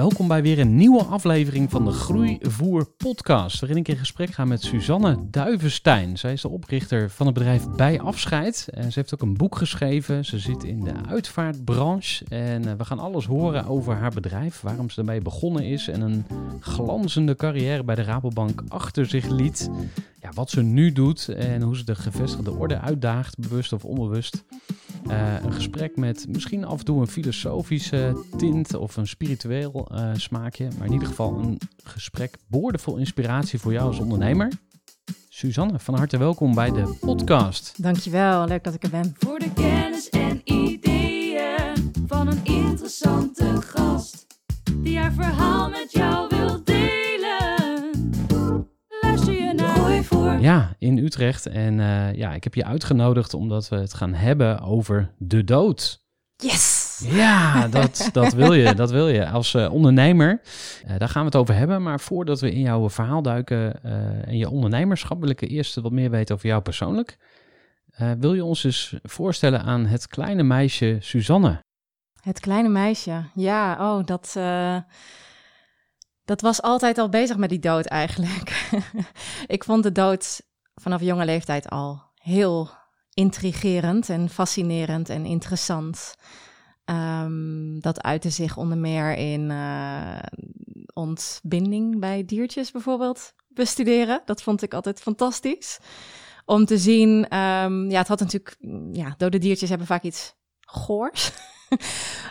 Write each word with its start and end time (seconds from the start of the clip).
Welkom 0.00 0.28
bij 0.28 0.42
weer 0.42 0.58
een 0.58 0.76
nieuwe 0.76 1.04
aflevering 1.04 1.70
van 1.70 1.84
de 1.84 1.90
Groeivoer 1.90 2.86
podcast, 2.96 3.60
waarin 3.60 3.78
ik 3.78 3.88
in 3.88 3.96
gesprek 3.96 4.30
ga 4.30 4.44
met 4.44 4.62
Suzanne 4.62 5.18
Duivenstein. 5.30 6.18
Zij 6.18 6.32
is 6.32 6.40
de 6.40 6.48
oprichter 6.48 7.10
van 7.10 7.26
het 7.26 7.34
bedrijf 7.34 7.68
Bij 7.68 8.00
Afscheid. 8.00 8.68
En 8.70 8.92
ze 8.92 8.98
heeft 8.98 9.14
ook 9.14 9.22
een 9.22 9.36
boek 9.36 9.56
geschreven. 9.56 10.24
Ze 10.24 10.38
zit 10.38 10.64
in 10.64 10.84
de 10.84 10.92
uitvaartbranche 11.08 12.24
en 12.28 12.68
eh, 12.68 12.74
we 12.76 12.84
gaan 12.84 12.98
alles 12.98 13.26
horen 13.26 13.66
over 13.66 13.94
haar 13.94 14.10
bedrijf, 14.10 14.60
waarom 14.60 14.90
ze 14.90 15.00
ermee 15.00 15.20
begonnen 15.20 15.64
is 15.64 15.88
en 15.88 16.00
een 16.00 16.26
glanzende 16.60 17.36
carrière 17.36 17.84
bij 17.84 17.94
de 17.94 18.02
Rabobank 18.02 18.62
achter 18.68 19.06
zich 19.06 19.28
liet. 19.28 19.70
Ja, 20.20 20.30
wat 20.34 20.50
ze 20.50 20.62
nu 20.62 20.92
doet 20.92 21.28
en 21.28 21.62
hoe 21.62 21.76
ze 21.76 21.84
de 21.84 21.94
gevestigde 21.94 22.52
orde 22.52 22.78
uitdaagt, 22.78 23.38
bewust 23.38 23.72
of 23.72 23.84
onbewust. 23.84 24.44
Eh, 25.06 25.42
een 25.42 25.52
gesprek 25.52 25.96
met 25.96 26.26
misschien 26.28 26.64
af 26.64 26.78
en 26.78 26.84
toe 26.84 27.00
een 27.00 27.06
filosofische 27.06 28.24
tint 28.36 28.74
of 28.74 28.96
een 28.96 29.06
spiritueel 29.06 29.88
eh, 29.90 30.10
smaakje. 30.14 30.68
Maar 30.78 30.86
in 30.86 30.92
ieder 30.92 31.08
geval 31.08 31.38
een 31.38 31.58
gesprek 31.84 32.36
boordevol 32.46 32.96
inspiratie 32.96 33.58
voor 33.58 33.72
jou 33.72 33.86
als 33.86 33.98
ondernemer. 33.98 34.52
Suzanne, 35.28 35.78
van 35.78 35.94
harte 35.94 36.18
welkom 36.18 36.54
bij 36.54 36.70
de 36.70 36.96
podcast. 37.00 37.82
Dankjewel, 37.82 38.46
leuk 38.46 38.64
dat 38.64 38.74
ik 38.74 38.82
er 38.82 38.90
ben. 38.90 39.14
Voor 39.18 39.38
de 39.38 39.52
kennis 39.52 40.08
en 40.08 40.40
ideeën 40.44 41.92
van 42.06 42.28
een 42.28 42.44
interessante 42.44 43.62
gast. 43.62 44.26
Die 44.76 44.98
haar 44.98 45.12
verhaal 45.12 45.70
met 45.70 45.92
jou 45.92 46.28
wil 46.28 46.64
delen. 46.64 46.99
Ja, 50.40 50.74
in 50.78 50.98
Utrecht. 50.98 51.46
En 51.46 51.80
eh, 51.80 52.14
ja, 52.14 52.32
ik 52.32 52.44
heb 52.44 52.54
je 52.54 52.64
uitgenodigd 52.64 53.34
omdat 53.34 53.68
we 53.68 53.76
het 53.76 53.94
gaan 53.94 54.14
hebben 54.14 54.60
over 54.60 55.10
de 55.18 55.44
dood. 55.44 56.00
Yes! 56.36 56.78
Ja, 57.08 57.68
dat, 57.68 58.08
dat 58.12 58.32
wil 58.32 58.52
je. 58.52 58.74
Dat 58.74 58.90
wil 58.90 59.08
je. 59.08 59.28
Als 59.28 59.54
eh, 59.54 59.72
ondernemer, 59.72 60.40
eh, 60.86 60.98
daar 60.98 61.08
gaan 61.08 61.20
we 61.20 61.26
het 61.26 61.36
over 61.36 61.54
hebben. 61.54 61.82
Maar 61.82 62.00
voordat 62.00 62.40
we 62.40 62.52
in 62.52 62.60
jouw 62.60 62.90
verhaal 62.90 63.22
duiken 63.22 63.82
eh, 63.82 64.28
en 64.28 64.36
je 64.36 64.50
ondernemerschap, 64.50 65.20
wil 65.20 65.28
ik 65.28 65.40
eerst 65.40 65.74
wat 65.74 65.92
meer 65.92 66.10
weten 66.10 66.34
over 66.34 66.48
jou 66.48 66.62
persoonlijk. 66.62 67.18
Eh, 67.90 68.10
wil 68.18 68.34
je 68.34 68.44
ons 68.44 68.64
eens 68.64 68.94
voorstellen 69.02 69.62
aan 69.62 69.86
het 69.86 70.06
kleine 70.06 70.42
meisje 70.42 70.96
Suzanne? 71.00 71.62
Het 72.20 72.40
kleine 72.40 72.68
meisje. 72.68 73.24
Ja, 73.34 73.76
oh, 73.80 74.04
dat, 74.06 74.34
eh, 74.36 74.76
dat 76.30 76.40
was 76.40 76.62
altijd 76.62 76.98
al 76.98 77.08
bezig 77.08 77.36
met 77.36 77.48
die 77.48 77.58
dood 77.58 77.86
eigenlijk. 77.86 78.70
ik 79.46 79.64
vond 79.64 79.82
de 79.82 79.92
dood 79.92 80.42
vanaf 80.74 81.00
jonge 81.00 81.24
leeftijd 81.24 81.68
al 81.68 82.02
heel 82.14 82.70
intrigerend 83.14 84.08
en 84.08 84.28
fascinerend 84.28 85.08
en 85.08 85.24
interessant. 85.24 86.14
Ehm, 86.84 87.78
dat 87.78 88.02
uitte 88.02 88.30
zich 88.30 88.56
onder 88.56 88.78
meer 88.78 89.16
in 89.16 89.50
eh, 89.50 90.18
ontbinding 90.92 92.00
bij 92.00 92.24
diertjes 92.24 92.70
bijvoorbeeld 92.70 93.34
bestuderen. 93.48 94.22
Dat 94.24 94.42
vond 94.42 94.62
ik 94.62 94.74
altijd 94.74 95.00
fantastisch. 95.00 95.78
Om 96.44 96.64
te 96.64 96.78
zien, 96.78 97.28
ehm, 97.28 97.90
ja, 97.90 97.98
het 97.98 98.08
had 98.08 98.20
natuurlijk, 98.20 98.56
mm, 98.60 98.94
ja, 98.94 99.14
dode 99.16 99.38
diertjes 99.38 99.68
hebben 99.68 99.86
vaak 99.86 100.02
iets 100.02 100.34
goors. 100.60 101.32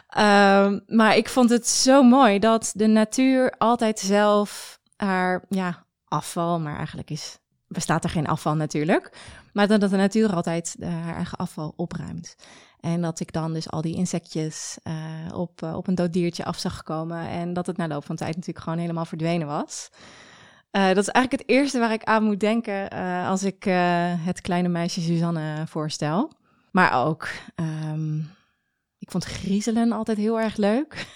Ehm, 0.10 0.80
maar 0.88 1.18
ik 1.18 1.30
vond 1.30 1.50
het 1.50 1.68
zo 1.68 2.04
mooi 2.04 2.40
dat 2.40 2.72
de 2.76 2.88
natuur 2.88 3.54
altijd 3.58 4.00
zelf 4.00 4.80
haar, 4.96 5.44
ja, 5.50 5.86
afval, 6.08 6.60
maar 6.60 6.78
eigenlijk 6.78 7.10
is, 7.10 7.38
bestaat 7.68 8.04
er 8.04 8.10
geen 8.10 8.28
afval 8.28 8.56
natuurlijk. 8.56 9.12
Maar 9.54 9.68
dat 9.68 9.90
de 9.90 9.98
natuur 9.98 10.34
altijd 10.34 10.76
eh, 10.80 10.90
haar 10.90 11.16
eigen 11.16 11.38
afval 11.38 11.74
opruimt. 11.76 12.36
En 12.80 13.02
dat 13.02 13.20
ik 13.20 13.34
dan 13.34 13.54
dus 13.54 13.70
al 13.70 13.82
die 13.82 13.96
insectjes 13.96 14.78
eh, 14.84 14.94
op, 15.34 15.62
eh, 15.62 15.76
op 15.76 15.88
een 15.88 15.96
dood 15.96 16.14
diertje 16.14 16.46
af 16.46 16.58
zag 16.58 16.84
komen. 16.84 17.28
En 17.28 17.54
dat 17.54 17.68
het 17.68 17.78
na 17.78 17.88
loop 17.88 18.06
van 18.06 18.16
tijd 18.16 18.36
natuurlijk 18.36 18.64
gewoon 18.64 18.80
helemaal 18.80 19.06
verdwenen 19.06 19.48
was. 19.48 19.90
Dat 20.72 20.98
is 20.98 21.08
eigenlijk 21.08 21.32
het 21.32 21.58
eerste 21.58 21.80
waar 21.80 21.92
ik 21.92 22.04
aan 22.04 22.24
moet 22.24 22.40
denken 22.40 22.90
als 23.26 23.44
ik 23.44 23.64
het 24.24 24.42
kleine 24.42 24.68
meisje 24.68 25.02
Suzanne 25.02 25.68
voorstel. 25.68 26.32
Maar 26.72 27.06
ook, 27.06 27.28
ehm, 27.56 28.20
ik 29.10 29.22
vond 29.22 29.38
griezelen 29.38 29.92
altijd 29.92 30.18
heel 30.18 30.40
erg 30.40 30.56
leuk. 30.56 31.08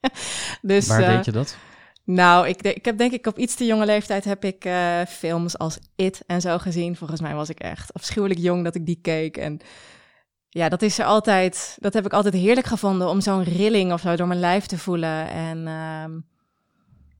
dus, 0.62 0.86
Waar 0.86 1.02
eh, 1.02 1.14
deed 1.14 1.24
je 1.24 1.32
dat? 1.32 1.56
nou, 2.04 2.48
ik, 2.48 2.62
ik 2.62 2.84
heb 2.84 2.98
denk 2.98 3.12
ik 3.12 3.26
op 3.26 3.38
iets 3.38 3.54
te 3.54 3.66
jonge 3.66 3.86
leeftijd 3.86 4.24
heb 4.24 4.44
ik 4.44 4.64
eh, 4.64 5.00
films 5.08 5.58
als 5.58 5.78
It 5.96 6.22
en 6.26 6.40
zo 6.40 6.58
gezien. 6.58 6.96
Volgens 6.96 7.20
mij 7.20 7.34
was 7.34 7.48
ik 7.48 7.60
echt 7.60 7.94
afschuwelijk 7.94 8.40
jong 8.40 8.64
dat 8.64 8.74
ik 8.74 8.86
die 8.86 8.98
keek. 9.02 9.36
En 9.36 9.60
ja, 10.48 10.68
dat 10.68 10.82
is 10.82 10.98
er 10.98 11.04
altijd, 11.04 11.76
dat 11.80 11.94
heb 11.94 12.06
ik 12.06 12.12
altijd 12.12 12.34
heerlijk 12.34 12.66
gevonden 12.66 13.08
om 13.08 13.20
zo'n 13.20 13.42
rilling 13.42 13.92
of 13.92 14.00
zo 14.00 14.16
door 14.16 14.26
mijn 14.26 14.40
lijf 14.40 14.66
te 14.66 14.78
voelen. 14.78 15.28
En 15.28 15.66
ehm, 15.66 16.20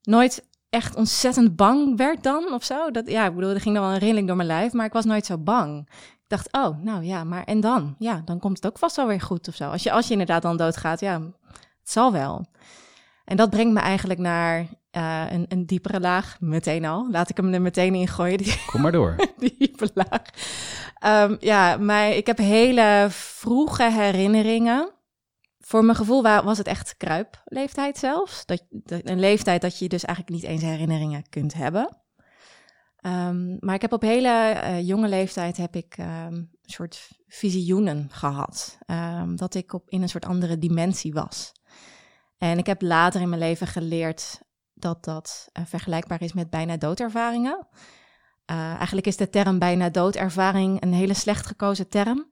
nooit 0.01 0.47
echt 0.69 0.95
ontzettend 0.95 1.55
bang 1.55 1.97
werd 1.97 2.23
dan 2.23 2.53
of 2.53 2.63
zo. 2.63 2.91
Dat, 2.91 3.09
ja, 3.09 3.25
ik 3.25 3.35
bedoel, 3.35 3.53
er 3.53 3.61
ging 3.61 3.75
dan 3.75 3.83
wel 3.83 3.93
een 3.93 3.99
rilling 3.99 4.27
door 4.27 4.35
mijn 4.35 4.47
lijf, 4.47 4.73
maar 4.73 4.85
ik 4.85 4.93
was 4.93 5.05
nooit 5.05 5.25
zo 5.25 5.37
bang. 5.37 5.89
Ik 6.29 6.37
dacht, 6.37 6.53
oh, 6.67 6.83
nou 6.83 7.03
ja, 7.03 7.23
maar 7.23 7.43
en 7.43 7.59
dan? 7.59 7.95
Ja, 7.99 8.21
dan 8.25 8.39
komt 8.39 8.55
het 8.55 8.65
ook 8.67 8.77
vast 8.77 8.95
wel 8.95 9.07
weer 9.07 9.21
goed 9.21 9.47
of 9.47 9.55
zo. 9.55 9.69
Als 9.69 9.83
je, 9.83 9.91
als 9.91 10.05
je 10.05 10.11
inderdaad 10.11 10.41
dan 10.41 10.57
doodgaat, 10.57 10.99
ja, 10.99 11.21
het 11.51 11.89
zal 11.89 12.11
wel. 12.11 12.45
En 13.25 13.37
dat 13.37 13.49
brengt 13.49 13.73
me 13.73 13.79
eigenlijk 13.79 14.19
naar 14.19 14.67
eh, 14.91 15.23
een, 15.29 15.45
een 15.47 15.65
diepere 15.65 15.99
laag, 15.99 16.37
meteen 16.39 16.85
al. 16.85 17.07
Laat 17.11 17.29
ik 17.29 17.37
hem 17.37 17.53
er 17.53 17.61
meteen 17.61 17.95
in 17.95 18.07
gooien, 18.07 18.37
die, 18.37 18.61
Kom 18.65 18.81
maar 18.81 18.91
door. 18.91 19.15
die 19.37 19.55
diepe 19.57 19.89
laag. 19.93 20.21
Ehm, 20.99 21.35
ja, 21.39 21.77
maar 21.77 22.09
ik 22.09 22.25
heb 22.27 22.37
hele 22.37 23.07
vroege 23.09 23.91
herinneringen. 23.91 24.91
Voor 25.59 25.83
mijn 25.85 25.97
gevoel 25.97 26.21
wa- 26.23 26.43
was 26.43 26.57
het 26.57 26.67
echt 26.67 26.97
kruipleeftijd 26.97 27.97
zelfs. 27.97 28.45
Dat, 28.45 28.63
dat- 28.69 29.01
een 29.03 29.19
leeftijd 29.19 29.61
dat 29.61 29.79
je 29.79 29.89
dus 29.89 30.05
eigenlijk 30.05 30.35
niet 30.41 30.51
eens 30.51 30.61
herinneringen 30.61 31.29
kunt 31.29 31.53
hebben. 31.53 31.97
Ehm, 33.01 33.57
maar 33.59 33.75
ik 33.75 33.81
heb 33.81 33.93
op 33.93 34.01
hele 34.01 34.29
eh, 34.29 34.87
jonge 34.87 35.07
leeftijd 35.07 35.57
heb 35.57 35.75
ik 35.75 35.93
ehm, 35.97 36.33
een 36.33 36.49
soort 36.61 37.09
visioenen 37.27 38.07
gehad. 38.11 38.77
Ehm, 38.85 39.35
dat 39.35 39.53
ik 39.55 39.73
op, 39.73 39.89
in 39.89 40.01
een 40.01 40.09
soort 40.09 40.25
andere 40.25 40.57
dimensie 40.57 41.13
was. 41.13 41.51
En 42.37 42.57
ik 42.57 42.65
heb 42.65 42.81
later 42.81 43.21
in 43.21 43.29
mijn 43.29 43.41
leven 43.41 43.67
geleerd 43.67 44.41
dat 44.73 45.03
dat 45.03 45.49
eh, 45.51 45.63
vergelijkbaar 45.65 46.21
is 46.21 46.33
met 46.33 46.49
bijna 46.49 46.77
doodervaringen. 46.77 47.67
Eh, 48.45 48.75
eigenlijk 48.75 49.07
is 49.07 49.17
de 49.17 49.29
term 49.29 49.59
bijna 49.59 49.89
doodervaring 49.89 50.81
een 50.81 50.93
hele 50.93 51.13
slecht 51.13 51.45
gekozen 51.45 51.89
term. 51.89 52.27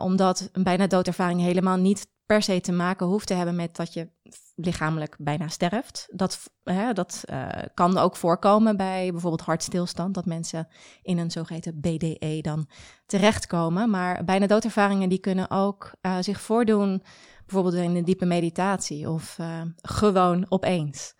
Omdat 0.00 0.48
een 0.52 0.62
bijna 0.62 0.86
doodervaring 0.86 1.40
helemaal 1.40 1.76
niet 1.76 2.06
per 2.32 2.42
se 2.42 2.60
te 2.60 2.72
maken 2.72 3.06
hoeft 3.06 3.26
te 3.26 3.34
hebben 3.34 3.56
met 3.56 3.76
dat 3.76 3.92
je 3.92 4.08
lichamelijk 4.54 5.16
bijna 5.18 5.48
sterft. 5.48 6.08
Dat, 6.10 6.50
hè, 6.64 6.92
dat 6.92 7.24
uh, 7.30 7.48
kan 7.74 7.98
ook 7.98 8.16
voorkomen 8.16 8.76
bij 8.76 9.10
bijvoorbeeld 9.10 9.46
hartstilstand, 9.46 10.14
dat 10.14 10.24
mensen 10.24 10.68
in 11.02 11.18
een 11.18 11.30
zogeheten 11.30 11.80
BDE 11.80 12.38
dan 12.40 12.68
terechtkomen. 13.06 13.90
Maar 13.90 14.24
bijna 14.24 14.46
doodervaringen 14.46 15.08
die 15.08 15.18
kunnen 15.18 15.50
ook 15.50 15.92
uh, 16.02 16.16
zich 16.20 16.40
voordoen, 16.40 17.02
bijvoorbeeld 17.46 17.74
in 17.74 17.96
een 17.96 18.04
diepe 18.04 18.26
meditatie 18.26 19.10
of 19.10 19.38
uh, 19.40 19.60
gewoon 19.76 20.46
opeens. 20.48 21.14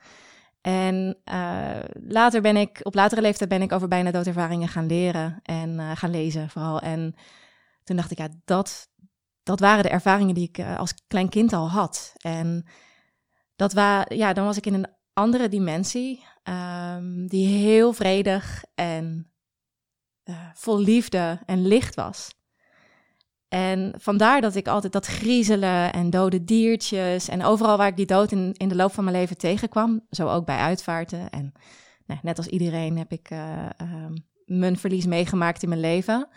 En 0.60 1.18
later 2.08 2.40
ben 2.40 2.56
ik, 2.56 2.80
op 2.82 2.94
latere 2.94 3.20
leeftijd 3.20 3.50
ben 3.50 3.62
ik 3.62 3.72
over 3.72 3.88
bijna 3.88 4.10
doodervaringen 4.10 4.68
gaan 4.68 4.86
leren 4.86 5.40
en 5.42 5.96
gaan 5.96 6.10
lezen 6.10 6.50
vooral. 6.50 6.80
En 6.80 7.14
toen 7.84 7.96
dacht 7.96 8.10
ik, 8.10 8.18
ja, 8.18 8.28
dat, 8.44 8.88
dat 9.42 9.60
waren 9.60 9.82
de 9.82 9.88
ervaringen 9.88 10.34
die 10.34 10.48
ik 10.52 10.64
als 10.76 10.94
klein 11.06 11.28
kind 11.28 11.52
al 11.52 11.70
had. 11.70 12.12
En 12.16 12.66
dat 13.56 13.72
wa 13.72 14.06
ja, 14.08 14.32
dan 14.32 14.44
was 14.44 14.56
ik 14.56 14.66
in 14.66 14.74
een 14.74 14.88
andere 15.12 15.48
dimensie, 15.48 16.24
um, 16.44 17.26
die 17.26 17.46
heel 17.46 17.92
vredig 17.92 18.64
en 18.74 19.32
uh, 20.24 20.36
vol 20.54 20.78
liefde 20.78 21.40
en 21.46 21.66
licht 21.66 21.94
was. 21.94 22.40
En 23.48 23.94
vandaar 23.98 24.40
dat 24.40 24.54
ik 24.54 24.68
altijd 24.68 24.92
dat 24.92 25.06
griezelen 25.06 25.92
en 25.92 26.10
dode 26.10 26.44
diertjes 26.44 27.28
en 27.28 27.44
overal 27.44 27.76
waar 27.76 27.88
ik 27.88 27.96
die 27.96 28.06
dood 28.06 28.32
in, 28.32 28.52
in 28.52 28.68
de 28.68 28.74
loop 28.74 28.92
van 28.92 29.04
mijn 29.04 29.16
leven 29.16 29.38
tegenkwam, 29.38 30.06
zo 30.10 30.28
ook 30.28 30.46
bij 30.46 30.56
uitvaarten. 30.56 31.30
En 31.30 31.52
nou, 32.06 32.20
net 32.22 32.36
als 32.38 32.46
iedereen 32.46 32.98
heb 32.98 33.12
ik 33.12 33.30
uh, 33.30 33.66
uh, 33.82 34.06
mijn 34.44 34.78
verlies 34.78 35.06
meegemaakt 35.06 35.62
in 35.62 35.68
mijn 35.68 35.80
leven. 35.80 36.28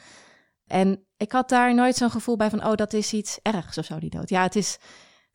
En 0.67 1.05
ik 1.17 1.31
had 1.31 1.49
daar 1.49 1.73
nooit 1.73 1.95
zo'n 1.95 2.11
gevoel 2.11 2.37
bij 2.37 2.49
van, 2.49 2.65
oh, 2.65 2.75
dat 2.75 2.93
is 2.93 3.13
iets 3.13 3.39
ergs 3.41 3.77
of 3.77 3.85
zo, 3.85 3.99
die 3.99 4.09
dood. 4.09 4.29
Ja, 4.29 4.41
het 4.41 4.55
is, 4.55 4.77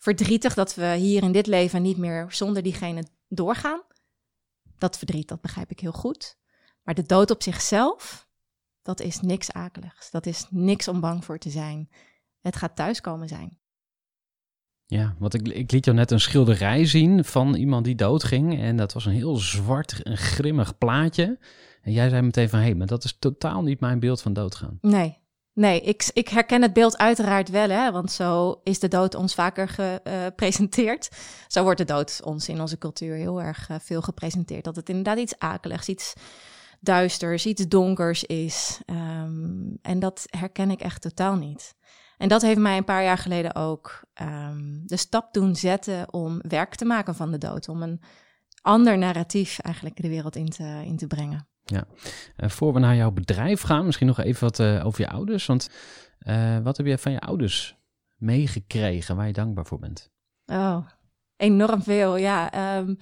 verdrietig 0.00 0.54
dat 0.54 0.74
we 0.74 0.94
hier 0.94 1.22
in 1.22 1.32
dit 1.32 1.46
leven 1.46 1.82
niet 1.82 1.96
meer 1.96 2.26
zonder 2.28 2.62
diegene 2.62 3.04
doorgaan. 3.28 3.82
Dat 4.78 4.98
verdriet, 4.98 5.28
dat 5.28 5.40
begrijp 5.40 5.70
ik 5.70 5.80
heel 5.80 5.92
goed. 5.92 6.38
Maar 6.82 6.94
de 6.94 7.02
dood 7.02 7.30
op 7.30 7.42
zichzelf, 7.42 8.28
dat 8.82 9.00
is 9.00 9.20
niks 9.20 9.52
akeligs. 9.52 10.10
Dat 10.10 10.26
is 10.26 10.46
niks 10.50 10.88
om 10.88 11.00
bang 11.00 11.24
voor 11.24 11.38
te 11.38 11.50
zijn. 11.50 11.90
Het 12.40 12.56
gaat 12.56 12.76
thuiskomen 12.76 13.28
zijn. 13.28 13.58
Ja, 14.86 15.14
want 15.18 15.34
ik, 15.34 15.48
ik 15.48 15.70
liet 15.70 15.84
jou 15.84 15.96
net 15.96 16.10
een 16.10 16.20
schilderij 16.20 16.86
zien 16.86 17.24
van 17.24 17.54
iemand 17.54 17.84
die 17.84 17.94
doodging. 17.94 18.60
En 18.60 18.76
dat 18.76 18.92
was 18.92 19.06
een 19.06 19.12
heel 19.12 19.36
zwart 19.36 20.02
en 20.02 20.16
grimmig 20.16 20.78
plaatje. 20.78 21.38
En 21.82 21.92
jij 21.92 22.08
zei 22.08 22.22
meteen 22.22 22.48
van, 22.48 22.58
hé, 22.58 22.64
hey, 22.64 22.74
maar 22.74 22.86
dat 22.86 23.04
is 23.04 23.16
totaal 23.18 23.62
niet 23.62 23.80
mijn 23.80 24.00
beeld 24.00 24.22
van 24.22 24.32
doodgaan. 24.32 24.78
Nee, 24.80 25.18
Nee, 25.52 25.80
ik, 25.80 26.10
ik 26.12 26.28
herken 26.28 26.62
het 26.62 26.72
beeld 26.72 26.98
uiteraard 26.98 27.48
wel, 27.48 27.68
hè, 27.68 27.92
want 27.92 28.12
zo 28.12 28.60
is 28.64 28.78
de 28.78 28.88
dood 28.88 29.14
ons 29.14 29.34
vaker 29.34 29.68
gepresenteerd. 29.68 31.08
zo 31.48 31.62
wordt 31.62 31.78
de 31.78 31.84
dood 31.84 32.20
ons 32.24 32.48
in 32.48 32.60
onze 32.60 32.78
cultuur 32.78 33.14
heel 33.14 33.42
erg 33.42 33.68
uh, 33.68 33.76
veel 33.80 34.02
gepresenteerd. 34.02 34.64
Dat 34.64 34.76
het 34.76 34.88
inderdaad 34.88 35.18
iets 35.18 35.38
akeligs, 35.38 35.88
iets 35.88 36.12
duisters, 36.80 37.46
iets 37.46 37.68
donkers 37.68 38.24
is. 38.24 38.80
Um, 38.86 39.78
en 39.82 39.98
dat 39.98 40.26
herken 40.26 40.70
ik 40.70 40.80
echt 40.80 41.02
totaal 41.02 41.36
niet. 41.36 41.74
En 42.18 42.28
dat 42.28 42.42
heeft 42.42 42.58
mij 42.58 42.76
een 42.76 42.84
paar 42.84 43.02
jaar 43.02 43.18
geleden 43.18 43.54
ook 43.54 44.00
um, 44.22 44.82
de 44.86 44.96
stap 44.96 45.32
doen 45.32 45.56
zetten 45.56 46.12
om 46.12 46.40
werk 46.48 46.74
te 46.74 46.84
maken 46.84 47.14
van 47.14 47.30
de 47.30 47.38
dood. 47.38 47.68
Om 47.68 47.82
een 47.82 48.00
ander 48.62 48.98
narratief 48.98 49.58
eigenlijk 49.58 50.02
de 50.02 50.08
wereld 50.08 50.36
in 50.36 50.96
te 50.96 51.06
brengen. 51.08 51.48
Ja, 51.70 51.87
uh, 52.37 52.49
voor 52.49 52.72
we 52.72 52.78
naar 52.78 52.96
jouw 52.96 53.11
bedrijf 53.11 53.61
gaan, 53.61 53.84
misschien 53.84 54.06
nog 54.06 54.19
even 54.19 54.40
wat 54.40 54.58
uh, 54.58 54.87
over 54.87 55.00
je 55.00 55.08
ouders. 55.08 55.46
Want 55.46 55.70
uh, 56.20 56.58
wat 56.58 56.76
heb 56.76 56.87
je 56.87 56.99
van 56.99 57.12
je 57.12 57.20
ouders 57.20 57.76
meegekregen 58.17 59.17
waar 59.17 59.26
je 59.26 59.32
dankbaar 59.32 59.67
voor 59.67 59.78
bent? 59.78 60.11
Oh, 60.46 60.87
enorm 61.37 61.82
veel, 61.82 62.17
ja. 62.17 62.76
Um, 62.78 62.99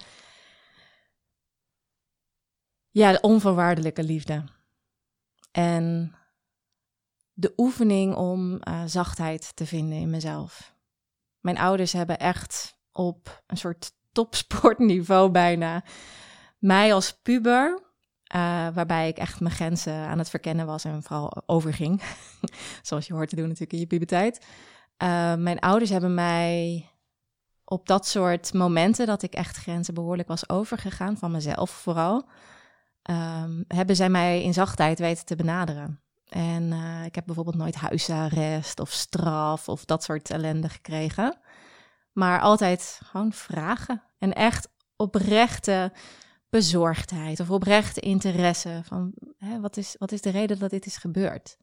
ja, 2.90 3.12
de 3.12 3.20
onvoorwaardelijke 3.20 4.02
liefde. 4.02 4.44
En 5.50 6.14
de 7.32 7.52
oefening 7.56 8.14
om 8.14 8.60
zachtheid 8.86 9.56
te 9.56 9.66
vinden 9.66 9.98
in 9.98 10.10
mezelf. 10.10 10.74
Mijn 11.40 11.58
ouders 11.58 11.92
hebben 11.92 12.18
echt 12.18 12.78
op 12.92 13.42
een 13.46 13.56
soort 13.56 13.92
topsportniveau 14.12 15.30
bijna 15.30 15.84
mij 16.58 16.94
als 16.94 17.12
puber 17.22 17.87
uh, 18.34 18.68
waarbij 18.74 19.08
ik 19.08 19.16
echt 19.16 19.40
mijn 19.40 19.54
grenzen 19.54 19.94
aan 19.94 20.18
het 20.18 20.30
verkennen 20.30 20.66
was 20.66 20.84
en 20.84 21.02
vooral 21.02 21.42
overging. 21.46 22.02
Zoals 22.82 23.06
je 23.06 23.14
hoort 23.14 23.28
te 23.28 23.36
doen 23.36 23.44
natuurlijk 23.44 23.72
in 23.72 23.78
je 23.78 23.86
puberteit. 23.86 24.46
Uh, 25.02 25.34
mijn 25.34 25.58
ouders 25.58 25.90
hebben 25.90 26.14
mij 26.14 26.86
op 27.64 27.86
dat 27.86 28.06
soort 28.06 28.52
momenten 28.52 29.06
dat 29.06 29.22
ik 29.22 29.34
echt 29.34 29.56
grenzen 29.56 29.94
behoorlijk 29.94 30.28
was 30.28 30.48
overgegaan, 30.48 31.16
van 31.16 31.30
mezelf 31.30 31.70
vooral, 31.70 32.28
um, 33.02 33.64
hebben 33.68 33.96
zij 33.96 34.08
mij 34.08 34.42
in 34.42 34.52
zachtheid 34.52 34.98
weten 34.98 35.24
te 35.24 35.36
benaderen. 35.36 36.00
En 36.28 36.62
uh, 36.62 37.04
ik 37.04 37.14
heb 37.14 37.26
bijvoorbeeld 37.26 37.56
nooit 37.56 37.74
huisarrest 37.74 38.80
of 38.80 38.90
straf 38.90 39.68
of 39.68 39.84
dat 39.84 40.04
soort 40.04 40.30
ellende 40.30 40.68
gekregen. 40.68 41.38
Maar 42.12 42.40
altijd 42.40 43.00
gewoon 43.04 43.32
vragen. 43.32 44.02
En 44.18 44.32
echt 44.32 44.68
oprechte 44.96 45.92
bezorgdheid 46.50 47.40
of 47.40 47.50
oprechte 47.50 48.00
interesse 48.00 48.80
van 48.84 49.12
hè, 49.38 49.60
wat, 49.60 49.76
is, 49.76 49.94
wat 49.98 50.12
is 50.12 50.20
de 50.20 50.30
reden 50.30 50.58
dat 50.58 50.70
dit 50.70 50.86
is 50.86 50.96
gebeurd. 50.96 51.56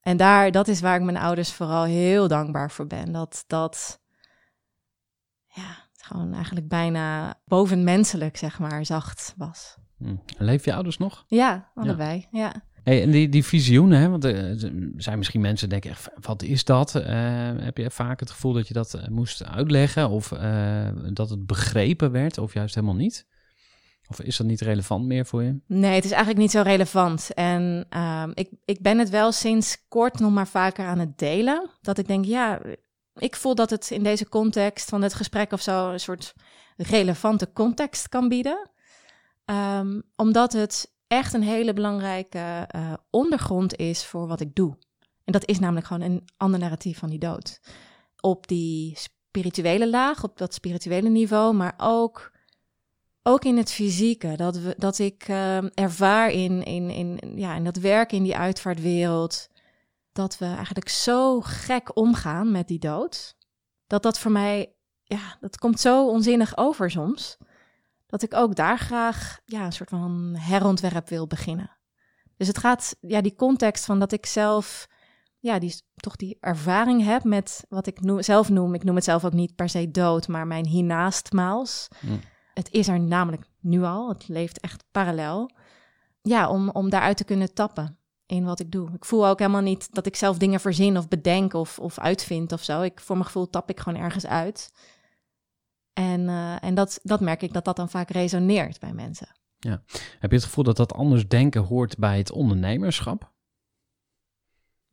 En 0.00 0.16
daar, 0.16 0.50
dat 0.50 0.68
is 0.68 0.80
waar 0.80 0.96
ik 0.96 1.02
mijn 1.02 1.16
ouders 1.16 1.52
vooral 1.52 1.84
heel 1.84 2.28
dankbaar 2.28 2.70
voor 2.70 2.86
ben. 2.86 3.12
Dat 3.12 3.44
dat, 3.46 4.00
ja, 5.48 5.76
gewoon 5.96 6.34
eigenlijk 6.34 6.68
bijna 6.68 7.34
bovenmenselijk, 7.44 8.36
zeg 8.36 8.58
maar, 8.58 8.86
zacht 8.86 9.34
was. 9.36 9.76
Hm. 9.98 10.16
Leef 10.38 10.64
je 10.64 10.74
ouders 10.74 10.98
nog? 10.98 11.24
Ja, 11.28 11.70
allebei, 11.74 12.26
ja. 12.30 12.40
ja. 12.40 12.62
Hey, 12.82 13.02
en 13.02 13.10
die, 13.10 13.28
die 13.28 13.44
visioenen, 13.44 14.00
hè? 14.00 14.08
want 14.08 14.24
er 14.24 14.58
zijn 14.96 15.18
misschien 15.18 15.40
mensen 15.40 15.68
die 15.68 15.80
denken, 15.80 16.02
wat 16.20 16.42
is 16.42 16.64
dat? 16.64 16.94
Uh, 16.94 17.04
heb 17.56 17.76
je 17.76 17.90
vaak 17.90 18.20
het 18.20 18.30
gevoel 18.30 18.52
dat 18.52 18.68
je 18.68 18.74
dat 18.74 18.94
uh, 18.94 19.08
moest 19.08 19.44
uitleggen 19.44 20.08
of 20.08 20.32
uh, 20.32 20.88
dat 21.12 21.30
het 21.30 21.46
begrepen 21.46 22.10
werd 22.10 22.38
of 22.38 22.52
juist 22.52 22.74
helemaal 22.74 22.96
niet? 22.96 23.26
Of 24.08 24.20
is 24.20 24.36
dat 24.36 24.46
niet 24.46 24.60
relevant 24.60 25.04
meer 25.04 25.26
voor 25.26 25.42
je? 25.42 25.60
Nee, 25.66 25.94
het 25.94 26.04
is 26.04 26.10
eigenlijk 26.10 26.40
niet 26.40 26.50
zo 26.50 26.62
relevant. 26.62 27.34
En 27.34 27.86
uh, 27.90 28.24
ik, 28.34 28.50
ik 28.64 28.80
ben 28.80 28.98
het 28.98 29.10
wel 29.10 29.32
sinds 29.32 29.88
kort 29.88 30.18
nog 30.18 30.32
maar 30.32 30.48
vaker 30.48 30.86
aan 30.86 30.98
het 30.98 31.18
delen. 31.18 31.70
Dat 31.80 31.98
ik 31.98 32.06
denk, 32.06 32.24
ja, 32.24 32.60
ik 33.14 33.36
voel 33.36 33.54
dat 33.54 33.70
het 33.70 33.90
in 33.90 34.02
deze 34.02 34.28
context 34.28 34.88
van 34.88 35.02
het 35.02 35.14
gesprek 35.14 35.52
of 35.52 35.60
zo 35.60 35.90
een 35.90 36.00
soort 36.00 36.34
relevante 36.76 37.52
context 37.52 38.08
kan 38.08 38.28
bieden. 38.28 38.70
Um, 39.44 40.02
omdat 40.16 40.52
het 40.52 40.94
echt 41.06 41.32
een 41.32 41.42
hele 41.42 41.72
belangrijke 41.72 42.68
uh, 42.76 42.92
ondergrond 43.10 43.76
is 43.76 44.04
voor 44.04 44.26
wat 44.26 44.40
ik 44.40 44.54
doe. 44.54 44.76
En 45.24 45.32
dat 45.32 45.48
is 45.48 45.58
namelijk 45.58 45.86
gewoon 45.86 46.02
een 46.02 46.24
ander 46.36 46.60
narratief 46.60 46.98
van 46.98 47.08
die 47.08 47.18
dood. 47.18 47.60
Op 48.20 48.46
die 48.46 48.96
spirituele 48.96 49.90
laag, 49.90 50.24
op 50.24 50.38
dat 50.38 50.54
spirituele 50.54 51.08
niveau, 51.08 51.54
maar 51.54 51.74
ook 51.76 52.32
ook 53.28 53.44
in 53.44 53.56
het 53.56 53.72
fysieke, 53.72 54.36
dat, 54.36 54.56
we, 54.56 54.74
dat 54.78 54.98
ik 54.98 55.28
uh, 55.28 55.78
ervaar 55.78 56.30
in, 56.30 56.62
in, 56.62 56.90
in, 56.90 57.18
ja, 57.34 57.54
in 57.54 57.64
dat 57.64 57.76
werk 57.76 58.12
in 58.12 58.22
die 58.22 58.36
uitvaartwereld, 58.36 59.48
dat 60.12 60.38
we 60.38 60.44
eigenlijk 60.44 60.88
zo 60.88 61.40
gek 61.40 61.96
omgaan 61.96 62.50
met 62.50 62.68
die 62.68 62.78
dood, 62.78 63.36
dat 63.86 64.02
dat 64.02 64.18
voor 64.18 64.30
mij, 64.30 64.74
ja, 65.02 65.36
dat 65.40 65.58
komt 65.58 65.80
zo 65.80 66.08
onzinnig 66.08 66.56
over 66.56 66.90
soms, 66.90 67.36
dat 68.06 68.22
ik 68.22 68.34
ook 68.34 68.54
daar 68.54 68.78
graag 68.78 69.38
ja, 69.44 69.64
een 69.64 69.72
soort 69.72 69.88
van 69.88 70.34
herontwerp 70.38 71.08
wil 71.08 71.26
beginnen. 71.26 71.70
Dus 72.36 72.46
het 72.46 72.58
gaat, 72.58 72.96
ja, 73.00 73.20
die 73.20 73.34
context 73.34 73.84
van 73.84 73.98
dat 73.98 74.12
ik 74.12 74.26
zelf, 74.26 74.86
ja, 75.38 75.58
die, 75.58 75.82
toch 75.94 76.16
die 76.16 76.36
ervaring 76.40 77.04
heb 77.04 77.24
met 77.24 77.64
wat 77.68 77.86
ik 77.86 77.98
zelf 78.18 78.48
noem, 78.48 78.74
ik 78.74 78.84
noem 78.84 78.94
het 78.94 79.04
zelf 79.04 79.24
ook 79.24 79.32
niet 79.32 79.54
per 79.54 79.68
se 79.68 79.90
dood, 79.90 80.28
maar 80.28 80.46
mijn 80.46 80.66
hiernamaals. 80.66 81.88
Mm 82.00 82.20
het 82.56 82.72
is 82.72 82.88
er 82.88 83.00
namelijk 83.00 83.42
nu 83.60 83.82
al. 83.82 84.08
Het 84.08 84.28
leeft 84.28 84.60
echt 84.60 84.84
parallel. 84.90 85.50
Ja, 86.22 86.48
om, 86.48 86.70
om 86.70 86.90
daaruit 86.90 87.16
te 87.16 87.24
kunnen 87.24 87.54
tappen 87.54 87.98
in 88.26 88.44
wat 88.44 88.60
ik 88.60 88.70
doe. 88.72 88.90
Ik 88.94 89.04
voel 89.04 89.26
ook 89.26 89.38
helemaal 89.38 89.60
niet 89.60 89.94
dat 89.94 90.06
ik 90.06 90.16
zelf 90.16 90.38
dingen 90.38 90.60
verzin 90.60 90.96
of 90.96 91.08
bedenk 91.08 91.54
of, 91.54 91.78
of 91.78 91.98
uitvind 91.98 92.52
of 92.52 92.62
zo. 92.62 92.82
Ik, 92.82 93.00
voor 93.00 93.16
mijn 93.16 93.26
gevoel 93.26 93.50
tap 93.50 93.70
ik 93.70 93.80
gewoon 93.80 94.02
ergens 94.02 94.26
uit. 94.26 94.72
En, 95.92 96.20
uh, 96.20 96.64
en 96.64 96.74
dat, 96.74 97.00
dat 97.02 97.20
merk 97.20 97.42
ik 97.42 97.52
dat 97.52 97.64
dat 97.64 97.76
dan 97.76 97.88
vaak 97.88 98.10
resoneert 98.10 98.80
bij 98.80 98.92
mensen. 98.92 99.28
Ja. 99.58 99.82
Heb 100.18 100.30
je 100.30 100.36
het 100.36 100.44
gevoel 100.44 100.64
dat 100.64 100.76
dat 100.76 100.92
anders 100.92 101.28
denken 101.28 101.62
hoort 101.62 101.98
bij 101.98 102.18
het 102.18 102.32
ondernemerschap? 102.32 103.32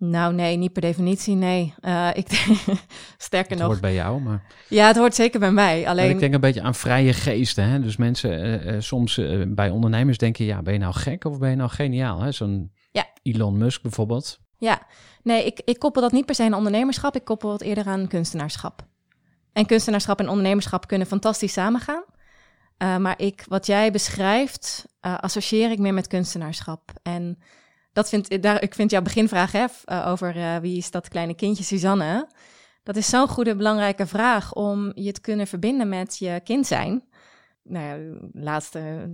Nou, 0.10 0.34
nee, 0.34 0.58
niet 0.58 0.74
per 0.74 0.82
definitie, 0.82 1.36
nee. 1.36 1.74
Uh, 1.82 2.10
ik 2.14 2.28
sterker 3.18 3.50
het 3.50 3.60
nog. 3.60 3.68
hoort 3.68 3.82
bij 3.82 3.94
jou, 3.94 4.22
maar. 4.22 4.44
Ja, 4.70 4.88
het 4.88 4.98
hoort 4.98 5.16
zeker 5.16 5.40
bij 5.40 5.52
mij. 5.52 5.88
Alleen. 5.88 6.10
ik 6.10 6.20
denk 6.20 6.34
een 6.34 6.40
beetje 6.40 6.62
aan 6.62 6.76
vrije 6.76 7.14
geesten. 7.14 7.70
Hè? 7.70 7.80
Dus 7.80 7.98
mensen 7.98 8.68
uh, 8.68 8.76
soms 8.80 9.22
bij 9.48 9.70
ondernemers 9.70 10.18
denken: 10.18 10.46
ja, 10.46 10.62
ben 10.62 10.74
je 10.74 10.80
nou 10.80 10.94
gek 10.94 11.26
of 11.26 11.40
ben 11.40 11.50
je 11.50 11.56
nou 11.56 11.70
geniaal? 11.70 12.34
Zo'n 12.34 12.72
ja. 12.92 13.06
Elon 13.22 13.58
Musk 13.58 13.82
bijvoorbeeld. 13.82 14.40
ja. 14.58 14.82
Nee, 15.24 15.46
ik, 15.46 15.62
ik 15.66 15.80
koppel 15.80 16.02
dat 16.02 16.12
niet 16.12 16.26
per 16.26 16.36
se 16.36 16.44
aan 16.44 16.54
ondernemerschap. 16.54 17.16
Ik 17.16 17.24
koppel 17.24 17.52
het 17.52 17.62
eerder 17.62 17.86
aan 17.86 18.08
kunstenaarschap. 18.08 18.86
En 19.54 19.66
kunstenaarschap 19.66 20.20
en 20.20 20.30
ondernemerschap 20.30 20.88
kunnen 20.88 21.08
fantastisch 21.08 21.54
samengaan. 21.54 22.04
Maar 22.78 23.22
ik, 23.22 23.46
wat 23.48 23.66
jij 23.66 23.92
beschrijft, 23.92 24.86
associeer 25.00 25.72
ik 25.72 25.80
meer 25.80 25.94
met 25.94 26.08
kunstenaarschap. 26.08 26.92
En 27.04 27.38
dat 27.94 28.10
vind, 28.10 28.42
daar, 28.42 28.62
ik 28.62 28.74
vind 28.74 28.92
jouw 28.92 29.02
beginvraag 29.02 29.52
hè, 29.52 29.66
uh, 29.86 30.08
over 30.08 30.62
wie 30.62 30.78
is 30.78 30.92
dat 30.92 31.08
kleine 31.08 31.36
kindje 31.36 31.64
Suzanne. 31.64 32.30
Dat 32.84 32.96
is 32.96 33.10
zo'n 33.10 33.28
goede, 33.28 33.56
belangrijke 33.56 34.08
vraag 34.08 34.54
om 34.54 34.92
je 34.96 35.12
te 35.12 35.22
kunnen 35.22 35.48
verbinden 35.48 35.90
met 35.90 36.18
je 36.18 36.42
kind 36.44 36.68
zijn. 36.68 37.04
Nou 37.64 37.86
ja, 37.86 38.18
laatste, 38.34 39.10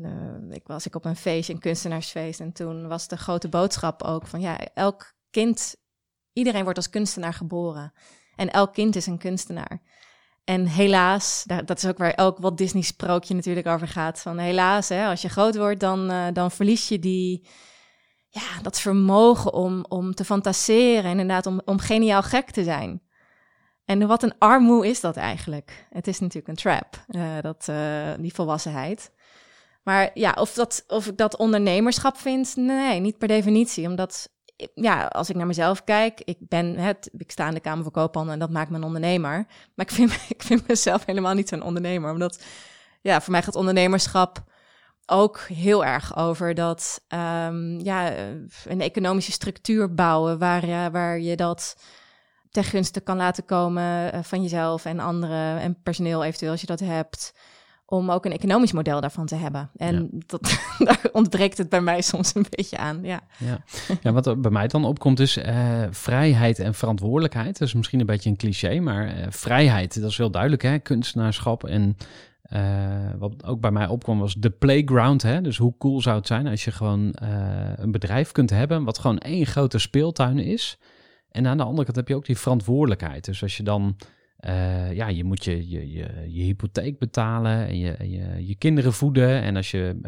ik 0.50 0.68
was 0.68 0.86
ik 0.86 0.96
op 0.96 1.06
een 1.06 1.16
feestje, 1.16 1.54
een 1.54 1.60
kunstenaarsfeest. 1.60 2.40
En 2.40 2.52
toen 2.52 2.88
was 2.88 3.08
de 3.08 3.18
grote 3.18 3.50
boodschap 3.50 4.04
ook 4.04 4.28
van 4.28 4.42
ja, 4.42 4.60
elk 4.74 5.14
kind, 5.30 5.76
iedereen 6.34 6.64
wordt 6.64 6.78
als 6.78 6.90
kunstenaar 6.90 7.34
geboren. 7.34 7.94
En 8.36 8.50
elk 8.50 8.74
kind 8.74 8.96
is 8.96 9.06
een 9.06 9.18
kunstenaar. 9.18 9.82
En 10.44 10.66
helaas, 10.66 11.44
dat 11.66 11.78
is 11.78 11.86
ook 11.86 11.98
waar 11.98 12.14
elk 12.14 12.38
wat 12.38 12.58
Disney 12.58 12.82
sprookje 12.82 13.36
natuurlijk 13.36 13.68
over 13.68 13.88
gaat. 13.88 14.20
Van 14.20 14.38
helaas, 14.38 14.90
hè, 14.90 15.08
als 15.08 15.22
je 15.22 15.30
groot 15.30 15.58
wordt, 15.58 15.80
dan, 15.80 16.12
uh, 16.12 16.28
dan 16.34 16.52
verlies 16.52 16.88
je 16.88 17.00
die, 17.00 17.48
ja, 18.40 18.62
dat 18.62 18.80
vermogen 18.80 19.54
om, 19.54 19.86
om 19.88 20.14
te 20.14 20.26
fantaseren. 20.26 21.12
Inderdaad, 21.12 21.46
om, 21.46 21.62
om 21.66 21.80
geniaal 21.80 22.24
gek 22.24 22.52
te 22.52 22.64
zijn. 22.64 23.02
En 23.86 24.08
wat 24.08 24.24
een 24.24 24.38
armoe 24.38 24.88
is 24.88 25.00
dat 25.00 25.18
eigenlijk? 25.18 25.88
Het 25.90 26.08
is 26.08 26.20
natuurlijk 26.20 26.48
een 26.48 26.56
trap, 26.56 27.06
uh, 27.08 27.24
dat, 27.42 27.68
uh, 27.70 28.12
die 28.20 28.34
volwassenheid. 28.34 29.12
Maar 29.84 30.10
ja, 30.14 30.32
of, 30.40 30.54
dat, 30.54 30.84
of 30.88 31.08
ik 31.08 31.18
dat 31.18 31.38
ondernemerschap 31.38 32.18
vind, 32.18 32.56
nee, 32.56 33.00
niet 33.00 33.18
per 33.18 33.28
definitie. 33.28 33.88
Omdat 33.88 34.30
ja, 34.74 35.06
als 35.06 35.30
ik 35.30 35.36
naar 35.36 35.48
mezelf 35.48 35.84
kijk, 35.84 36.22
ik 36.24 36.38
ben 36.40 36.78
het, 36.78 37.10
ik 37.18 37.32
sta 37.32 37.48
in 37.48 37.54
de 37.54 37.60
Kamer 37.60 37.84
van 37.84 37.92
Koophandel 37.92 38.34
en 38.34 38.40
dat 38.40 38.50
maakt 38.50 38.70
me 38.70 38.78
een 38.78 38.84
ondernemer. 38.84 39.46
Maar 39.76 39.86
ik 39.86 39.92
vind, 39.92 40.12
ik 40.36 40.44
vind 40.44 40.68
mezelf 40.68 41.06
helemaal 41.06 41.34
niet 41.34 41.50
zo'n 41.50 41.62
ondernemer. 41.62 42.12
Omdat, 42.12 42.44
ja, 43.02 43.22
voor 43.22 43.32
mij 43.32 43.44
gaat 43.44 43.56
ondernemerschap 43.56 44.44
ook 45.10 45.40
heel 45.40 45.86
erg 45.86 46.18
over 46.18 46.54
dat, 46.54 47.02
um, 47.08 47.80
ja, 47.80 48.14
een 48.66 48.82
economische 48.82 49.32
structuur 49.32 49.94
bouwen 49.94 50.38
waar, 50.38 50.68
uh, 50.68 50.86
waar 50.88 51.20
je 51.20 51.36
dat 51.36 51.84
ten 52.52 52.64
gunste 52.64 53.00
kan 53.00 53.18
laten 53.18 53.46
komen 53.46 54.16
uh, 54.16 54.24
van 54.24 54.42
jezelf 54.42 54.86
en 54.86 55.00
anderen 55.00 55.60
en 55.60 55.82
personeel 55.84 56.24
eventueel 56.24 56.52
als 56.52 56.62
je 56.62 56.68
dat 56.68 56.80
hebt 56.80 57.34
om 57.90 58.12
ook 58.12 58.26
een 58.26 58.32
economisch 58.32 58.72
model 58.72 59.02
daarvan 59.02 59.26
te 59.26 59.36
hebben. 59.36 59.70
En 59.76 59.96
ja. 59.96 60.20
dat, 60.26 60.60
daar 60.88 61.02
ontbreekt 61.12 61.58
het 61.58 61.70
bij 61.70 61.82
mij 61.82 62.02
soms 62.02 62.36
een 62.36 62.46
beetje 62.50 62.78
aan. 62.78 63.00
Ja, 63.04 63.22
ja. 63.38 63.64
ja 64.02 64.12
wat 64.12 64.28
er 64.28 64.40
bij 64.40 64.52
mij 64.52 64.68
dan 64.68 64.86
opkomt 64.86 65.20
is 65.20 65.38
uh, 65.38 65.84
vrijheid 65.90 66.60
en 66.60 66.74
verantwoordelijkheid. 66.74 67.58
Dat 67.60 67.68
is 67.68 67.74
misschien 67.74 68.00
een 68.00 68.06
beetje 68.06 68.30
een 68.30 68.38
cliché, 68.38 68.80
maar 68.80 69.08
uh, 69.08 69.26
vrijheid, 69.30 70.02
dat 70.02 70.10
is 70.10 70.18
heel 70.18 70.32
duidelijk. 70.32 70.62
Hè? 70.62 70.80
Kunstenaarschap 70.80 71.64
en 71.64 71.98
uh, 72.54 73.12
wat 73.18 73.46
ook 73.46 73.62
bij 73.62 73.72
mij 73.72 73.88
opkwam 73.88 74.20
was 74.20 74.34
de 74.34 74.50
playground. 74.50 75.22
Hè? 75.22 75.42
Dus 75.42 75.58
hoe 75.58 75.78
cool 75.78 76.02
zou 76.02 76.18
het 76.18 76.28
zijn 76.28 76.48
als 76.48 76.64
je 76.64 76.72
gewoon 76.72 77.12
een 77.76 77.92
bedrijf 77.92 78.32
kunt 78.32 78.50
hebben 78.50 78.84
wat 78.84 78.98
gewoon 78.98 79.18
één 79.18 79.46
grote 79.46 79.80
speeltuin 79.80 80.38
is. 80.40 80.78
En 81.32 81.48
aan 81.48 81.58
de 81.58 81.64
andere 81.64 81.84
kant 81.84 81.96
heb 81.96 82.08
je 82.08 82.16
ook 82.16 82.26
die 82.26 82.38
verantwoordelijkheid. 82.38 83.26
Dus 83.26 83.42
als 83.42 83.58
je 83.58 83.64
dan 83.64 83.96
uh, 84.40 84.94
ja, 84.94 85.08
je 85.08 85.24
moet 85.24 85.44
je, 85.44 85.70
je, 85.70 85.92
je, 85.92 86.26
je 86.28 86.44
hypotheek 86.44 87.00
betalen 87.00 87.68
en 87.68 87.78
je, 87.78 87.96
je, 88.00 88.48
je, 88.48 88.56
kinderen 88.56 88.94
voeden. 88.94 89.42
En 89.42 89.56
als 89.56 89.72
je 89.72 90.00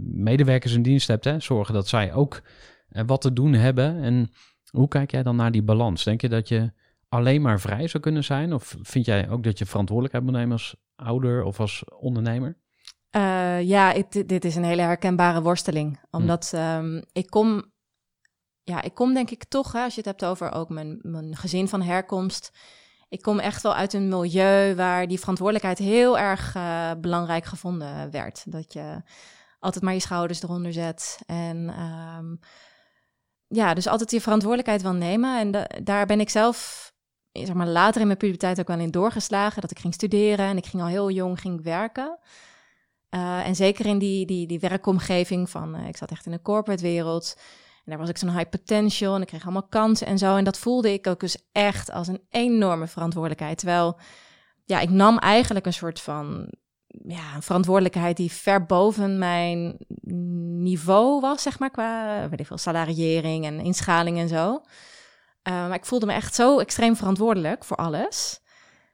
medewerkers 0.00 0.72
in 0.72 0.82
dienst 0.82 1.08
hebt, 1.08 1.24
hè, 1.24 1.40
zorgen 1.40 1.74
dat 1.74 1.88
zij 1.88 2.12
ook 2.12 2.42
wat 2.88 3.20
te 3.20 3.32
doen 3.32 3.52
hebben. 3.52 4.02
En 4.02 4.30
hoe 4.70 4.88
kijk 4.88 5.10
jij 5.10 5.22
dan 5.22 5.36
naar 5.36 5.52
die 5.52 5.62
balans? 5.62 6.04
Denk 6.04 6.20
je 6.20 6.28
dat 6.28 6.48
je 6.48 6.72
alleen 7.08 7.42
maar 7.42 7.60
vrij 7.60 7.88
zou 7.88 8.02
kunnen 8.02 8.24
zijn? 8.24 8.54
Of 8.54 8.76
vind 8.82 9.06
jij 9.06 9.30
ook 9.30 9.42
dat 9.42 9.58
je 9.58 9.66
verantwoordelijkheid 9.66 10.24
moet 10.24 10.34
nemen 10.34 10.52
als 10.52 10.76
ouder 10.96 11.42
of 11.42 11.60
als 11.60 11.84
ondernemer? 11.98 12.64
ja, 13.60 13.92
it, 13.92 14.28
dit 14.28 14.44
is 14.44 14.56
een 14.56 14.64
hele 14.64 14.82
herkenbare 14.82 15.42
worsteling. 15.42 16.00
Omdat 16.10 16.50
hm. 16.50 16.56
um, 16.56 17.02
ik 17.12 17.26
kom 17.26 17.72
ja, 18.62 18.82
ik 18.82 18.94
kom 18.94 19.14
denk 19.14 19.30
ik 19.30 19.44
toch, 19.44 19.72
hè, 19.72 19.82
als 19.82 19.94
je 19.94 20.00
het 20.00 20.08
hebt 20.08 20.24
over 20.24 20.52
ook 20.52 20.68
mijn, 20.68 20.98
mijn 21.02 21.36
gezin 21.36 21.68
van 21.68 21.82
herkomst 21.82 22.52
ik 23.08 23.22
kom 23.22 23.38
echt 23.38 23.62
wel 23.62 23.74
uit 23.74 23.92
een 23.92 24.08
milieu 24.08 24.74
waar 24.74 25.08
die 25.08 25.18
verantwoordelijkheid 25.18 25.78
heel 25.78 26.18
erg 26.18 26.54
uh, 26.54 26.90
belangrijk 27.00 27.44
gevonden 27.44 28.10
werd. 28.10 28.52
Dat 28.52 28.72
je 28.72 29.02
altijd 29.58 29.84
maar 29.84 29.94
je 29.94 30.00
schouders 30.00 30.42
eronder 30.42 30.72
zet. 30.72 31.18
En 31.26 31.80
um, 31.80 32.38
ja, 33.46 33.74
dus 33.74 33.86
altijd 33.86 34.10
je 34.10 34.20
verantwoordelijkheid 34.20 34.82
wil 34.82 34.92
nemen. 34.92 35.38
En 35.38 35.68
daar 35.84 36.06
ben 36.06 36.20
ik 36.20 36.30
zelf 36.30 36.92
zeg 37.44 37.54
maar, 37.54 37.66
later 37.66 38.00
in 38.00 38.06
mijn 38.06 38.18
puberteit 38.18 38.60
ook 38.60 38.68
wel 38.68 38.78
in 38.78 38.90
doorgeslagen. 38.90 39.60
Dat 39.60 39.70
ik 39.70 39.78
ging 39.78 39.94
studeren 39.94 40.46
en 40.46 40.56
ik 40.56 40.66
ging 40.66 40.82
al 40.82 40.88
heel 40.88 41.10
jong 41.10 41.40
ging 41.40 41.62
werken. 41.62 42.18
Uh, 43.10 43.46
en 43.46 43.56
zeker 43.56 43.86
in 43.86 43.98
die, 43.98 44.26
die, 44.26 44.46
die 44.46 44.60
werkomgeving 44.60 45.50
van, 45.50 45.76
uh, 45.76 45.88
ik 45.88 45.96
zat 45.96 46.10
echt 46.10 46.26
in 46.26 46.32
een 46.32 46.42
corporate 46.42 46.82
wereld 46.82 47.36
en 47.86 47.92
daar 47.92 48.00
was 48.00 48.08
ik 48.08 48.18
zo'n 48.18 48.36
high 48.36 48.48
potential 48.48 49.14
en 49.14 49.20
ik 49.20 49.26
kreeg 49.26 49.42
allemaal 49.42 49.68
kansen 49.68 50.06
en 50.06 50.18
zo. 50.18 50.36
En 50.36 50.44
dat 50.44 50.58
voelde 50.58 50.92
ik 50.92 51.06
ook 51.06 51.20
dus 51.20 51.36
echt 51.52 51.90
als 51.90 52.08
een 52.08 52.20
enorme 52.30 52.86
verantwoordelijkheid. 52.86 53.58
Terwijl, 53.58 53.98
ja, 54.64 54.80
ik 54.80 54.90
nam 54.90 55.18
eigenlijk 55.18 55.66
een 55.66 55.72
soort 55.72 56.00
van 56.00 56.50
ja, 56.86 57.40
verantwoordelijkheid 57.40 58.16
die 58.16 58.32
ver 58.32 58.66
boven 58.66 59.18
mijn 59.18 59.76
niveau 60.62 61.20
was, 61.20 61.42
zeg 61.42 61.58
maar, 61.58 61.70
qua 61.70 62.28
weet 62.28 62.46
veel, 62.46 62.58
salariëring 62.58 63.44
en 63.44 63.60
inschaling 63.60 64.18
en 64.18 64.28
zo. 64.28 64.62
Uh, 65.48 65.52
maar 65.52 65.74
ik 65.74 65.84
voelde 65.84 66.06
me 66.06 66.12
echt 66.12 66.34
zo 66.34 66.58
extreem 66.58 66.96
verantwoordelijk 66.96 67.64
voor 67.64 67.76
alles. 67.76 68.40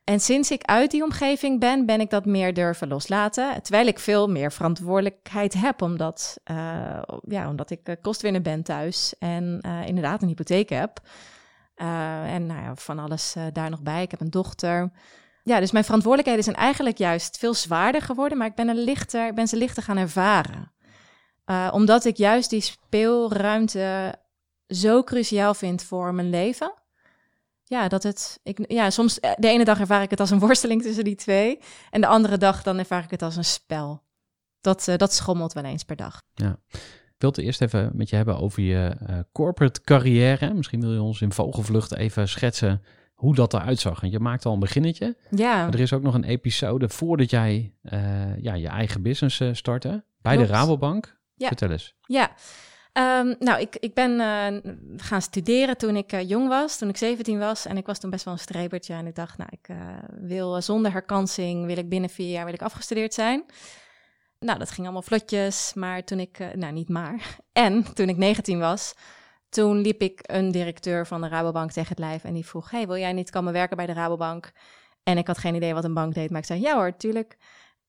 En 0.04 0.20
sinds 0.20 0.50
ik 0.50 0.62
uit 0.62 0.90
die 0.90 1.02
omgeving 1.02 1.60
ben, 1.60 1.86
ben 1.86 2.00
ik 2.00 2.10
dat 2.10 2.24
meer 2.24 2.54
durven 2.54 2.88
loslaten. 2.88 3.62
Terwijl 3.62 3.86
ik 3.86 3.98
veel 3.98 4.28
meer 4.28 4.52
verantwoordelijkheid 4.52 5.54
heb, 5.54 5.82
omdat, 5.82 6.38
uh, 6.50 7.02
ja, 7.22 7.48
omdat 7.48 7.70
ik 7.70 7.88
uh, 7.88 7.94
kostwinner 8.02 8.42
ben 8.42 8.62
thuis 8.62 9.14
en 9.18 9.60
inderdaad 9.86 10.22
een 10.22 10.28
hypotheek 10.28 10.68
heb. 10.68 11.00
en 11.74 12.46
nou 12.46 12.62
ja, 12.62 12.74
van 12.74 12.98
alles 12.98 13.34
daar 13.52 13.70
nog 13.70 13.82
bij. 13.82 14.02
Ik 14.02 14.10
heb 14.10 14.20
een 14.20 14.30
dochter. 14.30 14.90
Ja, 15.42 15.60
dus 15.60 15.72
mijn 15.72 15.84
verantwoordelijkheden 15.84 16.44
zijn 16.44 16.56
eigenlijk 16.56 16.98
juist 16.98 17.38
veel 17.38 17.54
zwaarder 17.54 18.02
geworden, 18.02 18.38
maar 18.38 18.46
ik 18.46 18.54
ben, 18.54 18.68
er 18.68 18.74
lichter, 18.74 19.26
ik 19.26 19.34
ben 19.34 19.48
ze 19.48 19.56
lichter 19.56 19.82
gaan 19.82 19.96
ervaren. 19.96 20.72
omdat 21.70 22.04
ik 22.04 22.16
juist 22.16 22.50
die 22.50 22.60
speelruimte 22.60 24.14
zo 24.74 25.02
cruciaal 25.02 25.54
vind 25.54 25.82
voor 25.82 26.14
mijn 26.14 26.30
leven 26.30 26.72
ja, 27.72 27.88
dat 27.88 28.02
het. 28.02 28.40
Ik, 28.42 28.72
ja, 28.72 28.90
soms 28.90 29.20
eh, 29.20 29.30
de 29.36 29.48
ene 29.48 29.64
dag 29.64 29.80
ervaar 29.80 30.02
ik 30.02 30.10
het 30.10 30.20
als 30.20 30.30
een 30.30 30.38
worsteling 30.46 30.82
tussen 30.82 31.04
die 31.04 31.14
twee. 31.14 31.58
En 31.90 32.00
de 32.00 32.06
andere 32.06 32.36
dag 32.38 32.62
dan 32.62 32.78
ervaar 32.78 33.04
ik 33.04 33.10
het 33.10 33.22
als 33.22 33.36
een 33.36 33.44
spel. 33.44 34.02
Dat, 34.60 34.86
uh, 34.88 34.96
dat 34.96 35.12
schommelt 35.12 35.52
wel 35.52 35.64
eens 35.64 35.84
per 35.84 35.96
dag. 35.96 36.22
Ja. 36.34 36.58
Ik 36.70 37.28
wil 37.28 37.30
het 37.30 37.38
eerst 37.38 37.60
even 37.60 37.90
met 37.94 38.10
je 38.10 38.16
hebben 38.16 38.38
over 38.38 38.62
je 38.62 38.96
uh, 39.10 39.18
corporate 39.32 39.80
carrière. 39.80 40.54
Misschien 40.54 40.80
wil 40.80 40.92
je 40.92 41.02
ons 41.02 41.20
in 41.20 41.32
vogelvlucht 41.32 41.94
even 41.94 42.28
schetsen 42.28 42.82
hoe 43.14 43.34
dat 43.34 43.54
eruit 43.54 43.78
zag. 43.78 44.00
Want 44.00 44.12
je 44.12 44.20
maakt 44.20 44.44
al 44.44 44.52
een 44.52 44.58
beginnetje. 44.58 45.16
Ja. 45.30 45.56
Maar 45.56 45.74
er 45.74 45.80
is 45.80 45.92
ook 45.92 46.02
nog 46.02 46.14
een 46.14 46.24
episode 46.24 46.88
voordat 46.88 47.30
jij 47.30 47.74
uh, 47.82 48.38
ja, 48.38 48.54
je 48.54 48.68
eigen 48.68 49.02
business 49.02 49.42
startte. 49.52 50.04
Bij 50.20 50.34
Klopt. 50.34 50.48
de 50.48 50.54
Rabobank. 50.54 51.20
Ja. 51.34 51.46
Vertel 51.46 51.70
eens. 51.70 51.94
Ja. 52.06 52.32
Um, 52.92 53.34
nou, 53.38 53.60
ik, 53.60 53.76
ik 53.76 53.94
ben 53.94 54.10
uh, 54.10 54.72
gaan 54.96 55.22
studeren 55.22 55.76
toen 55.76 55.96
ik 55.96 56.12
uh, 56.12 56.28
jong 56.28 56.48
was, 56.48 56.78
toen 56.78 56.88
ik 56.88 56.96
17 56.96 57.38
was. 57.38 57.66
En 57.66 57.76
ik 57.76 57.86
was 57.86 57.98
toen 57.98 58.10
best 58.10 58.24
wel 58.24 58.34
een 58.34 58.40
strebertje. 58.40 58.94
En 58.94 59.06
ik 59.06 59.14
dacht, 59.14 59.38
nou, 59.38 59.50
ik 59.52 59.68
uh, 59.68 59.76
wil 60.10 60.62
zonder 60.62 60.92
herkansing, 60.92 61.66
wil 61.66 61.76
ik 61.76 61.88
binnen 61.88 62.10
vier 62.10 62.30
jaar 62.30 62.44
wil 62.44 62.54
ik 62.54 62.62
afgestudeerd 62.62 63.14
zijn. 63.14 63.44
Nou, 64.38 64.58
dat 64.58 64.70
ging 64.70 64.82
allemaal 64.82 65.02
vlotjes. 65.02 65.72
Maar 65.74 66.04
toen 66.04 66.18
ik, 66.18 66.54
nou 66.54 66.72
niet 66.72 66.88
maar. 66.88 67.36
En 67.52 67.94
toen 67.94 68.08
ik 68.08 68.16
19 68.16 68.58
was, 68.58 68.94
toen 69.48 69.80
liep 69.80 70.00
ik 70.00 70.20
een 70.22 70.50
directeur 70.50 71.06
van 71.06 71.20
de 71.20 71.28
Rabobank 71.28 71.70
tegen 71.72 71.88
het 71.88 71.98
lijf. 71.98 72.24
En 72.24 72.34
die 72.34 72.46
vroeg, 72.46 72.70
hey, 72.70 72.86
wil 72.86 72.98
jij 72.98 73.12
niet 73.12 73.30
komen 73.30 73.52
werken 73.52 73.76
bij 73.76 73.86
de 73.86 73.92
Rabobank? 73.92 74.52
En 75.02 75.18
ik 75.18 75.26
had 75.26 75.38
geen 75.38 75.54
idee 75.54 75.74
wat 75.74 75.84
een 75.84 75.94
bank 75.94 76.14
deed, 76.14 76.30
maar 76.30 76.40
ik 76.40 76.46
zei, 76.46 76.60
ja 76.60 76.74
hoor, 76.74 76.96
tuurlijk. 76.96 77.36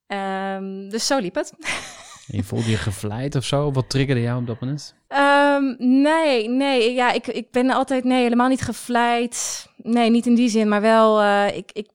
Um, 0.08 0.90
dus 0.90 1.08
zo 1.08 1.18
liep 1.20 1.36
het. 1.36 1.54
Je 2.36 2.44
voelde 2.44 2.70
je 2.70 2.78
gevleid 2.78 3.36
of 3.36 3.44
zo? 3.44 3.72
Wat 3.72 3.90
triggerde 3.90 4.22
jou 4.22 4.40
op 4.40 4.48
dat 4.48 4.60
moment? 4.60 4.96
Um, 5.08 5.76
nee, 6.02 6.50
nee. 6.50 6.94
Ja, 6.94 7.12
ik, 7.12 7.28
ik 7.28 7.52
ben 7.52 7.70
altijd 7.70 8.04
nee, 8.04 8.22
helemaal 8.22 8.48
niet 8.48 8.62
gevleid. 8.62 9.68
Nee, 9.78 10.10
niet 10.10 10.26
in 10.26 10.36
die 10.36 10.50
zin, 10.50 10.68
maar 10.68 10.82
wel. 10.82 11.22
Uh, 11.22 11.58
ik, 11.58 11.72
ik, 11.72 11.90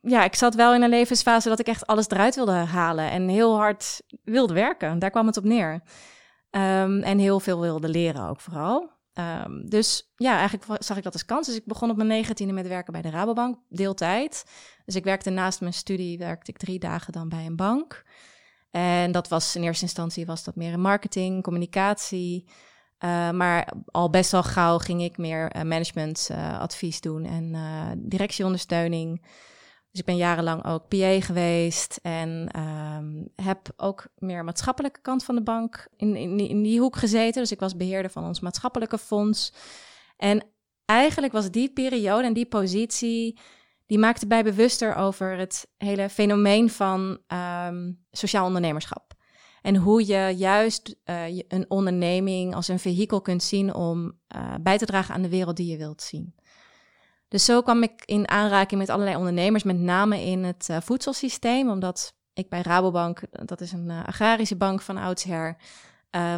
ja, 0.00 0.24
ik 0.24 0.34
zat 0.34 0.54
wel 0.54 0.74
in 0.74 0.82
een 0.82 0.90
levensfase 0.90 1.48
dat 1.48 1.58
ik 1.58 1.66
echt 1.66 1.86
alles 1.86 2.08
eruit 2.08 2.34
wilde 2.34 2.52
halen. 2.52 3.10
En 3.10 3.28
heel 3.28 3.56
hard 3.56 4.02
wilde 4.24 4.54
werken. 4.54 4.98
Daar 4.98 5.10
kwam 5.10 5.26
het 5.26 5.36
op 5.36 5.44
neer. 5.44 5.72
Um, 6.50 7.02
en 7.02 7.18
heel 7.18 7.40
veel 7.40 7.60
wilde 7.60 7.88
leren 7.88 8.28
ook 8.28 8.40
vooral. 8.40 8.90
Um, 9.14 9.68
dus 9.68 10.12
ja, 10.16 10.38
eigenlijk 10.38 10.82
zag 10.82 10.96
ik 10.96 11.02
dat 11.02 11.12
als 11.12 11.24
kans. 11.24 11.46
Dus 11.46 11.56
ik 11.56 11.66
begon 11.66 11.90
op 11.90 11.96
mijn 11.96 12.08
negentiende 12.08 12.52
met 12.52 12.68
werken 12.68 12.92
bij 12.92 13.02
de 13.02 13.10
Rabobank, 13.10 13.58
deeltijd. 13.68 14.44
Dus 14.84 14.94
ik 14.94 15.04
werkte 15.04 15.30
naast 15.30 15.60
mijn 15.60 15.72
studie, 15.72 16.18
werkte 16.18 16.50
ik 16.50 16.58
drie 16.58 16.78
dagen 16.78 17.12
dan 17.12 17.28
bij 17.28 17.46
een 17.46 17.56
bank. 17.56 18.04
En 18.70 19.12
dat 19.12 19.28
was 19.28 19.56
in 19.56 19.62
eerste 19.62 19.84
instantie 19.84 20.26
was 20.26 20.44
dat 20.44 20.56
meer 20.56 20.72
in 20.72 20.80
marketing, 20.80 21.42
communicatie. 21.42 22.44
Uh, 23.04 23.30
maar 23.30 23.72
al 23.86 24.10
best 24.10 24.30
wel 24.30 24.42
gauw 24.42 24.78
ging 24.78 25.02
ik 25.02 25.18
meer 25.18 25.56
uh, 25.56 25.62
managementadvies 25.62 27.00
doen 27.00 27.24
en 27.24 27.54
directieondersteuning. 28.08 29.22
Dus 29.90 30.00
ik 30.00 30.06
ben 30.06 30.16
jarenlang 30.16 30.64
ook 30.64 30.88
PA 30.88 31.20
geweest 31.20 31.98
en 32.02 32.60
um, 32.60 33.28
heb 33.34 33.68
ook 33.76 34.06
meer 34.16 34.44
maatschappelijke 34.44 35.00
kant 35.00 35.24
van 35.24 35.34
de 35.34 35.42
bank 35.42 35.88
in, 35.96 36.16
in 36.38 36.62
die 36.62 36.80
hoek 36.80 36.96
gezeten. 36.96 37.42
Dus 37.42 37.52
ik 37.52 37.60
was 37.60 37.76
beheerder 37.76 38.10
van 38.10 38.24
ons 38.24 38.40
maatschappelijke 38.40 38.98
fonds. 38.98 39.52
En 40.16 40.44
eigenlijk 40.84 41.32
was 41.32 41.50
die 41.50 41.72
periode 41.72 42.26
en 42.26 42.32
die 42.32 42.46
positie, 42.46 43.38
die 43.90 43.98
maakte 43.98 44.26
mij 44.26 44.44
bewuster 44.44 44.94
over 44.94 45.36
het 45.36 45.68
hele 45.76 46.08
fenomeen 46.08 46.70
van 46.70 47.18
um, 47.66 48.04
sociaal 48.10 48.46
ondernemerschap. 48.46 49.14
En 49.62 49.76
hoe 49.76 50.06
je 50.06 50.34
juist 50.36 50.96
uh, 51.04 51.26
een 51.48 51.64
onderneming 51.68 52.54
als 52.54 52.68
een 52.68 52.78
vehikel 52.78 53.20
kunt 53.20 53.42
zien 53.42 53.74
om 53.74 54.04
uh, 54.36 54.54
bij 54.60 54.78
te 54.78 54.86
dragen 54.86 55.14
aan 55.14 55.22
de 55.22 55.28
wereld 55.28 55.56
die 55.56 55.70
je 55.70 55.76
wilt 55.76 56.02
zien. 56.02 56.34
Dus 57.28 57.44
zo 57.44 57.62
kwam 57.62 57.82
ik 57.82 58.02
in 58.04 58.28
aanraking 58.28 58.80
met 58.80 58.88
allerlei 58.88 59.16
ondernemers, 59.16 59.62
met 59.62 59.78
name 59.78 60.20
in 60.24 60.44
het 60.44 60.68
uh, 60.70 60.76
voedselsysteem, 60.80 61.70
omdat 61.70 62.14
ik 62.32 62.48
bij 62.48 62.62
Rabobank, 62.62 63.22
dat 63.30 63.60
is 63.60 63.72
een 63.72 63.90
agrarische 63.90 64.56
bank 64.56 64.82
van 64.82 64.96
oudsher, 64.96 65.56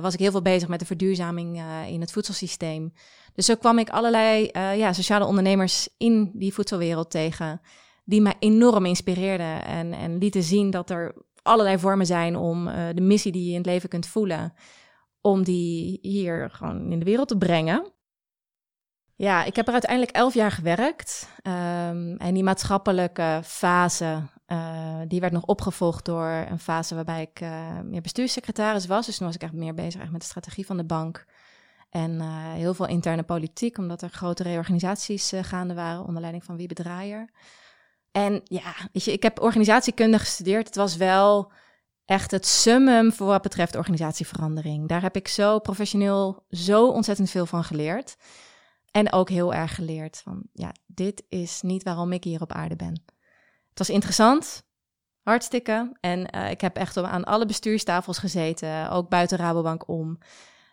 was 0.01 0.15
ik 0.15 0.21
heel 0.21 0.31
veel 0.31 0.43
bezig 0.43 0.69
met 0.69 0.81
de 0.81 0.87
verduurzaming 0.87 1.63
in 1.89 2.01
het 2.01 2.13
voedselsysteem. 2.13 2.93
Dus 3.35 3.47
zo 3.47 3.55
kwam 3.55 3.79
ik 3.79 3.91
allerlei 3.91 4.51
ja, 4.53 4.93
sociale 4.93 5.25
ondernemers 5.25 5.89
in 5.97 6.31
die 6.35 6.55
voedselwereld 6.55 7.11
tegen, 7.11 7.61
die 8.05 8.21
mij 8.21 8.35
enorm 8.39 8.87
inspireerden 8.87 9.65
en, 9.65 9.93
en 9.93 10.19
lieten 10.19 10.43
zien 10.43 10.71
dat 10.71 10.91
er 10.91 11.15
allerlei 11.43 11.79
vormen 11.79 12.07
zijn 12.07 12.37
om 12.37 12.65
de 12.95 13.01
missie 13.01 13.33
die 13.33 13.45
je 13.45 13.51
in 13.51 13.57
het 13.57 13.67
leven 13.67 13.89
kunt 13.89 14.07
voelen, 14.07 14.55
om 15.21 15.43
die 15.43 15.99
hier 16.03 16.51
gewoon 16.51 16.93
in 16.93 16.99
de 16.99 17.05
wereld 17.05 17.29
te 17.29 17.39
brengen. 17.39 17.93
Ja, 19.17 19.45
ik 19.45 19.57
heb 19.57 19.67
er 19.67 19.73
uiteindelijk 19.73 20.17
elf 20.17 20.35
jaar 20.35 20.51
gewerkt. 20.51 21.29
Um, 21.43 22.17
en 22.17 22.35
die 22.35 22.43
maatschappelijke 22.43 23.41
fase, 23.45 24.23
uh, 24.53 25.01
die 25.09 25.21
werd 25.21 25.33
nog 25.33 25.45
opgevolgd 25.45 26.05
door 26.05 26.29
een 26.29 26.59
fase 26.59 26.95
waarbij 26.95 27.23
ik 27.23 27.41
uh, 27.41 27.81
meer 27.85 28.01
bestuurssecretaris 28.01 28.87
was. 28.87 29.07
Dus 29.07 29.17
toen 29.17 29.27
was 29.27 29.35
ik 29.35 29.43
echt 29.43 29.53
meer 29.53 29.75
bezig 29.75 30.11
met 30.11 30.21
de 30.21 30.27
strategie 30.27 30.67
van 30.67 30.77
de 30.77 30.85
bank. 30.85 31.25
En 31.91 32.21
heel 32.53 32.75
veel 32.75 32.87
interne 32.87 33.23
politiek, 33.23 33.79
omdat 33.79 34.03
er 34.03 34.09
grote 34.09 34.43
reorganisaties 34.43 35.33
gaande 35.41 35.75
waren 35.75 36.05
onder 36.05 36.21
leiding 36.21 36.45
van 36.45 36.57
Wiebe 36.57 36.75
Draaier. 36.75 37.29
En 38.13 38.41
ja, 38.45 38.75
weet 38.93 39.05
je, 39.05 39.13
ik 39.13 39.23
heb 39.23 39.41
organisatiekunde 39.41 40.19
gestudeerd. 40.19 40.67
Het 40.67 40.77
was 40.77 40.97
wel 40.97 41.53
echt 42.05 42.31
het 42.31 42.47
summum 42.47 43.13
voor 43.13 43.27
wat 43.27 43.43
betreft 43.43 43.77
organisatieverandering. 43.77 44.89
Daar 44.89 45.03
heb 45.03 45.17
ik 45.17 45.29
zo 45.29 45.59
professioneel 45.59 46.45
zo 46.51 46.89
ontzettend 46.89 47.31
veel 47.31 47.47
van 47.47 47.65
geleerd. 47.65 48.17
En 48.91 49.13
ook 49.13 49.29
heel 49.29 49.55
erg 49.55 49.75
geleerd 49.75 50.21
van, 50.25 50.43
ja, 50.53 50.75
dit 50.87 51.25
is 51.29 51.63
niet 51.63 51.83
waarom 51.83 52.13
ik 52.13 52.25
hier 52.25 52.41
op 52.41 52.53
aarde 52.53 52.77
ben. 52.77 53.03
Het 53.73 53.79
was 53.79 53.91
interessant, 53.91 54.63
hartstikke. 55.23 55.97
En 56.01 56.37
uh, 56.37 56.51
ik 56.51 56.61
heb 56.61 56.77
echt 56.77 56.97
aan 56.97 57.25
alle 57.25 57.47
bestuurstafels 57.47 58.19
gezeten, 58.19 58.91
ook 58.91 59.09
buiten 59.09 59.39
Rabobank 59.39 59.89
om. 59.89 60.19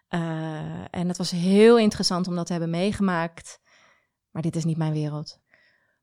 Uh, 0.10 0.20
en 0.90 1.08
het 1.08 1.18
was 1.18 1.32
heel 1.32 1.78
interessant 1.78 2.28
om 2.28 2.36
dat 2.36 2.46
te 2.46 2.52
hebben 2.52 2.70
meegemaakt. 2.70 3.60
Maar 4.32 4.42
dit 4.42 4.56
is 4.56 4.66
niet 4.66 4.78
mijn 4.78 4.94
wereld. 4.94 5.40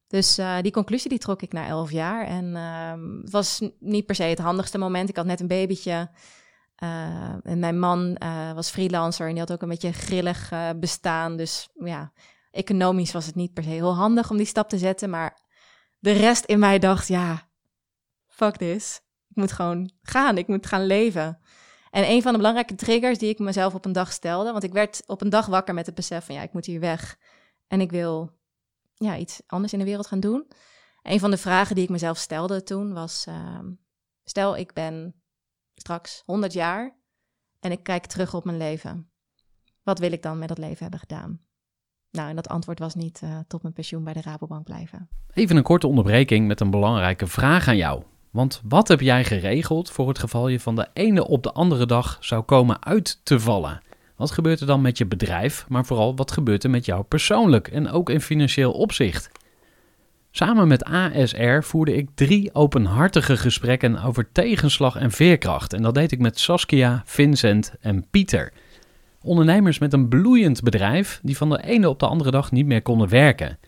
Dus 0.07 0.39
uh, 0.39 0.61
die 0.61 0.73
conclusie 0.73 1.11
die 1.11 1.19
trok 1.19 1.43
ik 1.43 1.53
na 1.53 1.67
elf 1.67 1.91
jaar. 1.91 2.27
En 2.27 2.45
uh, 2.45 3.21
het 3.23 3.31
was 3.31 3.71
niet 3.79 4.07
per 4.07 4.15
se 4.15 4.23
het 4.23 4.39
handigste 4.39 4.79
moment. 4.79 5.09
Ik 5.09 5.17
had 5.17 5.27
net 5.27 5.41
een 5.41 5.47
babytje. 5.47 6.11
En 7.43 7.59
mijn 7.59 7.79
man 7.79 8.19
was 8.55 8.71
freelancer 8.71 9.27
en 9.27 9.33
die 9.33 9.41
had 9.41 9.53
ook 9.53 9.63
een 9.63 9.69
beetje 9.69 9.93
grillig 9.93 10.53
bestaan. 10.77 11.37
Dus 11.37 11.69
ja, 11.75 12.13
economisch 12.51 13.13
was 13.13 13.27
het 13.27 13.35
niet 13.35 13.53
per 13.53 13.63
se 13.63 13.69
heel 13.69 13.95
handig 13.95 14.31
om 14.31 14.37
die 14.37 14.47
stap 14.47 14.69
te 14.69 14.79
zetten. 14.79 15.11
Maar 15.11 15.39
de 15.99 16.13
rest 16.13 16.45
in 16.45 16.59
mij 16.59 16.79
dacht, 16.79 17.09
ja, 17.09 17.49
fuck 18.27 18.57
this. 18.57 19.01
Ik 19.29 19.37
moet 19.37 19.53
gewoon 19.53 19.91
gaan, 20.03 20.39
ik 20.39 20.47
moet 20.47 20.67
gaan 20.67 20.87
leven. 20.87 21.41
En 21.91 22.11
een 22.11 22.23
van 22.23 22.33
de 22.33 22.39
belangrijke 22.39 22.75
triggers 22.75 23.19
die 23.19 23.29
ik 23.29 23.39
mezelf 23.39 23.75
op 23.75 23.85
een 23.85 23.93
dag 23.93 24.13
stelde... 24.13 24.53
want 24.53 24.65
ik 24.65 24.73
werd 24.73 25.03
op 25.07 25.21
een 25.21 25.31
dag 25.31 25.47
wakker 25.47 25.75
met 25.75 25.87
het 25.87 25.95
besef 25.95 26.25
van... 26.25 26.35
ja, 26.35 26.43
ik 26.43 26.53
moet 26.53 26.67
hier 26.67 26.81
weg 26.81 27.19
en 27.67 27.81
ik 27.81 27.91
wil 27.91 28.37
ja, 28.95 29.17
iets 29.17 29.41
anders 29.47 29.73
in 29.73 29.79
de 29.79 29.85
wereld 29.85 30.07
gaan 30.07 30.21
doen. 30.21 30.47
Een 31.03 31.21
van 31.21 31.31
de 31.31 31.37
vragen 31.37 31.75
die 31.75 31.85
ik 31.85 31.91
mezelf 31.91 32.19
stelde 32.19 32.63
toen 32.63 32.93
was: 32.93 33.27
uh, 33.29 33.59
stel, 34.25 34.57
ik 34.57 34.73
ben 34.73 35.23
straks 35.75 36.23
100 36.25 36.53
jaar 36.53 36.97
en 37.61 37.73
ik 37.73 37.83
kijk 37.83 38.07
terug 38.07 38.35
op 38.35 38.45
mijn 38.45 38.57
leven. 38.57 39.11
Wat 39.83 39.99
wil 39.99 40.13
ik 40.13 40.23
dan 40.23 40.39
met 40.39 40.49
dat 40.49 40.59
leven 40.59 40.83
hebben 40.83 41.01
gedaan? 41.01 41.46
Nou, 42.17 42.29
en 42.29 42.37
dat 42.37 42.49
antwoord 42.49 42.79
was 42.79 42.95
niet 42.95 43.21
uh, 43.25 43.31
tot 43.49 43.63
mijn 43.63 43.75
pensioen 43.75 44.05
bij 44.05 44.13
de 44.13 44.21
Rabobank 44.21 44.65
blijven. 44.65 45.09
Even 45.35 45.57
een 45.57 45.63
korte 45.63 45.87
onderbreking 45.87 46.47
met 46.47 46.61
een 46.61 46.71
belangrijke 46.71 47.27
vraag 47.27 47.69
aan 47.69 47.77
jou. 47.77 48.03
Want 48.31 48.63
wat 48.65 48.89
heb 48.89 49.01
jij 49.01 49.25
geregeld 49.25 49.91
voor 49.91 50.09
het 50.09 50.19
geval 50.19 50.49
je 50.49 50.61
van 50.61 50.77
de 50.77 50.89
ene 50.93 51.27
op 51.27 51.43
de 51.43 51.53
andere 51.53 51.87
dag 51.87 52.17
zou 52.21 52.43
komen 52.43 52.85
uit 52.85 53.21
te 53.23 53.41
vallen? 53.41 53.81
Wat 54.17 54.31
gebeurt 54.31 54.61
er 54.61 54.67
dan 54.67 54.81
met 54.81 54.99
je 54.99 55.07
bedrijf, 55.07 55.65
maar 55.69 55.85
vooral 55.85 56.17
wat 56.17 56.33
gebeurt 56.33 56.65
er 56.65 56.71
met 56.71 56.85
jou 56.85 57.03
persoonlijk 57.03 57.69
en 57.69 57.91
ook 57.91 58.11
in 58.11 58.21
financieel 58.21 58.73
opzicht? 58.73 59.31
Samen 60.31 60.69
met 60.69 60.85
ASR 60.85 61.61
voerde 61.61 61.97
ik 61.97 62.09
drie 62.15 62.55
openhartige 62.55 63.37
gesprekken 63.37 64.03
over 64.03 64.33
tegenslag 64.33 64.97
en 64.97 65.11
veerkracht. 65.11 65.73
En 65.73 65.83
dat 65.83 65.95
deed 65.95 66.13
ik 66.13 66.19
met 66.19 66.39
Saskia, 66.39 67.03
Vincent 67.05 67.75
en 67.81 68.07
Pieter. 68.11 68.53
Ondernemers 69.27 69.79
met 69.79 69.93
een 69.93 70.09
bloeiend 70.09 70.63
bedrijf 70.63 71.21
die 71.23 71.37
van 71.37 71.51
de 71.51 71.63
ene 71.63 71.89
op 71.89 72.01
de 72.01 72.07
andere 72.07 72.31
dag 72.31 72.53
niet 72.53 72.67
meer 72.67 72.83
konden 72.83 73.09
werken. 73.09 73.59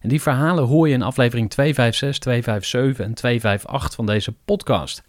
En 0.00 0.08
die 0.08 0.22
verhalen 0.22 0.64
hoor 0.64 0.88
je 0.88 0.94
in 0.94 1.02
aflevering 1.02 1.50
256, 1.50 2.18
257 2.18 3.06
en 3.06 3.14
258 3.14 3.94
van 3.94 4.06
deze 4.06 4.32
podcast. 4.44 5.02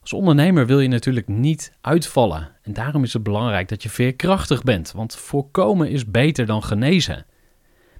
Als 0.00 0.12
ondernemer 0.12 0.66
wil 0.66 0.80
je 0.80 0.88
natuurlijk 0.88 1.28
niet 1.28 1.72
uitvallen. 1.80 2.50
En 2.62 2.72
daarom 2.72 3.02
is 3.02 3.12
het 3.12 3.22
belangrijk 3.22 3.68
dat 3.68 3.82
je 3.82 3.88
veerkrachtig 3.88 4.62
bent, 4.62 4.92
want 4.92 5.16
voorkomen 5.16 5.90
is 5.90 6.10
beter 6.10 6.46
dan 6.46 6.62
genezen. 6.62 7.26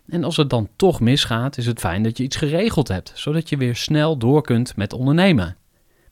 En 0.09 0.25
als 0.25 0.37
het 0.37 0.51
dan 0.51 0.69
toch 0.77 1.01
misgaat, 1.01 1.57
is 1.57 1.67
het 1.67 1.81
fijn 1.81 2.03
dat 2.03 2.17
je 2.17 2.25
iets 2.25 2.37
geregeld 2.37 2.89
hebt, 2.89 3.13
zodat 3.15 3.49
je 3.49 3.57
weer 3.57 3.77
snel 3.77 4.17
door 4.17 4.43
kunt 4.43 4.77
met 4.77 4.93
ondernemen. 4.93 5.57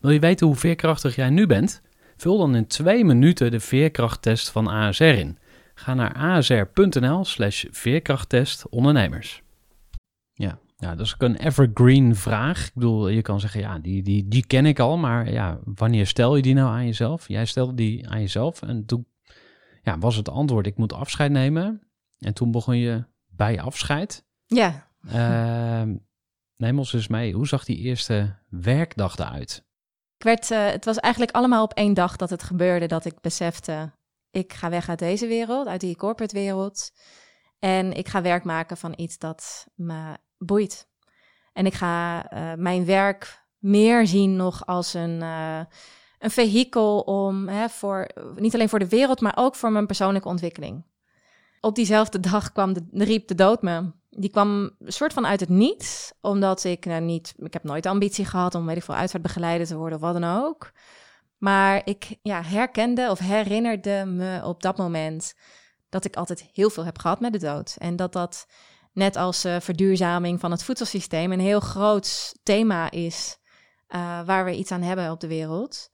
Wil 0.01 0.11
je 0.11 0.19
weten 0.19 0.47
hoe 0.47 0.57
veerkrachtig 0.57 1.17
jij 1.17 1.31
nu 1.31 1.47
bent? 1.47 1.83
Vul 2.23 2.39
dan 2.39 2.55
in 2.55 2.67
twee 2.67 3.05
minuten 3.05 3.51
de 3.51 3.61
veerkrachttest 3.61 4.51
van 4.51 4.69
ASR 4.69 5.03
in. 5.03 5.39
Ga 5.75 5.95
naar 5.95 6.15
asr.nl/slash 6.15 7.65
veerkrachttest 7.71 8.69
ondernemers. 8.69 9.43
Ja, 10.33 10.59
ja, 10.77 10.95
dat 10.95 11.07
is 11.07 11.15
ook 11.15 11.23
een 11.23 11.37
evergreen 11.37 12.17
vraag. 12.17 12.67
Ik 12.67 12.75
bedoel, 12.75 13.09
je 13.09 13.23
kan 13.23 13.41
zeggen, 13.41 13.61
ja, 13.61 13.79
die, 13.79 14.03
die, 14.03 14.29
die 14.29 14.47
ken 14.47 14.67
ik 14.67 14.79
al, 14.79 14.97
maar 14.97 15.33
ja, 15.33 15.59
wanneer 15.65 16.07
stel 16.07 16.37
je 16.37 16.43
die 16.43 16.55
nou 16.55 16.69
aan 16.69 16.87
jezelf? 16.87 17.29
Jij 17.29 17.45
stelde 17.45 17.75
die 17.75 18.09
aan 18.09 18.21
jezelf 18.21 18.63
en 18.63 18.85
toen 18.85 19.07
ja, 19.83 19.99
was 19.99 20.17
het 20.17 20.29
antwoord, 20.29 20.67
ik 20.67 20.77
moet 20.77 20.93
afscheid 20.93 21.31
nemen. 21.31 21.83
En 22.19 22.35
toen 22.35 22.51
begon 22.51 22.77
je 22.77 23.05
bij 23.29 23.61
afscheid. 23.61 24.25
Ja. 24.47 24.91
Uh, 25.07 25.95
neem 26.57 26.79
ons 26.79 26.93
eens 26.93 27.09
mee, 27.09 27.33
hoe 27.33 27.47
zag 27.47 27.65
die 27.65 27.79
eerste 27.79 28.37
werkdag 28.49 29.19
eruit? 29.19 29.65
Ik 30.23 30.29
werd, 30.29 30.51
uh, 30.51 30.67
het 30.67 30.85
was 30.85 30.97
eigenlijk 30.97 31.35
allemaal 31.35 31.63
op 31.63 31.73
één 31.73 31.95
dag 31.95 32.17
dat 32.17 32.31
het 32.31 32.43
gebeurde, 32.43 32.87
dat 32.87 33.05
ik 33.05 33.21
besefte, 33.21 33.93
ik 34.31 34.53
ga 34.53 34.71
weg 34.71 34.89
uit 34.89 34.99
deze 34.99 35.27
wereld, 35.27 35.67
uit 35.67 35.81
die 35.81 35.97
corporate 35.97 36.35
wereld. 36.35 36.93
En 37.59 37.93
ik 37.93 38.09
ga 38.09 38.23
werk 38.23 38.45
maken 38.45 38.77
van 38.77 38.93
iets 38.97 39.19
dat 39.19 39.67
me 39.75 40.17
boeit. 40.39 40.89
En 41.53 41.67
ik 41.67 41.75
ga 41.75 42.33
uh, 42.33 42.53
mijn 42.55 42.85
werk 42.85 43.45
meer 43.59 44.07
zien 44.07 44.37
nog 44.37 44.67
als 44.67 44.95
een, 44.95 45.21
uh, 45.23 45.61
een 46.19 46.31
vehikel 46.31 47.01
om 47.01 47.49
hè, 47.49 47.69
voor, 47.69 48.09
niet 48.37 48.55
alleen 48.55 48.69
voor 48.69 48.79
de 48.79 48.89
wereld, 48.89 49.21
maar 49.21 49.37
ook 49.37 49.55
voor 49.55 49.73
mijn 49.73 49.87
persoonlijke 49.87 50.29
ontwikkeling. 50.29 50.85
Op 51.61 51.75
diezelfde 51.75 52.21
dag 52.21 52.53
kwam 52.53 52.73
de, 52.73 52.85
riep 52.93 53.29
de 53.29 53.35
dood 53.35 53.63
me. 53.63 53.93
Die 54.17 54.31
kwam 54.31 54.71
een 54.79 54.93
soort 54.93 55.13
van 55.13 55.27
uit 55.27 55.41
het 55.41 55.49
niets, 55.49 56.13
omdat 56.21 56.65
ik 56.65 56.85
nou, 56.85 57.01
niet, 57.01 57.35
ik 57.37 57.53
heb 57.53 57.65
nooit 57.65 57.83
de 57.83 57.89
ambitie 57.89 58.25
gehad 58.25 58.55
om 58.55 58.67
weet 58.67 58.77
ik 58.77 58.83
veel 58.83 58.95
uitvaartbegeleider 58.95 59.67
te 59.67 59.77
worden 59.77 59.99
of 59.99 60.05
wat 60.05 60.21
dan 60.21 60.45
ook. 60.45 60.73
Maar 61.39 61.83
ik 61.85 62.19
ja, 62.23 62.43
herkende 62.43 63.11
of 63.11 63.19
herinnerde 63.19 64.05
me 64.07 64.41
op 64.45 64.63
dat 64.63 64.77
moment 64.77 65.35
dat 65.89 66.05
ik 66.05 66.17
altijd 66.17 66.49
heel 66.53 66.71
veel 66.71 66.85
heb 66.85 66.99
gehad 66.99 67.21
met 67.21 67.33
de 67.33 67.39
dood. 67.39 67.77
En 67.79 67.97
dat 67.97 68.13
dat 68.13 68.47
net 68.93 69.17
als 69.17 69.45
uh, 69.45 69.61
verduurzaming 69.61 70.41
van 70.41 70.51
het 70.51 70.65
voedselsysteem, 70.65 71.33
een 71.33 71.41
heel 71.41 71.61
groot 71.61 72.35
thema 72.43 72.91
is 72.91 73.39
uh, 73.89 74.25
waar 74.27 74.45
we 74.45 74.57
iets 74.57 74.71
aan 74.71 74.83
hebben 74.83 75.11
op 75.11 75.21
de 75.21 75.27
wereld. 75.27 75.91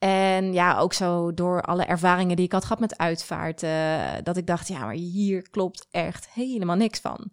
En 0.00 0.52
ja, 0.52 0.78
ook 0.78 0.92
zo 0.92 1.34
door 1.34 1.62
alle 1.62 1.84
ervaringen 1.84 2.36
die 2.36 2.44
ik 2.44 2.52
had 2.52 2.62
gehad 2.62 2.80
met 2.80 2.98
uitvaart, 2.98 3.62
uh, 3.62 4.02
dat 4.22 4.36
ik 4.36 4.46
dacht, 4.46 4.68
ja, 4.68 4.84
maar 4.84 4.94
hier 4.94 5.50
klopt 5.50 5.86
echt 5.90 6.30
helemaal 6.30 6.76
niks 6.76 7.00
van. 7.00 7.30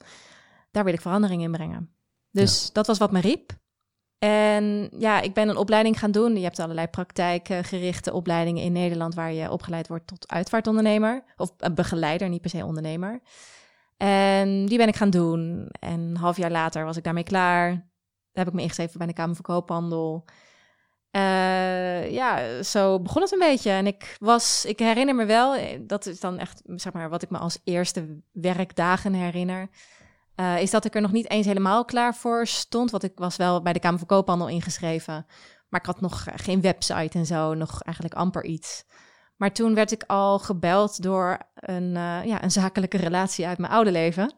Daar 0.71 0.83
wil 0.83 0.93
ik 0.93 1.01
verandering 1.01 1.41
in 1.41 1.51
brengen. 1.51 1.95
Dus 2.31 2.63
ja. 2.63 2.69
dat 2.73 2.87
was 2.87 2.97
wat 2.97 3.11
me 3.11 3.19
riep. 3.19 3.51
En 4.19 4.89
ja, 4.97 5.21
ik 5.21 5.33
ben 5.33 5.49
een 5.49 5.57
opleiding 5.57 5.99
gaan 5.99 6.11
doen. 6.11 6.35
Je 6.35 6.43
hebt 6.43 6.59
allerlei 6.59 6.87
praktijkgerichte 6.87 8.13
opleidingen 8.13 8.63
in 8.63 8.71
Nederland 8.71 9.15
waar 9.15 9.33
je 9.33 9.51
opgeleid 9.51 9.87
wordt 9.87 10.07
tot 10.07 10.31
uitvaartondernemer. 10.31 11.23
Of 11.37 11.53
een 11.57 11.75
begeleider, 11.75 12.29
niet 12.29 12.41
per 12.41 12.49
se 12.49 12.65
ondernemer. 12.65 13.21
En 13.97 14.65
die 14.65 14.77
ben 14.77 14.87
ik 14.87 14.95
gaan 14.95 15.09
doen. 15.09 15.69
En 15.79 15.99
een 15.99 16.17
half 16.17 16.37
jaar 16.37 16.51
later 16.51 16.85
was 16.85 16.97
ik 16.97 17.03
daarmee 17.03 17.23
klaar. 17.23 17.69
Daar 17.69 18.45
heb 18.45 18.47
ik 18.47 18.53
me 18.53 18.61
ingeschreven 18.61 18.97
bij 18.97 19.07
de 19.07 19.13
Kamer 19.13 19.35
van 19.35 19.45
Koophandel. 19.45 20.25
Uh, 21.17 22.11
ja, 22.11 22.63
zo 22.63 22.99
begon 22.99 23.21
het 23.21 23.31
een 23.31 23.39
beetje. 23.39 23.69
En 23.69 23.87
ik 23.87 24.15
was, 24.19 24.65
ik 24.65 24.79
herinner 24.79 25.15
me 25.15 25.25
wel, 25.25 25.55
eh, 25.55 25.79
dat 25.81 26.05
is 26.05 26.19
dan 26.19 26.37
echt, 26.37 26.61
zeg 26.65 26.93
maar, 26.93 27.09
wat 27.09 27.21
ik 27.21 27.29
me 27.29 27.37
als 27.37 27.59
eerste 27.63 28.21
werkdagen 28.31 29.13
herinner. 29.13 29.69
Uh, 30.35 30.61
is 30.61 30.71
dat 30.71 30.85
ik 30.85 30.95
er 30.95 31.01
nog 31.01 31.11
niet 31.11 31.29
eens 31.29 31.45
helemaal 31.45 31.85
klaar 31.85 32.15
voor 32.15 32.47
stond. 32.47 32.91
Want 32.91 33.03
ik 33.03 33.11
was 33.15 33.35
wel 33.35 33.61
bij 33.61 33.73
de 33.73 33.79
Kamer 33.79 33.97
van 33.99 34.07
Koophandel 34.07 34.47
ingeschreven. 34.47 35.25
Maar 35.69 35.79
ik 35.79 35.85
had 35.85 36.01
nog 36.01 36.25
geen 36.35 36.61
website 36.61 37.17
en 37.17 37.25
zo, 37.25 37.53
nog 37.53 37.81
eigenlijk 37.81 38.15
amper 38.15 38.45
iets. 38.45 38.85
Maar 39.35 39.53
toen 39.53 39.73
werd 39.73 39.91
ik 39.91 40.03
al 40.07 40.39
gebeld 40.39 41.01
door 41.03 41.37
een, 41.53 41.91
ja, 42.25 42.43
een 42.43 42.51
zakelijke 42.51 42.97
relatie 42.97 43.47
uit 43.47 43.57
mijn 43.57 43.71
oude 43.71 43.91
leven. 43.91 44.33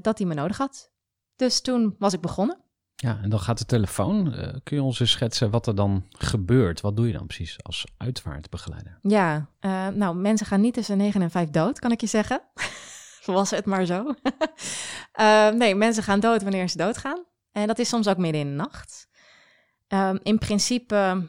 Dat 0.00 0.18
hij 0.18 0.26
me 0.26 0.34
nodig 0.34 0.56
had. 0.56 0.92
Dus 1.36 1.60
toen 1.60 1.94
was 1.98 2.12
ik 2.12 2.20
begonnen. 2.20 2.62
Ja, 3.02 3.18
en 3.22 3.30
dan 3.30 3.40
gaat 3.40 3.58
de 3.58 3.64
telefoon. 3.64 4.26
Uh, 4.26 4.48
kun 4.62 4.76
je 4.76 4.82
ons 4.82 5.00
eens 5.00 5.10
schetsen 5.10 5.50
wat 5.50 5.66
er 5.66 5.74
dan 5.74 6.04
gebeurt? 6.08 6.80
Wat 6.80 6.96
doe 6.96 7.06
je 7.06 7.12
dan 7.12 7.26
precies 7.26 7.62
als 7.62 7.86
uitvaartbegeleider? 7.96 8.98
Ja, 9.02 9.48
nou, 9.94 10.16
mensen 10.16 10.46
gaan 10.46 10.60
niet 10.60 10.74
tussen 10.74 10.96
9 10.96 11.22
en 11.22 11.30
5 11.30 11.50
dood, 11.50 11.78
kan 11.78 11.90
ik 11.90 12.00
je 12.00 12.06
zeggen. 12.06 12.42
was 13.26 13.50
het 13.50 13.66
maar 13.66 13.84
zo. 13.84 14.14
nee, 15.58 15.74
mensen 15.74 16.02
gaan 16.02 16.20
dood 16.20 16.42
wanneer 16.42 16.68
ze 16.68 16.76
doodgaan. 16.76 17.24
En 17.52 17.66
dat 17.66 17.78
is 17.78 17.88
soms 17.88 18.08
ook 18.08 18.16
midden 18.16 18.40
in 18.40 18.48
de 18.48 18.54
nacht. 18.54 19.08
Um, 19.88 20.18
in 20.22 20.38
principe 20.38 21.28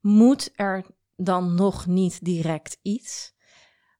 moet 0.00 0.50
er 0.54 0.84
dan 1.16 1.54
nog 1.54 1.86
niet 1.86 2.24
direct 2.24 2.78
iets. 2.82 3.34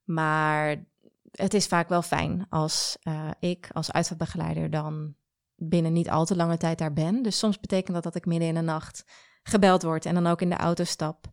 Maar 0.05 0.85
het 1.31 1.55
is 1.55 1.67
vaak 1.67 1.89
wel 1.89 2.03
fijn 2.03 2.47
als 2.49 2.99
ik 3.41 3.69
als 3.73 3.93
uitvaartbegeleider 3.93 4.71
dan 4.71 5.17
binnen 5.59 5.93
niet 5.93 6.11
al 6.11 6.25
te 6.25 6.37
lange 6.37 6.57
tijd 6.57 6.79
daar 6.79 6.93
ben. 6.93 7.23
Dus 7.23 7.39
soms 7.39 7.61
betekent 7.61 7.95
dat 7.95 8.03
dat 8.03 8.15
ik 8.15 8.27
midden 8.27 8.49
in 8.49 8.55
de 8.55 8.61
nacht 8.61 9.05
gebeld 9.43 9.83
word 9.83 10.07
en 10.07 10.15
dan 10.15 10.27
ook 10.27 10.41
in 10.41 10.51
de 10.51 10.57
auto 10.57 10.85
stap 10.85 11.27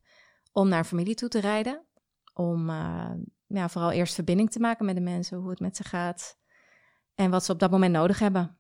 om 0.52 0.68
naar 0.68 0.84
familie 0.84 1.16
toe 1.16 1.30
te 1.30 1.40
rijden. 1.40 1.86
Om 2.34 2.70
uh, 2.70 3.12
ja, 3.48 3.70
vooral 3.70 3.92
eerst 3.92 4.14
verbinding 4.14 4.52
te 4.52 4.60
maken 4.60 4.86
met 4.86 4.96
de 4.96 5.02
mensen, 5.02 5.38
hoe 5.38 5.50
het 5.50 5.60
met 5.60 5.76
ze 5.76 5.84
gaat 5.84 6.38
en 7.16 7.30
wat 7.30 7.46
ze 7.46 7.52
op 7.52 7.60
dat 7.60 7.72
moment 7.72 7.94
nodig 7.94 8.20
hebben. 8.20 8.58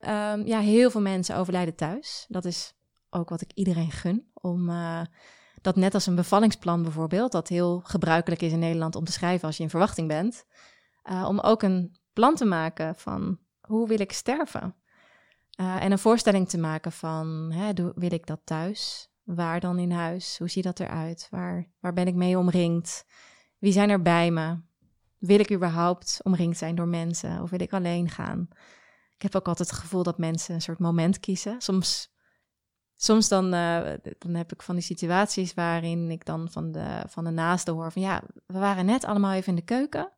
Um, 0.00 0.46
ja, 0.46 0.60
heel 0.60 0.90
veel 0.90 1.00
mensen 1.00 1.36
overlijden 1.36 1.74
thuis. 1.74 2.24
Dat 2.28 2.44
is 2.44 2.74
ook 3.10 3.28
wat 3.28 3.40
ik 3.40 3.52
iedereen 3.54 3.90
gun. 3.90 4.30
Om 4.34 4.68
uh, 4.68 5.00
dat 5.60 5.76
net 5.76 5.94
als 5.94 6.06
een 6.06 6.14
bevallingsplan 6.14 6.82
bijvoorbeeld, 6.82 7.32
dat 7.32 7.48
heel 7.48 7.80
gebruikelijk 7.84 8.42
is 8.42 8.52
in 8.52 8.58
Nederland 8.58 8.96
om 8.96 9.04
te 9.04 9.12
schrijven 9.12 9.46
als 9.46 9.56
je 9.56 9.62
in 9.62 9.70
verwachting 9.70 10.08
bent, 10.08 10.44
uh, 11.04 11.24
om 11.28 11.40
ook 11.40 11.62
een 11.62 11.98
plan 12.12 12.34
te 12.34 12.44
maken 12.44 12.94
van 12.94 13.38
hoe 13.68 13.88
wil 13.88 14.00
ik 14.00 14.12
sterven? 14.12 14.74
Uh, 15.60 15.82
en 15.84 15.92
een 15.92 15.98
voorstelling 15.98 16.48
te 16.48 16.58
maken 16.58 16.92
van, 16.92 17.52
hè, 17.52 17.72
wil 17.94 18.12
ik 18.12 18.26
dat 18.26 18.40
thuis? 18.44 19.10
Waar 19.22 19.60
dan 19.60 19.78
in 19.78 19.90
huis? 19.90 20.38
Hoe 20.38 20.48
ziet 20.48 20.64
dat 20.64 20.80
eruit? 20.80 21.26
Waar, 21.30 21.70
waar 21.80 21.92
ben 21.92 22.06
ik 22.06 22.14
mee 22.14 22.38
omringd? 22.38 23.04
Wie 23.58 23.72
zijn 23.72 23.90
er 23.90 24.02
bij 24.02 24.30
me? 24.30 24.60
Wil 25.18 25.38
ik 25.38 25.52
überhaupt 25.52 26.20
omringd 26.22 26.58
zijn 26.58 26.74
door 26.74 26.88
mensen 26.88 27.42
of 27.42 27.50
wil 27.50 27.60
ik 27.60 27.72
alleen 27.72 28.08
gaan? 28.10 28.48
Ik 29.14 29.22
heb 29.22 29.36
ook 29.36 29.48
altijd 29.48 29.70
het 29.70 29.78
gevoel 29.78 30.02
dat 30.02 30.18
mensen 30.18 30.54
een 30.54 30.62
soort 30.62 30.78
moment 30.78 31.20
kiezen. 31.20 31.60
Soms 31.60 32.16
soms 33.00 33.28
dan, 33.28 33.54
uh, 33.54 33.92
dan 34.18 34.34
heb 34.34 34.52
ik 34.52 34.62
van 34.62 34.74
die 34.74 34.84
situaties 34.84 35.54
waarin 35.54 36.10
ik 36.10 36.24
dan 36.24 36.50
van 36.50 36.72
de, 36.72 37.02
van 37.08 37.24
de 37.24 37.30
naaste 37.30 37.70
hoor 37.70 37.92
van 37.92 38.02
ja, 38.02 38.22
we 38.46 38.58
waren 38.58 38.86
net 38.86 39.04
allemaal 39.04 39.32
even 39.32 39.48
in 39.48 39.54
de 39.54 39.62
keuken. 39.62 40.12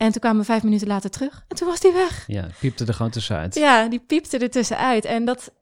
En 0.00 0.12
toen 0.12 0.20
kwamen 0.20 0.40
we 0.40 0.46
vijf 0.46 0.62
minuten 0.62 0.86
later 0.86 1.10
terug 1.10 1.44
en 1.48 1.56
toen 1.56 1.68
was 1.68 1.80
die 1.80 1.92
weg. 1.92 2.24
Ja, 2.26 2.48
piepte 2.58 2.84
er 2.84 2.94
gewoon 2.94 3.10
tussenuit. 3.10 3.54
Ja, 3.54 3.88
die 3.88 3.98
piepte 3.98 4.38
er 4.38 4.50
tussenuit. 4.50 5.04
En 5.04 5.24
dat, 5.24 5.52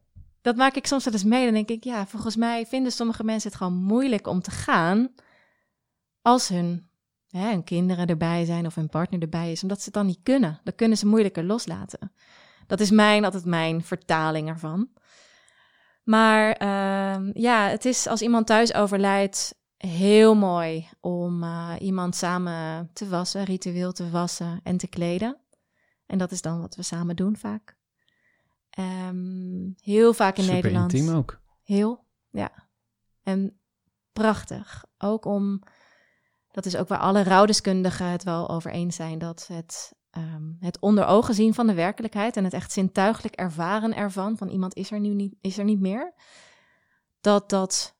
dat 0.40 0.56
maak 0.56 0.74
ik 0.74 0.86
soms 0.86 1.04
wel 1.04 1.12
eens 1.12 1.24
mee. 1.24 1.44
Dan 1.44 1.54
denk 1.54 1.68
ik, 1.68 1.84
ja, 1.84 2.06
volgens 2.06 2.36
mij 2.36 2.66
vinden 2.66 2.92
sommige 2.92 3.24
mensen 3.24 3.48
het 3.48 3.58
gewoon 3.58 3.82
moeilijk 3.82 4.26
om 4.26 4.40
te 4.40 4.50
gaan 4.50 5.08
als 6.22 6.48
hun, 6.48 6.88
hè, 7.28 7.50
hun 7.50 7.64
kinderen 7.64 8.06
erbij 8.06 8.44
zijn 8.44 8.66
of 8.66 8.74
hun 8.74 8.88
partner 8.88 9.20
erbij 9.22 9.52
is, 9.52 9.62
omdat 9.62 9.78
ze 9.78 9.84
het 9.84 9.94
dan 9.94 10.06
niet 10.06 10.20
kunnen. 10.22 10.60
Dan 10.64 10.74
kunnen 10.74 10.98
ze 10.98 11.06
moeilijker 11.06 11.44
loslaten. 11.44 12.12
Dat 12.66 12.80
is 12.80 12.90
mijn, 12.90 13.24
altijd 13.24 13.44
mijn 13.44 13.82
vertaling 13.82 14.48
ervan. 14.48 14.88
Maar 16.04 16.62
uh, 16.62 17.30
ja, 17.32 17.68
het 17.68 17.84
is 17.84 18.06
als 18.06 18.22
iemand 18.22 18.46
thuis 18.46 18.74
overlijdt 18.74 19.54
heel 19.78 20.34
mooi 20.34 20.88
om 21.00 21.42
uh, 21.42 21.74
iemand 21.78 22.16
samen 22.16 22.90
te 22.92 23.08
wassen, 23.08 23.44
ritueel 23.44 23.92
te 23.92 24.10
wassen 24.10 24.60
en 24.62 24.76
te 24.76 24.86
kleden. 24.86 25.36
En 26.06 26.18
dat 26.18 26.30
is 26.30 26.42
dan 26.42 26.60
wat 26.60 26.74
we 26.74 26.82
samen 26.82 27.16
doen 27.16 27.36
vaak. 27.36 27.76
Um, 28.78 29.74
heel 29.80 30.14
vaak 30.14 30.36
in 30.36 30.42
Super 30.42 30.60
Nederland. 30.60 30.92
intiem 30.92 31.14
ook. 31.14 31.40
Heel, 31.62 32.04
ja. 32.30 32.68
En 33.22 33.60
prachtig. 34.12 34.84
Ook 34.98 35.24
om, 35.24 35.62
dat 36.50 36.66
is 36.66 36.76
ook 36.76 36.88
waar 36.88 36.98
alle 36.98 37.22
rouwdeskundigen 37.22 38.06
het 38.06 38.24
wel 38.24 38.48
over 38.48 38.70
eens 38.70 38.96
zijn, 38.96 39.18
dat 39.18 39.46
het 39.46 39.92
um, 40.16 40.56
het 40.60 40.78
onder 40.78 41.06
ogen 41.06 41.34
zien 41.34 41.54
van 41.54 41.66
de 41.66 41.74
werkelijkheid 41.74 42.36
en 42.36 42.44
het 42.44 42.52
echt 42.52 42.72
zintuigelijk 42.72 43.34
ervaren 43.34 43.96
ervan, 43.96 44.36
van 44.36 44.48
iemand 44.48 44.74
is 44.74 44.90
er 44.90 45.00
nu 45.00 45.08
niet, 45.08 45.34
is 45.40 45.58
er 45.58 45.64
niet 45.64 45.80
meer, 45.80 46.14
dat 47.20 47.50
dat 47.50 47.97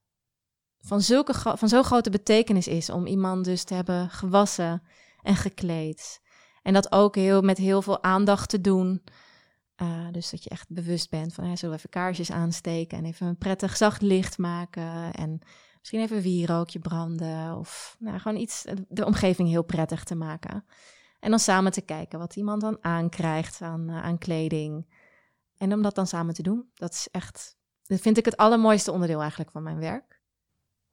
van, 0.88 1.00
zulke, 1.00 1.34
van 1.34 1.68
zo'n 1.68 1.84
grote 1.84 2.10
betekenis 2.10 2.68
is 2.68 2.90
om 2.90 3.06
iemand 3.06 3.44
dus 3.44 3.64
te 3.64 3.74
hebben 3.74 4.10
gewassen 4.10 4.82
en 5.22 5.36
gekleed. 5.36 6.20
En 6.62 6.72
dat 6.72 6.92
ook 6.92 7.14
heel, 7.14 7.40
met 7.42 7.58
heel 7.58 7.82
veel 7.82 8.02
aandacht 8.02 8.48
te 8.48 8.60
doen. 8.60 9.02
Uh, 9.82 10.06
dus 10.10 10.30
dat 10.30 10.44
je 10.44 10.50
echt 10.50 10.68
bewust 10.68 11.10
bent 11.10 11.34
van, 11.34 11.44
hè, 11.44 11.56
zullen 11.56 11.74
we 11.74 11.80
even 11.80 11.90
kaarsjes 11.90 12.30
aansteken 12.30 12.98
en 12.98 13.04
even 13.04 13.26
een 13.26 13.38
prettig 13.38 13.76
zacht 13.76 14.02
licht 14.02 14.38
maken 14.38 15.12
en 15.12 15.40
misschien 15.78 16.00
even 16.00 16.16
een 16.16 16.22
wierookje 16.22 16.78
branden 16.78 17.56
of 17.56 17.96
nou, 17.98 18.18
gewoon 18.18 18.40
iets, 18.40 18.64
de 18.88 19.04
omgeving 19.04 19.48
heel 19.48 19.62
prettig 19.64 20.04
te 20.04 20.14
maken. 20.14 20.64
En 21.20 21.30
dan 21.30 21.38
samen 21.38 21.72
te 21.72 21.80
kijken 21.80 22.18
wat 22.18 22.36
iemand 22.36 22.60
dan 22.60 22.78
aankrijgt 22.80 23.60
aan, 23.60 23.90
uh, 23.90 24.02
aan 24.02 24.18
kleding. 24.18 24.94
En 25.56 25.72
om 25.72 25.82
dat 25.82 25.94
dan 25.94 26.06
samen 26.06 26.34
te 26.34 26.42
doen, 26.42 26.70
dat 26.74 26.92
is 26.92 27.08
echt, 27.10 27.56
dat 27.82 28.00
vind 28.00 28.18
ik 28.18 28.24
het 28.24 28.36
allermooiste 28.36 28.92
onderdeel 28.92 29.20
eigenlijk 29.20 29.50
van 29.50 29.62
mijn 29.62 29.78
werk. 29.78 30.17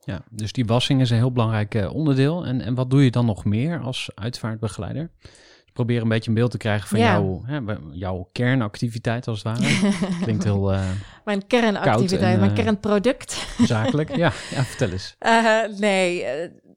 Ja, 0.05 0.21
dus 0.29 0.51
die 0.51 0.65
wassing 0.65 1.01
is 1.01 1.09
een 1.09 1.17
heel 1.17 1.31
belangrijk 1.31 1.75
uh, 1.75 1.93
onderdeel. 1.93 2.45
En, 2.45 2.61
en 2.61 2.75
wat 2.75 2.89
doe 2.89 3.03
je 3.03 3.11
dan 3.11 3.25
nog 3.25 3.45
meer 3.45 3.79
als 3.79 4.09
uitvaartbegeleider? 4.15 5.11
Dus 5.21 5.73
probeer 5.73 6.01
een 6.01 6.07
beetje 6.07 6.29
een 6.29 6.35
beeld 6.35 6.51
te 6.51 6.57
krijgen 6.57 6.87
van 6.87 6.99
ja. 6.99 7.11
jouw, 7.11 7.41
hè, 7.45 7.59
jouw 7.91 8.29
kernactiviteit 8.31 9.27
als 9.27 9.43
het 9.43 9.59
ware. 9.59 9.91
Klinkt 10.23 10.43
heel. 10.43 10.73
Uh, 10.73 10.89
mijn 11.25 11.47
kernactiviteit, 11.47 12.33
en, 12.33 12.39
mijn 12.39 12.53
kernproduct. 12.53 13.47
zakelijk, 13.57 14.15
ja, 14.15 14.31
ja, 14.51 14.63
vertel 14.63 14.89
eens. 14.89 15.15
nee, 15.79 16.25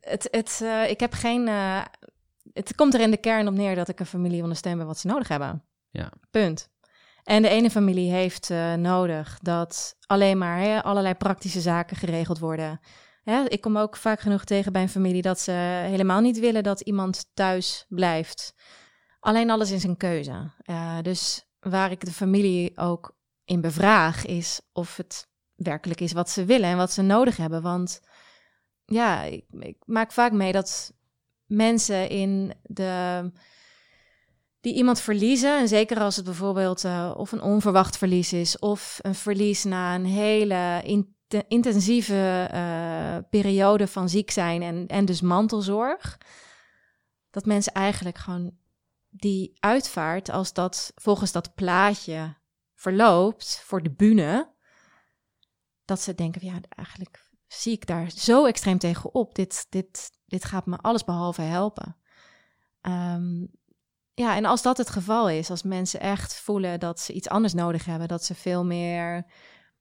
het, 0.01 0.29
het, 0.31 0.65
ik 0.89 1.01
heb 1.01 1.13
geen 1.13 1.49
het 2.53 2.75
komt 2.75 2.95
er 2.95 3.01
in 3.01 3.11
de 3.11 3.17
kern 3.17 3.49
op 3.49 3.55
neer 3.55 3.75
dat 3.75 3.89
ik 3.89 4.01
een 4.01 4.07
familie 4.07 4.43
ondersteun 4.43 4.77
bij 4.77 4.87
wat 4.87 4.99
ze 4.99 5.07
nodig 5.07 5.29
hebben. 5.29 5.63
Ja. 5.91 6.13
Punt. 6.31 6.69
En 7.23 7.43
de 7.43 7.49
ene 7.49 7.71
familie 7.71 8.11
heeft 8.11 8.51
uh, 8.51 8.75
nodig 8.75 9.39
dat 9.43 9.97
alleen 10.07 10.39
maar 10.39 10.59
hè, 10.59 10.83
allerlei 10.83 11.15
praktische 11.15 11.61
zaken 11.61 11.97
geregeld 11.97 12.39
worden. 12.39 12.81
Ik 13.49 13.61
kom 13.61 13.79
ook 13.79 13.97
vaak 13.97 14.21
genoeg 14.21 14.45
tegen 14.45 14.73
bij 14.73 14.83
een 14.83 14.89
familie 14.89 15.23
dat 15.23 15.41
ze 15.41 15.51
helemaal 15.85 16.21
niet 16.21 16.39
willen 16.39 16.63
dat 16.63 16.81
iemand 16.81 17.31
thuis 17.35 17.85
blijft. 17.89 18.55
Alleen 19.21 19.51
alles 19.51 19.71
is 19.71 19.85
een 19.85 19.97
keuze. 19.97 20.51
Uh, 20.65 21.01
dus 21.03 21.47
waar 21.61 21.91
ik 21.91 22.05
de 22.05 22.13
familie 22.13 22.79
ook 22.79 23.17
in 23.45 23.61
bevraag 23.61 24.27
is 24.27 24.61
of 24.73 24.97
het 24.97 25.29
werkelijk 25.55 26.01
is 26.01 26.13
wat 26.13 26.31
ze 26.31 26.45
willen 26.45 26.69
en 26.69 26.77
wat 26.77 26.93
ze 26.93 27.03
nodig 27.03 27.37
hebben. 27.37 27.63
Want 27.63 28.01
ja, 28.85 29.23
ik, 29.23 29.77
maak 29.85 30.13
vaak 30.13 30.33
mee 30.33 30.53
dat 30.53 30.93
mensen 31.47 32.09
in 32.09 32.55
de 32.63 33.31
die 34.61 34.75
iemand 34.75 35.01
verliezen. 35.01 35.59
En 35.59 35.69
zeker 35.69 36.01
als 36.01 36.17
het 36.17 36.25
bijvoorbeeld 36.25 36.85
uh, 36.85 37.15
of 37.17 37.33
een 37.33 37.43
onverwacht 37.43 37.99
verlies 37.99 38.33
is, 38.33 38.59
of 38.59 38.99
een 39.03 39.15
verlies 39.15 39.65
na 39.65 39.95
een 39.95 40.07
hele 40.07 40.81
in 40.85 41.17
intensieve 41.49 42.51
uh, 42.55 43.17
periode 43.31 43.87
van 43.87 44.09
ziek 44.09 44.31
zijn 44.31 44.63
en, 44.63 44.87
en 44.87 45.05
dus 45.05 45.21
mantelzorg. 45.21 46.19
Dat 47.31 47.45
mensen 47.45 47.73
eigenlijk 47.73 48.19
gewoon 48.19 48.57
die 49.09 49.57
uitvaart, 49.61 50.31
als 50.31 50.53
dat 50.53 50.93
volgens 50.95 51.33
dat 51.33 51.55
plaatje 51.55 52.37
verloopt 52.75 53.63
voor 53.65 53.83
de 53.83 53.91
bühne, 53.91 54.55
dat 55.85 56.01
ze 56.01 56.15
denken, 56.15 56.45
ja, 56.45 56.61
eigenlijk 56.69 57.31
zie 57.47 57.73
ik 57.73 57.87
daar 57.87 58.11
zo 58.11 58.47
extreem 58.47 58.79
tegen 58.79 59.15
op. 59.15 59.35
Dit, 59.35 59.67
dit, 59.69 60.11
dit 60.27 60.45
gaat 60.45 60.67
me 60.67 60.77
alles 60.77 61.05
behalve 61.05 61.43
helpen. 61.43 61.97
Um, 62.83 63.51
ja, 64.15 64.37
en 64.37 64.45
als 64.45 64.63
dat 64.63 64.77
het 64.77 64.91
geval 64.91 65.29
is, 65.29 65.51
als 65.51 65.63
mensen 65.63 66.01
echt 66.01 66.35
voelen 66.35 66.81
dat 66.81 67.01
ze 67.01 67.13
iets 67.13 67.29
anders 67.29 67.55
nodig 67.55 67.85
hebben, 67.85 68.09
dat 68.09 68.25
ze 68.25 68.35
veel 68.35 68.65
meer 68.65 69.27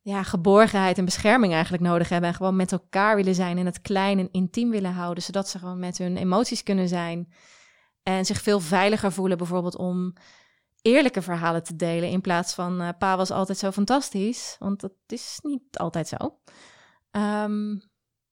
ja, 0.07 0.23
geborgenheid 0.23 0.97
en 0.97 1.05
bescherming 1.05 1.53
eigenlijk 1.53 1.83
nodig 1.83 2.09
hebben 2.09 2.29
en 2.29 2.35
gewoon 2.35 2.55
met 2.55 2.71
elkaar 2.71 3.15
willen 3.15 3.35
zijn 3.35 3.57
en 3.57 3.65
het 3.65 3.81
klein 3.81 4.19
en 4.19 4.31
intiem 4.31 4.69
willen 4.69 4.93
houden, 4.93 5.23
zodat 5.23 5.49
ze 5.49 5.59
gewoon 5.59 5.79
met 5.79 5.97
hun 5.97 6.17
emoties 6.17 6.63
kunnen 6.63 6.87
zijn 6.87 7.33
en 8.03 8.25
zich 8.25 8.41
veel 8.41 8.59
veiliger 8.59 9.11
voelen, 9.11 9.37
bijvoorbeeld 9.37 9.75
om 9.75 10.13
eerlijke 10.81 11.21
verhalen 11.21 11.63
te 11.63 11.75
delen 11.75 12.09
in 12.09 12.21
plaats 12.21 12.53
van 12.53 12.81
uh, 12.81 12.89
pa 12.97 13.17
was 13.17 13.31
altijd 13.31 13.57
zo 13.57 13.71
fantastisch, 13.71 14.55
want 14.59 14.79
dat 14.79 14.93
is 15.07 15.39
niet 15.41 15.77
altijd 15.77 16.07
zo. 16.07 16.39
Ehm, 17.11 17.75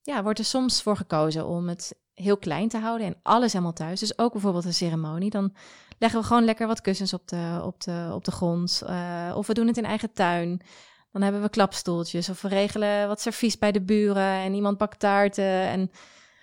ja, 0.02 0.24
wordt 0.24 0.40
er 0.40 0.46
soms 0.46 0.82
voor 0.82 0.98
gekozen 0.98 1.48
om 1.48 1.68
het 1.68 2.00
heel 2.14 2.38
klein 2.38 2.70
te 2.70 2.78
houden 2.78 3.08
en 3.08 3.20
alles 3.24 3.54
helemaal 3.54 3.74
thuis. 3.74 4.00
Dus 4.00 4.18
ook 4.18 4.32
bijvoorbeeld 4.32 4.66
een 4.66 4.74
ceremonie. 4.74 5.30
Dan 5.30 5.56
leggen 5.98 6.20
we 6.20 6.26
gewoon 6.26 6.46
lekker 6.46 6.68
wat 6.68 6.82
kussens 6.82 7.14
op 7.14 7.28
de, 7.28 7.62
op 7.64 7.82
de, 7.82 8.10
op 8.14 8.26
de 8.26 8.32
grond. 8.32 8.84
Uh, 8.90 9.34
of 9.36 9.48
we 9.48 9.54
doen 9.54 9.68
het 9.68 9.78
in 9.78 9.86
eigen 9.86 10.14
tuin. 10.14 10.62
Dan 11.16 11.24
hebben 11.24 11.42
we 11.42 11.50
klapstoeltjes. 11.50 12.30
Of 12.30 12.42
we 12.42 12.48
regelen 12.48 13.08
wat 13.08 13.22
servies 13.22 13.58
bij 13.58 13.72
de 13.72 13.82
buren. 13.82 14.34
En 14.34 14.54
iemand 14.54 14.78
bakt 14.78 15.00
taarten. 15.00 15.68
En 15.68 15.92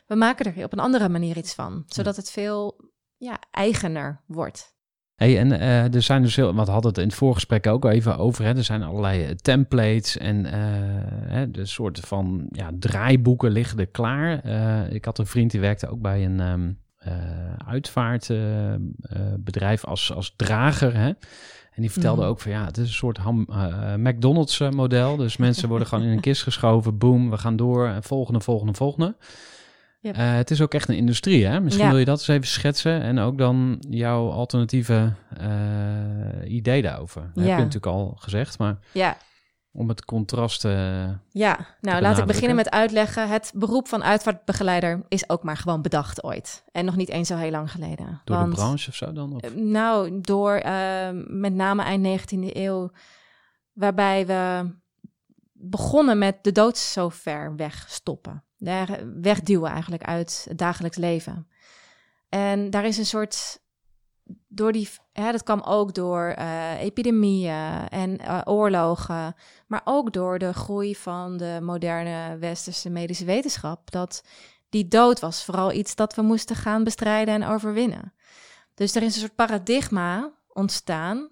we 0.06 0.14
maken 0.14 0.54
er 0.54 0.64
op 0.64 0.72
een 0.72 0.78
andere 0.78 1.08
manier 1.08 1.36
iets 1.36 1.54
van. 1.54 1.84
Zodat 1.86 2.16
het 2.16 2.30
veel 2.30 2.90
ja, 3.16 3.38
eigener 3.50 4.20
wordt. 4.26 4.74
Hey, 5.14 5.38
en 5.38 5.52
uh, 5.52 5.94
er 5.94 6.02
zijn 6.02 6.22
dus 6.22 6.36
heel, 6.36 6.54
wat 6.54 6.68
hadden 6.68 6.90
het 6.90 7.00
in 7.00 7.06
het 7.06 7.14
voorgesprek 7.14 7.66
ook 7.66 7.84
even 7.84 8.18
over. 8.18 8.44
Hè, 8.44 8.56
er 8.56 8.64
zijn 8.64 8.82
allerlei 8.82 9.24
eh, 9.24 9.30
templates 9.30 10.18
en 10.18 10.46
uh, 10.46 10.52
de 11.48 11.66
soorten 11.66 12.02
van 12.02 12.46
ja, 12.50 12.70
draaiboeken 12.78 13.50
liggen 13.50 13.78
er 13.78 13.86
klaar. 13.86 14.46
Uh, 14.46 14.92
ik 14.92 15.04
had 15.04 15.18
een 15.18 15.26
vriend 15.26 15.50
die 15.50 15.60
werkte 15.60 15.88
ook 15.88 16.00
bij 16.00 16.24
een 16.24 16.40
um, 16.40 16.80
uitvaartbedrijf 17.66 19.84
als, 19.84 20.12
als 20.12 20.34
drager. 20.36 20.96
Hè? 20.96 21.12
En 21.74 21.82
die 21.82 21.90
vertelde 21.90 22.22
mm. 22.22 22.28
ook 22.28 22.40
van 22.40 22.50
ja, 22.50 22.64
het 22.64 22.76
is 22.76 22.86
een 22.86 22.94
soort 22.94 23.16
ham, 23.16 23.46
McDonald's 23.96 24.58
model. 24.58 25.16
Dus 25.16 25.36
mensen 25.36 25.68
worden 25.68 25.88
gewoon 25.88 26.04
in 26.04 26.10
een 26.10 26.20
kist 26.20 26.42
geschoven. 26.42 26.98
Boom, 26.98 27.30
we 27.30 27.38
gaan 27.38 27.56
door. 27.56 27.96
Volgende, 28.00 28.40
volgende, 28.40 28.74
volgende. 28.74 29.16
Yep. 30.00 30.16
Uh, 30.16 30.34
het 30.34 30.50
is 30.50 30.60
ook 30.60 30.74
echt 30.74 30.88
een 30.88 30.96
industrie, 30.96 31.46
hè? 31.46 31.60
Misschien 31.60 31.88
wil 31.88 31.98
je 31.98 32.04
dat 32.04 32.18
eens 32.18 32.28
even 32.28 32.46
schetsen 32.46 33.02
en 33.02 33.18
ook 33.18 33.38
dan 33.38 33.82
jouw 33.88 34.30
alternatieve 34.30 35.12
uh, 35.40 36.52
idee 36.52 36.82
daarover. 36.82 37.20
Dat 37.34 37.44
ja. 37.44 37.50
heb 37.50 37.58
je 37.58 37.64
natuurlijk 37.64 37.92
al 37.92 38.14
gezegd, 38.18 38.58
maar 38.58 38.78
ja. 38.92 39.16
Om 39.72 39.88
het 39.88 40.04
contrast 40.04 40.64
uh, 40.64 41.10
Ja, 41.30 41.66
nou 41.80 42.02
laat 42.02 42.18
ik 42.18 42.26
beginnen 42.26 42.56
met 42.56 42.70
uitleggen. 42.70 43.28
Het 43.28 43.52
beroep 43.54 43.88
van 43.88 44.04
uitvaartbegeleider 44.04 45.02
is 45.08 45.28
ook 45.28 45.42
maar 45.42 45.56
gewoon 45.56 45.82
bedacht 45.82 46.24
ooit. 46.24 46.64
En 46.72 46.84
nog 46.84 46.96
niet 46.96 47.08
eens 47.08 47.28
zo 47.28 47.36
heel 47.36 47.50
lang 47.50 47.70
geleden. 47.70 48.20
Door 48.24 48.36
Want, 48.36 48.50
de 48.50 48.56
branche 48.56 48.88
of 48.88 48.94
zo 48.94 49.12
dan? 49.12 49.34
Of? 49.34 49.54
Nou, 49.54 50.20
door 50.20 50.52
met 51.26 51.54
name 51.54 51.82
eind 51.82 52.32
19e 52.32 52.56
eeuw, 52.56 52.90
waarbij 53.72 54.26
we 54.26 54.70
begonnen 55.52 56.18
met 56.18 56.44
de 56.44 56.52
dood 56.52 56.78
zo 56.78 57.08
ver 57.08 57.56
wegstoppen 57.56 58.44
wegduwen 59.20 59.70
eigenlijk 59.70 60.02
uit 60.02 60.46
het 60.48 60.58
dagelijks 60.58 60.96
leven. 60.96 61.48
En 62.28 62.70
daar 62.70 62.84
is 62.84 62.98
een 62.98 63.06
soort, 63.06 63.60
door 64.48 64.72
die, 64.72 64.88
hè, 65.12 65.32
dat 65.32 65.42
kwam 65.42 65.60
ook 65.60 65.94
door 65.94 66.34
uh, 66.38 66.80
epidemieën 66.80 67.88
en 67.88 68.20
uh, 68.20 68.40
oorlogen, 68.44 69.34
maar 69.66 69.80
ook 69.84 70.12
door 70.12 70.38
de 70.38 70.52
groei 70.52 70.96
van 70.96 71.36
de 71.36 71.58
moderne 71.62 72.38
westerse 72.38 72.90
medische 72.90 73.24
wetenschap, 73.24 73.90
dat 73.90 74.24
die 74.68 74.88
dood 74.88 75.20
was 75.20 75.44
vooral 75.44 75.72
iets 75.72 75.94
dat 75.94 76.14
we 76.14 76.22
moesten 76.22 76.56
gaan 76.56 76.84
bestrijden 76.84 77.34
en 77.34 77.48
overwinnen. 77.48 78.12
Dus 78.74 78.94
er 78.94 79.02
is 79.02 79.14
een 79.14 79.20
soort 79.20 79.34
paradigma 79.34 80.32
ontstaan 80.48 81.30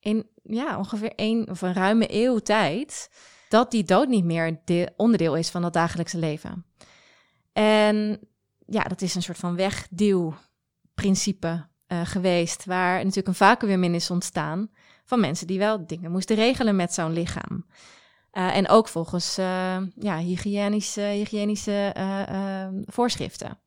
in 0.00 0.28
ja, 0.42 0.78
ongeveer 0.78 1.12
één 1.14 1.50
of 1.50 1.62
een 1.62 1.72
ruime 1.72 2.06
eeuw 2.08 2.38
tijd 2.38 3.10
dat 3.48 3.70
die 3.70 3.84
dood 3.84 4.08
niet 4.08 4.24
meer 4.24 4.60
de 4.64 4.92
onderdeel 4.96 5.36
is 5.36 5.50
van 5.50 5.62
dat 5.62 5.72
dagelijkse 5.72 6.18
leven. 6.18 6.64
En 7.52 8.20
ja, 8.66 8.82
dat 8.82 9.02
is 9.02 9.14
een 9.14 9.22
soort 9.22 9.38
van 9.38 9.56
wegduwprincipe 9.56 11.66
uh, 11.88 12.00
geweest, 12.04 12.64
waar 12.64 12.96
natuurlijk 12.96 13.26
een 13.26 13.34
vacuüm 13.34 13.84
in 13.84 13.94
is 13.94 14.10
ontstaan 14.10 14.70
van 15.04 15.20
mensen 15.20 15.46
die 15.46 15.58
wel 15.58 15.86
dingen 15.86 16.10
moesten 16.10 16.36
regelen 16.36 16.76
met 16.76 16.94
zo'n 16.94 17.12
lichaam. 17.12 17.66
Uh, 18.32 18.56
en 18.56 18.68
ook 18.68 18.88
volgens 18.88 19.38
uh, 19.38 19.76
ja, 19.94 20.18
hygiënische, 20.18 21.00
hygiënische 21.00 21.94
voorschriften. 22.84 23.58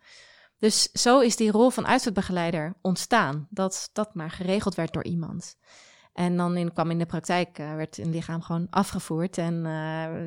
Dus 0.57 0.91
zo 0.91 1.19
is 1.19 1.35
die 1.35 1.51
rol 1.51 1.69
van 1.69 1.87
uitvaartbegeleider 1.87 2.75
ontstaan, 2.81 3.47
dat 3.49 3.89
dat 3.93 4.15
maar 4.15 4.31
geregeld 4.31 4.75
werd 4.75 4.93
door 4.93 5.03
iemand. 5.03 5.57
En 6.13 6.37
dan 6.37 6.57
in, 6.57 6.73
kwam 6.73 6.91
in 6.91 6.97
de 6.97 7.05
praktijk, 7.05 7.57
werd 7.57 7.97
een 7.97 8.09
lichaam 8.09 8.41
gewoon 8.41 8.67
afgevoerd 8.69 9.37
en 9.37 9.65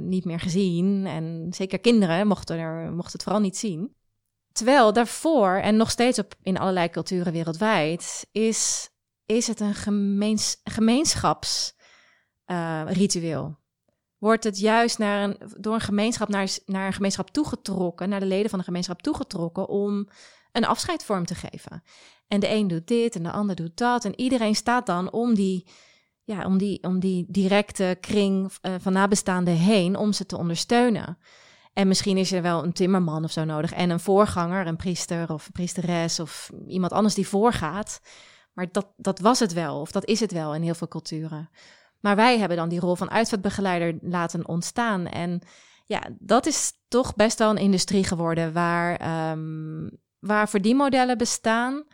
niet 0.08 0.24
meer 0.24 0.40
gezien. 0.40 1.06
En 1.06 1.46
zeker 1.50 1.78
kinderen 1.78 2.26
mochten, 2.26 2.58
er, 2.58 2.92
mochten 2.92 3.12
het 3.12 3.22
vooral 3.22 3.40
niet 3.40 3.56
zien. 3.56 3.94
Terwijl 4.52 4.92
daarvoor, 4.92 5.54
en 5.54 5.76
nog 5.76 5.90
steeds 5.90 6.18
op, 6.18 6.34
in 6.42 6.58
allerlei 6.58 6.88
culturen 6.88 7.32
wereldwijd, 7.32 8.26
is, 8.32 8.90
is 9.26 9.46
het 9.46 9.60
een 9.60 9.74
gemeens, 9.74 10.60
gemeenschapsritueel. 10.64 13.44
Uh, 13.44 13.50
Wordt 14.18 14.44
het 14.44 14.58
juist 14.58 14.98
naar 14.98 15.22
een, 15.22 15.36
door 15.56 15.74
een 15.74 15.80
gemeenschap 15.80 16.28
naar, 16.28 16.48
naar 16.66 16.86
een 16.86 16.92
gemeenschap 16.92 17.30
toegetrokken, 17.30 18.08
naar 18.08 18.20
de 18.20 18.26
leden 18.26 18.50
van 18.50 18.58
de 18.58 18.64
gemeenschap 18.64 19.02
toegetrokken, 19.02 19.68
om 19.68 20.08
een 20.52 20.64
afscheid 20.64 21.04
vorm 21.04 21.26
te 21.26 21.34
geven. 21.34 21.82
En 22.28 22.40
de 22.40 22.50
een 22.50 22.68
doet 22.68 22.86
dit 22.86 23.14
en 23.14 23.22
de 23.22 23.30
ander 23.30 23.56
doet 23.56 23.76
dat. 23.76 24.04
En 24.04 24.20
iedereen 24.20 24.54
staat 24.54 24.86
dan 24.86 25.12
om 25.12 25.34
die, 25.34 25.66
ja, 26.24 26.44
om 26.44 26.58
die, 26.58 26.82
om 26.82 27.00
die 27.00 27.26
directe 27.28 27.96
kring 28.00 28.52
uh, 28.62 28.74
van 28.78 28.92
nabestaanden 28.92 29.56
heen 29.56 29.96
om 29.96 30.12
ze 30.12 30.26
te 30.26 30.38
ondersteunen. 30.38 31.18
En 31.72 31.88
misschien 31.88 32.16
is 32.16 32.32
er 32.32 32.42
wel 32.42 32.64
een 32.64 32.72
timmerman 32.72 33.24
of 33.24 33.30
zo 33.30 33.44
nodig 33.44 33.72
en 33.72 33.90
een 33.90 34.00
voorganger, 34.00 34.66
een 34.66 34.76
priester 34.76 35.32
of 35.32 35.46
een 35.46 35.52
priesteres 35.52 36.20
of 36.20 36.50
iemand 36.66 36.92
anders 36.92 37.14
die 37.14 37.28
voorgaat. 37.28 38.00
Maar 38.52 38.68
dat, 38.72 38.92
dat 38.96 39.18
was 39.18 39.38
het 39.38 39.52
wel, 39.52 39.80
of 39.80 39.92
dat 39.92 40.04
is 40.04 40.20
het 40.20 40.32
wel 40.32 40.54
in 40.54 40.62
heel 40.62 40.74
veel 40.74 40.88
culturen. 40.88 41.50
Maar 42.00 42.16
wij 42.16 42.38
hebben 42.38 42.56
dan 42.56 42.68
die 42.68 42.80
rol 42.80 42.96
van 42.96 43.10
uitvaartbegeleider 43.10 43.98
laten 44.00 44.48
ontstaan. 44.48 45.06
En 45.06 45.42
ja, 45.84 46.02
dat 46.18 46.46
is 46.46 46.72
toch 46.88 47.14
best 47.14 47.38
wel 47.38 47.50
een 47.50 47.56
industrie 47.56 48.04
geworden 48.04 48.52
waar, 48.52 49.30
um, 49.30 49.90
waar 50.18 50.48
verdienmodellen 50.48 51.18
bestaan 51.18 51.84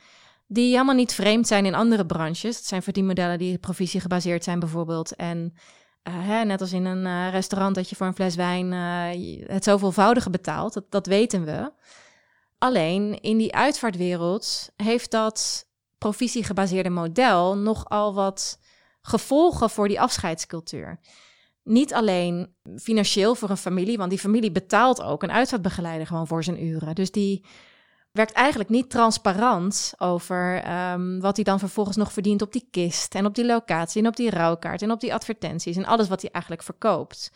die 0.47 0.73
helemaal 0.73 0.95
niet 0.95 1.15
vreemd 1.15 1.47
zijn 1.47 1.67
in 1.67 1.75
andere 1.75 2.07
branches. 2.07 2.57
Het 2.57 2.67
zijn 2.67 2.83
verdienmodellen 2.83 3.39
die 3.39 3.59
provisie 3.59 4.01
gebaseerd 4.01 4.45
zijn 4.45 4.59
bijvoorbeeld. 4.59 5.17
En 5.17 5.55
hè, 6.11 6.45
net 6.45 6.61
als 6.61 6.73
in 6.73 6.85
een 6.85 7.05
uh, 7.05 7.31
restaurant 7.31 7.75
dat 7.75 7.89
je 7.89 7.97
voor 7.97 8.07
een 8.07 8.15
fles 8.15 8.35
wijn 8.35 8.73
uh, 8.73 9.49
het 9.49 9.65
zoveelvoudige 9.65 10.31
betaalt, 10.31 10.73
dat, 10.73 10.91
dat 10.91 11.07
weten 11.07 11.45
we. 11.45 11.73
Alleen 12.59 13.21
in 13.21 13.39
die 13.39 13.55
uitvaartwereld 13.55 14.71
heeft 14.77 15.11
dat 15.11 15.67
provisiegebaseerde 15.99 16.91
model 16.91 17.57
nogal 17.57 18.15
wat 18.15 18.59
gevolgen 19.03 19.71
voor 19.71 19.89
die 19.89 20.01
afscheidscultuur. 20.01 21.01
Niet 21.63 21.95
alleen 21.95 22.55
financieel 22.77 23.35
voor 23.35 23.51
een 23.51 23.57
familie, 23.57 23.97
want 23.97 24.11
die 24.11 24.19
familie 24.19 24.53
betaalt 24.53 25.03
ook 25.03 25.23
een 25.23 25.33
uitvaartbegeleider 25.33 26.07
gewoon 26.07 26.27
voor 26.27 26.45
zijn 26.45 26.65
uren. 26.65 26.95
Dus 26.95 27.11
die 27.11 27.45
werkt 28.13 28.33
eigenlijk 28.33 28.71
niet 28.71 28.91
transparant 28.91 29.95
over 29.99 30.71
um, 30.93 31.21
wat 31.21 31.37
hij 31.37 31.45
dan 31.45 31.59
vervolgens 31.59 31.97
nog 31.97 32.13
verdient 32.13 32.43
op 32.43 32.53
die 32.53 32.69
kist 32.71 33.15
en 33.15 33.27
op 33.27 33.35
die 33.35 33.47
locatie 33.47 34.03
en 34.03 34.09
op 34.09 34.17
die 34.17 34.31
rouwkaart 34.31 34.83
en 34.83 34.91
op 34.91 35.01
die 35.01 35.15
advertenties 35.15 35.77
en 35.77 35.85
alles 35.85 36.09
wat 36.09 36.21
hij 36.21 36.31
eigenlijk 36.31 36.65
verkoopt. 36.65 37.33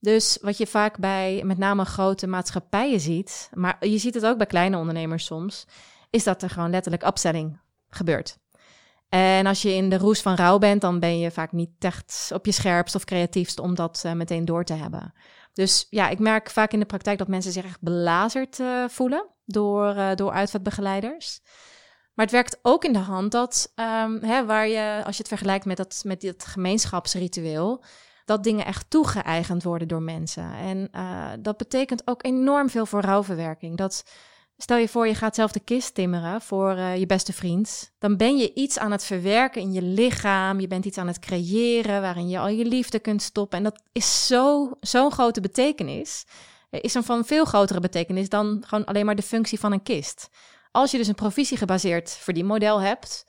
Dus 0.00 0.38
wat 0.40 0.56
je 0.56 0.66
vaak 0.66 0.98
bij 0.98 1.42
met 1.44 1.58
name 1.58 1.84
grote 1.84 2.26
maatschappijen 2.26 3.00
ziet, 3.00 3.50
maar 3.54 3.86
je 3.86 3.98
ziet 3.98 4.14
het 4.14 4.26
ook 4.26 4.36
bij 4.36 4.46
kleine 4.46 4.76
ondernemers 4.76 5.24
soms, 5.24 5.66
is 6.10 6.24
dat 6.24 6.42
er 6.42 6.50
gewoon 6.50 6.70
letterlijk 6.70 7.06
upselling 7.06 7.60
gebeurt. 7.88 8.38
En 9.08 9.46
als 9.46 9.62
je 9.62 9.74
in 9.74 9.88
de 9.88 9.98
roes 9.98 10.20
van 10.20 10.34
rouw 10.34 10.58
bent, 10.58 10.80
dan 10.80 11.00
ben 11.00 11.18
je 11.18 11.30
vaak 11.30 11.52
niet 11.52 11.70
echt 11.78 12.30
op 12.34 12.46
je 12.46 12.52
scherpst 12.52 12.94
of 12.94 13.04
creatiefst 13.04 13.58
om 13.58 13.74
dat 13.74 14.02
uh, 14.06 14.12
meteen 14.12 14.44
door 14.44 14.64
te 14.64 14.74
hebben. 14.74 15.14
Dus 15.56 15.86
ja, 15.90 16.08
ik 16.08 16.18
merk 16.18 16.50
vaak 16.50 16.72
in 16.72 16.78
de 16.78 16.86
praktijk 16.86 17.18
dat 17.18 17.28
mensen 17.28 17.52
zich 17.52 17.64
echt 17.64 17.80
belazerd 17.80 18.58
uh, 18.58 18.88
voelen 18.88 19.26
door, 19.44 19.96
uh, 19.96 20.14
door 20.14 20.32
uitvaartbegeleiders. 20.32 21.40
Maar 22.14 22.24
het 22.24 22.34
werkt 22.34 22.58
ook 22.62 22.84
in 22.84 22.92
de 22.92 22.98
hand 22.98 23.32
dat, 23.32 23.72
um, 23.74 24.22
hè, 24.22 24.44
waar 24.44 24.68
je, 24.68 25.02
als 25.04 25.16
je 25.16 25.22
het 25.22 25.28
vergelijkt 25.28 25.64
met 25.64 25.76
dat, 25.76 26.02
met 26.04 26.20
dit 26.20 26.46
gemeenschapsritueel, 26.46 27.84
dat 28.24 28.44
dingen 28.44 28.64
echt 28.64 28.90
toegeëigend 28.90 29.62
worden 29.62 29.88
door 29.88 30.02
mensen. 30.02 30.52
En 30.52 30.88
uh, 30.92 31.30
dat 31.38 31.56
betekent 31.56 32.02
ook 32.04 32.24
enorm 32.24 32.70
veel 32.70 32.86
voor 32.86 33.00
rouwverwerking. 33.00 33.76
Dat 33.76 34.04
Stel 34.58 34.76
je 34.76 34.88
voor, 34.88 35.06
je 35.06 35.14
gaat 35.14 35.34
zelf 35.34 35.52
de 35.52 35.60
kist 35.60 35.94
timmeren 35.94 36.40
voor 36.40 36.76
uh, 36.76 36.96
je 36.96 37.06
beste 37.06 37.32
vriend. 37.32 37.92
Dan 37.98 38.16
ben 38.16 38.36
je 38.36 38.54
iets 38.54 38.78
aan 38.78 38.90
het 38.90 39.04
verwerken 39.04 39.60
in 39.60 39.72
je 39.72 39.82
lichaam. 39.82 40.60
Je 40.60 40.66
bent 40.66 40.84
iets 40.84 40.98
aan 40.98 41.06
het 41.06 41.18
creëren 41.18 42.00
waarin 42.00 42.28
je 42.28 42.38
al 42.38 42.48
je 42.48 42.64
liefde 42.64 42.98
kunt 42.98 43.22
stoppen. 43.22 43.58
En 43.58 43.64
dat 43.64 43.82
is 43.92 44.26
zo'n 44.26 44.74
zo 44.80 45.10
grote 45.10 45.40
betekenis. 45.40 46.24
Is 46.70 46.94
een 46.94 47.04
van 47.04 47.24
veel 47.24 47.44
grotere 47.44 47.80
betekenis 47.80 48.28
dan 48.28 48.62
gewoon 48.66 48.84
alleen 48.84 49.06
maar 49.06 49.16
de 49.16 49.22
functie 49.22 49.60
van 49.60 49.72
een 49.72 49.82
kist. 49.82 50.28
Als 50.70 50.90
je 50.90 50.96
dus 50.98 51.08
een 51.08 51.14
provisiegebaseerd 51.14 52.10
verdienmodel 52.10 52.80
hebt, 52.80 53.24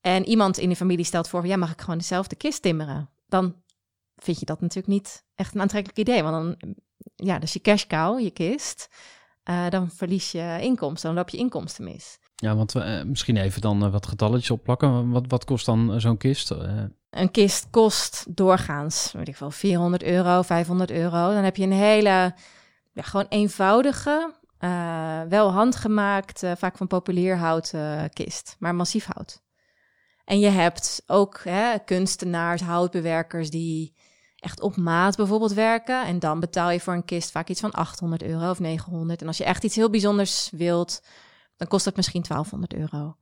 En 0.00 0.24
iemand 0.24 0.58
in 0.58 0.68
de 0.68 0.76
familie 0.76 1.04
stelt 1.04 1.28
voor, 1.28 1.46
ja, 1.46 1.56
mag 1.56 1.72
ik 1.72 1.80
gewoon 1.80 1.98
dezelfde 1.98 2.36
kist 2.36 2.62
timmeren? 2.62 3.10
Dan 3.28 3.62
vind 4.16 4.38
je 4.38 4.46
dat 4.46 4.60
natuurlijk 4.60 4.88
niet 4.88 5.24
echt 5.34 5.54
een 5.54 5.60
aantrekkelijk 5.60 5.98
idee. 5.98 6.22
Want 6.22 6.34
dan, 6.34 6.74
ja, 7.14 7.38
dus 7.38 7.52
je 7.52 7.60
cash 7.60 7.86
cow, 7.86 8.20
je 8.20 8.30
kist, 8.30 8.88
uh, 9.50 9.68
dan 9.68 9.90
verlies 9.90 10.32
je 10.32 10.58
inkomsten, 10.60 11.08
dan 11.08 11.18
loop 11.18 11.28
je 11.28 11.36
inkomsten 11.36 11.84
mis. 11.84 12.18
Ja, 12.36 12.56
want 12.56 12.74
uh, 12.74 13.02
misschien 13.02 13.36
even 13.36 13.60
dan 13.60 13.84
uh, 13.84 13.92
wat 13.92 14.06
getalletjes 14.06 14.50
opplakken. 14.50 15.10
Wat, 15.10 15.24
wat 15.28 15.44
kost 15.44 15.66
dan 15.66 16.00
zo'n 16.00 16.16
kist? 16.16 16.54
Een 17.10 17.30
kist 17.30 17.66
kost 17.70 18.36
doorgaans, 18.36 19.12
weet 19.12 19.28
ik 19.28 19.36
wel, 19.36 19.50
400 19.50 20.02
euro, 20.02 20.42
500 20.42 20.90
euro. 20.90 21.32
Dan 21.32 21.44
heb 21.44 21.56
je 21.56 21.62
een 21.62 21.72
hele, 21.72 22.34
ja, 22.92 23.02
gewoon 23.02 23.26
eenvoudige, 23.28 24.34
wel 25.28 25.52
handgemaakt, 25.52 26.42
vaak 26.56 26.76
van 26.76 26.86
populier 26.86 27.36
hout 27.36 27.72
kist, 28.12 28.56
maar 28.58 28.74
massief 28.74 29.06
hout. 29.12 29.42
En 30.24 30.38
je 30.38 30.48
hebt 30.48 31.02
ook 31.06 31.40
hè, 31.44 31.78
kunstenaars, 31.78 32.60
houtbewerkers 32.60 33.50
die 33.50 33.94
echt 34.46 34.60
op 34.60 34.76
maat 34.76 35.16
bijvoorbeeld 35.16 35.52
werken. 35.52 36.06
En 36.06 36.18
dan 36.18 36.40
betaal 36.40 36.70
je 36.70 36.80
voor 36.80 36.94
een 36.94 37.04
kist 37.04 37.30
vaak 37.30 37.48
iets 37.48 37.60
van 37.60 37.70
800 37.70 38.22
euro 38.22 38.50
of 38.50 38.58
900. 38.58 39.20
En 39.20 39.26
als 39.26 39.38
je 39.38 39.44
echt 39.44 39.64
iets 39.64 39.76
heel 39.76 39.90
bijzonders 39.90 40.50
wilt, 40.52 41.02
dan 41.56 41.68
kost 41.68 41.84
dat 41.84 41.96
misschien 41.96 42.22
1200 42.22 42.74
euro. 42.74 43.16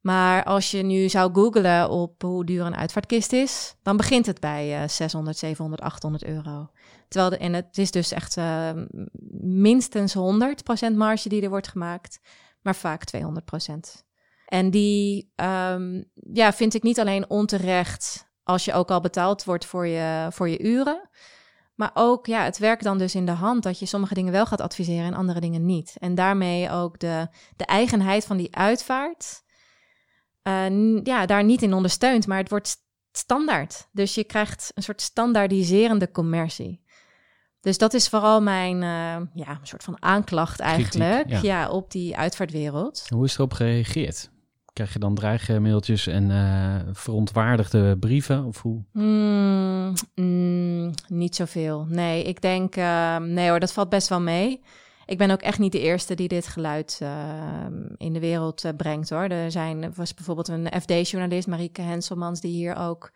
Maar 0.00 0.44
als 0.44 0.70
je 0.70 0.82
nu 0.82 1.08
zou 1.08 1.34
googlen 1.34 1.90
op 1.90 2.22
hoe 2.22 2.44
duur 2.44 2.64
een 2.64 2.76
uitvaartkist 2.76 3.32
is, 3.32 3.74
dan 3.82 3.96
begint 3.96 4.26
het 4.26 4.40
bij 4.40 4.82
uh, 4.82 4.88
600, 4.88 5.36
700, 5.36 5.82
800 5.82 6.24
euro. 6.24 6.68
Terwijl 7.08 7.30
de, 7.30 7.36
en 7.36 7.52
het 7.52 7.78
is 7.78 7.90
dus 7.90 8.12
echt 8.12 8.36
uh, 8.36 8.70
minstens 9.40 10.16
100% 10.16 10.20
marge 10.96 11.28
die 11.28 11.42
er 11.42 11.48
wordt 11.48 11.68
gemaakt, 11.68 12.20
maar 12.62 12.76
vaak 12.76 13.02
200%. 13.16 13.22
En 14.46 14.70
die 14.70 15.32
um, 15.36 16.04
ja, 16.32 16.52
vind 16.52 16.74
ik 16.74 16.82
niet 16.82 17.00
alleen 17.00 17.30
onterecht 17.30 18.32
als 18.44 18.64
je 18.64 18.72
ook 18.72 18.90
al 18.90 19.00
betaald 19.00 19.44
wordt 19.44 19.64
voor 19.64 19.86
je, 19.86 20.28
voor 20.30 20.48
je 20.48 20.62
uren. 20.62 21.08
Maar 21.74 21.90
ook, 21.94 22.26
ja, 22.26 22.44
het 22.44 22.58
werkt 22.58 22.84
dan 22.84 22.98
dus 22.98 23.14
in 23.14 23.26
de 23.26 23.32
hand 23.32 23.62
dat 23.62 23.78
je 23.78 23.86
sommige 23.86 24.14
dingen 24.14 24.32
wel 24.32 24.46
gaat 24.46 24.60
adviseren 24.60 25.04
en 25.04 25.14
andere 25.14 25.40
dingen 25.40 25.66
niet. 25.66 25.96
En 25.98 26.14
daarmee 26.14 26.70
ook 26.70 26.98
de, 26.98 27.28
de 27.56 27.64
eigenheid 27.64 28.24
van 28.24 28.36
die 28.36 28.56
uitvaart, 28.56 29.42
uh, 30.42 31.00
ja, 31.02 31.26
daar 31.26 31.44
niet 31.44 31.62
in 31.62 31.74
ondersteunt, 31.74 32.26
maar 32.26 32.38
het 32.38 32.48
wordt 32.48 32.76
standaard. 33.12 33.88
Dus 33.92 34.14
je 34.14 34.24
krijgt 34.24 34.70
een 34.74 34.82
soort 34.82 35.00
standaardiserende 35.00 36.10
commercie. 36.10 36.82
Dus 37.60 37.78
dat 37.78 37.94
is 37.94 38.08
vooral 38.08 38.42
mijn 38.42 38.74
uh, 38.76 39.44
ja, 39.44 39.58
een 39.60 39.66
soort 39.66 39.84
van 39.84 40.02
aanklacht 40.02 40.60
eigenlijk 40.60 41.24
Kritiek, 41.24 41.42
ja. 41.42 41.60
ja. 41.60 41.70
op 41.70 41.90
die 41.90 42.16
uitvaartwereld. 42.16 43.06
Hoe 43.08 43.24
is 43.24 43.34
erop 43.34 43.52
gereageerd? 43.52 44.30
Krijg 44.74 44.92
je 44.92 44.98
dan 44.98 45.14
dreigmailtjes 45.14 46.06
en 46.06 46.30
uh, 46.30 46.76
verontwaardigde 46.92 47.96
brieven? 47.98 48.44
Of 48.44 48.62
hoe? 48.62 48.82
Mm, 48.92 49.92
mm, 50.14 50.90
niet 51.08 51.36
zoveel. 51.36 51.86
Nee, 51.88 52.24
ik 52.24 52.40
denk, 52.40 52.76
uh, 52.76 53.16
nee 53.16 53.48
hoor, 53.48 53.60
dat 53.60 53.72
valt 53.72 53.88
best 53.88 54.08
wel 54.08 54.20
mee. 54.20 54.62
Ik 55.06 55.18
ben 55.18 55.30
ook 55.30 55.42
echt 55.42 55.58
niet 55.58 55.72
de 55.72 55.80
eerste 55.80 56.14
die 56.14 56.28
dit 56.28 56.46
geluid 56.46 56.98
uh, 57.02 57.08
in 57.96 58.12
de 58.12 58.20
wereld 58.20 58.64
brengt 58.76 59.10
hoor. 59.10 59.22
Er 59.22 59.50
zijn, 59.50 59.94
was 59.94 60.14
bijvoorbeeld 60.14 60.48
een 60.48 60.80
FD-journalist, 60.80 61.46
Marieke 61.46 61.82
Henselmans, 61.82 62.40
die 62.40 62.52
hier 62.52 62.76
ook 62.76 63.12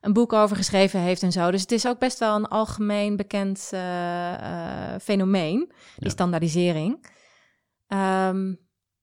een 0.00 0.12
boek 0.12 0.32
over 0.32 0.56
geschreven 0.56 1.00
heeft 1.00 1.22
en 1.22 1.32
zo. 1.32 1.50
Dus 1.50 1.60
het 1.60 1.72
is 1.72 1.86
ook 1.86 1.98
best 1.98 2.18
wel 2.18 2.36
een 2.36 2.48
algemeen 2.48 3.16
bekend 3.16 3.58
fenomeen, 5.02 5.58
die 5.68 5.76
ja. 5.96 6.08
standaardisering. 6.08 7.06
Um, 7.88 8.58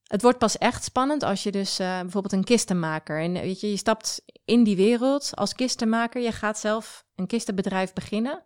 het 0.08 0.22
wordt 0.22 0.38
pas 0.38 0.58
echt 0.58 0.84
spannend 0.84 1.24
als 1.24 1.43
je 1.43 1.52
dus 1.52 1.80
uh, 1.80 2.00
bijvoorbeeld 2.00 2.34
een 2.34 2.43
kistenmaker. 2.43 3.22
En 3.22 3.34
weet 3.34 3.60
je, 3.60 3.70
je 3.70 3.78
stapt 3.78 4.22
in 4.46 4.63
die 4.63 4.76
wereld 4.76 5.32
als 5.36 5.54
kistenmaker. 5.54 6.22
Je 6.22 6.32
gaat 6.32 6.60
zelf 6.60 7.06
een 7.15 7.28
kistenbedrijf 7.28 7.93
beginnen. 7.93 8.43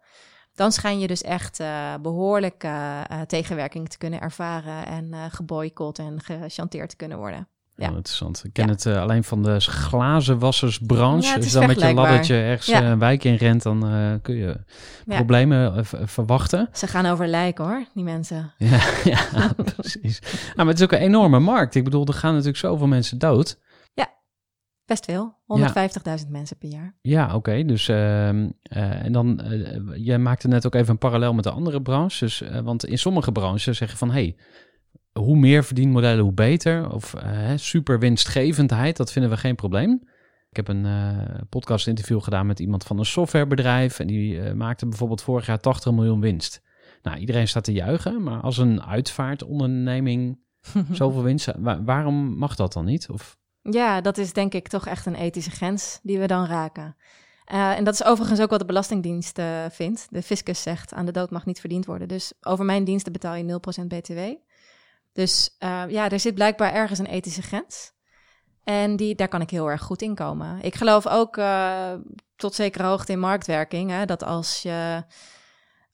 Dan 0.53 0.71
schijn 0.71 0.99
je 0.99 1.07
dus 1.07 1.21
echt 1.21 1.59
uh, 1.59 1.95
behoorlijk 2.01 2.63
uh, 2.63 3.01
tegenwerking 3.27 3.89
te 3.89 3.97
kunnen 3.97 4.21
ervaren 4.21 4.85
en 4.85 5.31
geboycott 5.31 5.99
en 5.99 6.21
gechanteerd 6.21 6.89
te 6.89 6.95
kunnen 6.95 7.17
worden. 7.17 7.47
Ja. 7.81 7.89
Oh, 7.89 7.95
interessant. 7.95 8.43
Ik 8.43 8.53
ken 8.53 8.65
ja. 8.65 8.71
het 8.71 8.85
uh, 8.85 9.01
alleen 9.01 9.23
van 9.23 9.43
de 9.43 9.59
glazenwassersbranche. 9.59 11.27
Ja, 11.27 11.35
dus 11.35 11.51
dan 11.51 11.67
met 11.67 11.81
je 11.81 11.93
laddertje 11.93 12.35
ergens 12.35 12.67
ja. 12.67 12.83
een 12.83 12.99
wijk 12.99 13.23
in 13.23 13.35
rent, 13.35 13.63
dan 13.63 13.93
uh, 13.93 14.13
kun 14.21 14.35
je 14.35 14.59
problemen 15.05 15.85
verwachten. 15.85 16.69
Ze 16.73 16.87
gaan 16.87 17.05
over 17.05 17.27
lijken 17.27 17.65
hoor, 17.65 17.85
die 17.93 18.03
mensen. 18.03 18.53
Ja, 18.57 18.79
ja 19.03 19.53
precies. 19.75 20.19
Nou, 20.21 20.55
maar 20.55 20.65
het 20.65 20.77
is 20.77 20.83
ook 20.83 20.91
een 20.91 20.97
enorme 20.97 21.39
markt. 21.39 21.75
Ik 21.75 21.83
bedoel, 21.83 22.05
er 22.05 22.13
gaan 22.13 22.31
natuurlijk 22.31 22.57
zoveel 22.57 22.87
mensen 22.87 23.17
dood. 23.17 23.59
Ja, 23.93 24.09
best 24.85 25.05
veel. 25.05 25.35
150.000 26.23 26.27
mensen 26.29 26.57
per 26.57 26.69
jaar. 26.69 26.95
Ja, 27.01 27.25
oké. 27.25 27.35
Okay. 27.35 27.65
Dus 27.65 27.87
uh, 27.87 28.27
en 28.27 29.11
dan, 29.11 29.41
jij 29.95 30.17
maakte 30.17 30.47
net 30.47 30.65
ook 30.65 30.75
even 30.75 30.89
een 30.89 30.97
parallel 30.97 31.33
met 31.33 31.43
de 31.43 31.51
andere 31.51 31.81
branches. 31.81 32.43
Want 32.63 32.85
in 32.85 32.97
sommige 32.97 33.31
branches 33.31 33.77
zeggen 33.77 33.97
van, 33.97 34.11
hey, 34.11 34.35
hoe 35.13 35.37
meer 35.37 35.63
verdienmodellen, 35.63 36.23
hoe 36.23 36.33
beter. 36.33 36.91
Of 36.91 37.13
uh, 37.13 37.51
super 37.55 37.99
winstgevendheid, 37.99 38.97
dat 38.97 39.11
vinden 39.11 39.31
we 39.31 39.37
geen 39.37 39.55
probleem. 39.55 40.01
Ik 40.49 40.57
heb 40.57 40.67
een 40.67 40.85
uh, 40.85 41.41
podcast 41.49 41.87
interview 41.87 42.21
gedaan 42.21 42.45
met 42.45 42.59
iemand 42.59 42.83
van 42.83 42.99
een 42.99 43.05
softwarebedrijf. 43.05 43.99
En 43.99 44.07
die 44.07 44.35
uh, 44.35 44.51
maakte 44.51 44.87
bijvoorbeeld 44.87 45.21
vorig 45.21 45.45
jaar 45.45 45.59
80 45.59 45.91
miljoen 45.91 46.19
winst. 46.19 46.61
Nou, 47.01 47.17
iedereen 47.17 47.47
staat 47.47 47.63
te 47.63 47.73
juichen. 47.73 48.23
Maar 48.23 48.41
als 48.41 48.57
een 48.57 48.83
uitvaartonderneming 48.83 50.39
zoveel 50.91 51.23
winst... 51.23 51.51
Waar, 51.57 51.83
waarom 51.83 52.37
mag 52.37 52.55
dat 52.55 52.73
dan 52.73 52.85
niet? 52.85 53.09
Of... 53.09 53.37
Ja, 53.61 54.01
dat 54.01 54.17
is 54.17 54.33
denk 54.33 54.53
ik 54.53 54.67
toch 54.67 54.87
echt 54.87 55.05
een 55.05 55.15
ethische 55.15 55.51
grens 55.51 55.99
die 56.03 56.19
we 56.19 56.27
dan 56.27 56.45
raken. 56.45 56.95
Uh, 57.53 57.77
en 57.77 57.83
dat 57.83 57.93
is 57.93 58.03
overigens 58.03 58.41
ook 58.41 58.49
wat 58.49 58.59
de 58.59 58.65
Belastingdienst 58.65 59.37
uh, 59.37 59.65
vindt. 59.69 60.07
De 60.09 60.21
fiscus 60.21 60.61
zegt 60.61 60.93
aan 60.93 61.05
de 61.05 61.11
dood 61.11 61.31
mag 61.31 61.45
niet 61.45 61.59
verdiend 61.59 61.85
worden. 61.85 62.07
Dus 62.07 62.33
over 62.41 62.65
mijn 62.65 62.83
diensten 62.83 63.11
betaal 63.11 63.35
je 63.35 63.59
0% 63.81 63.87
BTW. 63.87 64.19
Dus 65.13 65.55
uh, 65.59 65.83
ja, 65.87 66.09
er 66.09 66.19
zit 66.19 66.35
blijkbaar 66.35 66.73
ergens 66.73 66.99
een 66.99 67.05
ethische 67.05 67.41
grens. 67.41 67.91
En 68.63 68.95
die, 68.95 69.15
daar 69.15 69.27
kan 69.27 69.41
ik 69.41 69.49
heel 69.49 69.69
erg 69.69 69.81
goed 69.81 70.01
in 70.01 70.15
komen. 70.15 70.61
Ik 70.61 70.75
geloof 70.75 71.07
ook 71.07 71.37
uh, 71.37 71.93
tot 72.35 72.55
zekere 72.55 72.83
hoogte 72.83 73.11
in 73.11 73.19
marktwerking. 73.19 73.89
Hè, 73.89 74.05
dat 74.05 74.23
als, 74.23 74.61
je, 74.61 75.03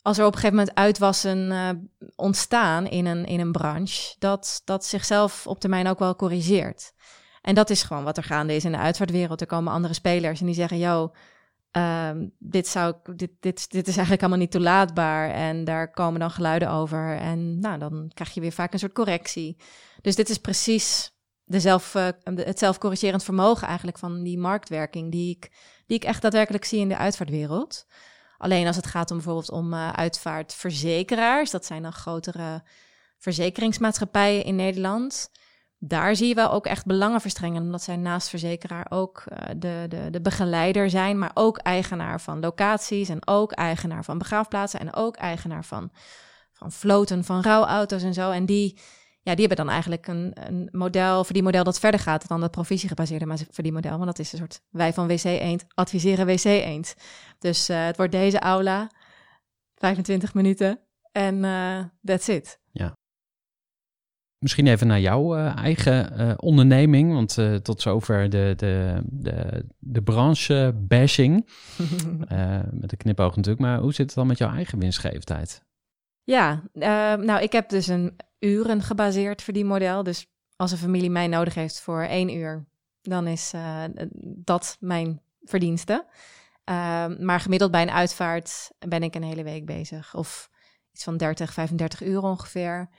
als 0.01 0.17
er 0.17 0.25
op 0.25 0.34
een 0.34 0.39
gegeven 0.39 0.58
moment 0.58 0.77
uitwassen 0.77 1.51
uh, 1.51 1.69
ontstaan 2.15 2.88
in 2.88 3.06
een, 3.06 3.25
in 3.25 3.39
een 3.39 3.51
branche, 3.51 4.15
dat 4.19 4.62
dat 4.65 4.86
zichzelf 4.86 5.47
op 5.47 5.60
termijn 5.60 5.88
ook 5.88 5.99
wel 5.99 6.15
corrigeert. 6.15 6.93
En 7.41 7.56
dat 7.56 7.69
is 7.69 7.84
gewoon 7.84 8.03
wat 8.03 8.17
er 8.17 8.23
gaande 8.23 8.56
is 8.56 8.65
in 8.65 8.71
de 8.71 8.77
uitvaartwereld. 8.77 9.41
Er 9.41 9.47
komen 9.47 9.73
andere 9.73 9.93
spelers 9.93 10.39
en 10.39 10.45
die 10.45 10.56
zeggen: 10.56 10.77
Yo, 10.77 11.12
Um, 11.77 12.31
dit, 12.39 12.67
zou, 12.67 12.95
dit, 13.15 13.31
dit, 13.39 13.71
dit 13.71 13.87
is 13.87 13.93
eigenlijk 13.93 14.21
allemaal 14.21 14.39
niet 14.39 14.51
toelaatbaar. 14.51 15.29
En 15.29 15.63
daar 15.63 15.91
komen 15.91 16.19
dan 16.19 16.31
geluiden 16.31 16.69
over. 16.69 17.17
En 17.17 17.59
nou, 17.59 17.79
dan 17.79 18.11
krijg 18.13 18.33
je 18.33 18.41
weer 18.41 18.51
vaak 18.51 18.73
een 18.73 18.79
soort 18.79 18.93
correctie. 18.93 19.57
Dus 20.01 20.15
dit 20.15 20.29
is 20.29 20.37
precies 20.37 21.11
de 21.43 21.59
zelf, 21.59 21.95
uh, 21.95 22.07
het 22.23 22.59
zelfcorrigerend 22.59 23.23
vermogen 23.23 23.67
eigenlijk 23.67 23.97
van 23.97 24.23
die 24.23 24.37
marktwerking... 24.37 25.11
Die 25.11 25.35
ik, 25.35 25.51
die 25.85 25.97
ik 25.97 26.03
echt 26.03 26.21
daadwerkelijk 26.21 26.65
zie 26.65 26.79
in 26.79 26.89
de 26.89 26.97
uitvaartwereld. 26.97 27.85
Alleen 28.37 28.67
als 28.67 28.75
het 28.75 28.87
gaat 28.87 29.11
om 29.11 29.17
bijvoorbeeld 29.17 29.51
om 29.51 29.73
uh, 29.73 29.89
uitvaartverzekeraars... 29.89 31.51
dat 31.51 31.65
zijn 31.65 31.81
dan 31.81 31.93
grotere 31.93 32.63
verzekeringsmaatschappijen 33.17 34.43
in 34.43 34.55
Nederland 34.55 35.31
daar 35.79 36.15
zie 36.15 36.27
je 36.27 36.33
wel 36.33 36.51
ook 36.51 36.65
echt 36.65 36.85
belangenverstrengen, 36.85 37.61
omdat 37.61 37.81
zij 37.81 37.95
naast 37.95 38.29
verzekeraar 38.29 38.85
ook 38.89 39.23
uh, 39.27 39.37
de, 39.57 39.85
de, 39.89 40.09
de 40.11 40.21
begeleider 40.21 40.89
zijn, 40.89 41.19
maar 41.19 41.31
ook 41.33 41.57
eigenaar 41.57 42.21
van 42.21 42.39
locaties 42.39 43.09
en 43.09 43.27
ook 43.27 43.51
eigenaar 43.51 44.03
van 44.03 44.17
begraafplaatsen 44.17 44.79
en 44.79 44.93
ook 44.93 45.15
eigenaar 45.15 45.65
van, 45.65 45.91
van 46.53 46.71
floten 46.71 47.23
van 47.23 47.41
rouwauto's 47.41 48.03
en 48.03 48.13
zo. 48.13 48.31
En 48.31 48.45
die, 48.45 48.79
ja, 49.21 49.35
die 49.35 49.47
hebben 49.47 49.65
dan 49.65 49.73
eigenlijk 49.73 50.07
een, 50.07 50.31
een 50.33 50.69
model, 50.71 51.23
voor 51.23 51.33
die 51.33 51.43
model 51.43 51.63
dat 51.63 51.79
verder 51.79 51.99
gaat 51.99 52.27
dan 52.27 52.39
dat 52.39 52.51
provisiegebaseerde 52.51 53.37
voor 53.51 53.63
die 53.63 53.73
model, 53.73 53.91
want 53.91 54.05
dat 54.05 54.19
is 54.19 54.31
een 54.31 54.37
soort 54.37 54.61
wij 54.69 54.93
van 54.93 55.07
WC 55.07 55.23
Eend 55.23 55.65
adviseren 55.73 56.25
WC 56.25 56.43
Eend. 56.43 56.95
Dus 57.39 57.69
uh, 57.69 57.85
het 57.85 57.97
wordt 57.97 58.11
deze 58.11 58.39
aula, 58.39 58.91
25 59.75 60.33
minuten 60.33 60.79
en 61.11 61.43
uh, 61.43 61.79
that's 62.03 62.27
it. 62.27 62.59
Misschien 64.39 64.67
even 64.67 64.88
naar 64.88 65.00
jouw 65.00 65.38
uh, 65.38 65.58
eigen 65.58 66.19
uh, 66.19 66.34
onderneming, 66.36 67.13
want 67.13 67.38
uh, 67.38 67.56
tot 67.56 67.82
zover 67.82 68.30
de, 68.30 68.54
de, 68.56 69.02
de, 69.04 69.65
de 69.80 70.02
branche 70.02 70.73
bashing. 70.76 71.50
met 72.71 72.91
een 72.91 72.97
knipoog 72.97 73.36
natuurlijk, 73.36 73.65
maar 73.65 73.80
hoe 73.80 73.93
zit 73.93 74.06
het 74.06 74.15
dan 74.15 74.28
met 74.28 74.38
jouw 74.38 74.54
eigen 74.54 74.80
winstgevendheid? 74.80 75.63
Ja, 76.23 76.63
nou 77.17 77.41
ik 77.41 77.52
heb 77.52 77.69
dus 77.69 77.88
een 77.88 78.15
uren 78.40 78.81
gebaseerd 78.81 79.42
verdienmodel. 79.42 80.04
Dus 80.04 80.27
als 80.56 80.71
een 80.71 80.77
familie 80.77 81.10
mij 81.10 81.27
nodig 81.27 81.54
heeft 81.54 81.81
voor 81.81 82.02
één 82.02 82.35
uur, 82.35 82.65
dan 83.02 83.27
is 83.27 83.54
dat 84.21 84.77
mijn 84.79 85.21
verdienste. 85.44 86.06
maar 87.19 87.40
gemiddeld 87.40 87.71
bij 87.71 87.81
een 87.81 87.92
uitvaart 87.92 88.71
ben 88.79 89.04
ik 89.04 89.15
een 89.15 89.23
hele 89.23 89.44
week 89.44 89.65
bezig. 89.65 90.15
Of 90.15 90.50
iets 90.92 91.04
van 91.04 91.17
30, 91.17 91.54
35 91.54 92.04
uur 92.04 92.21
ongeveer. 92.21 92.90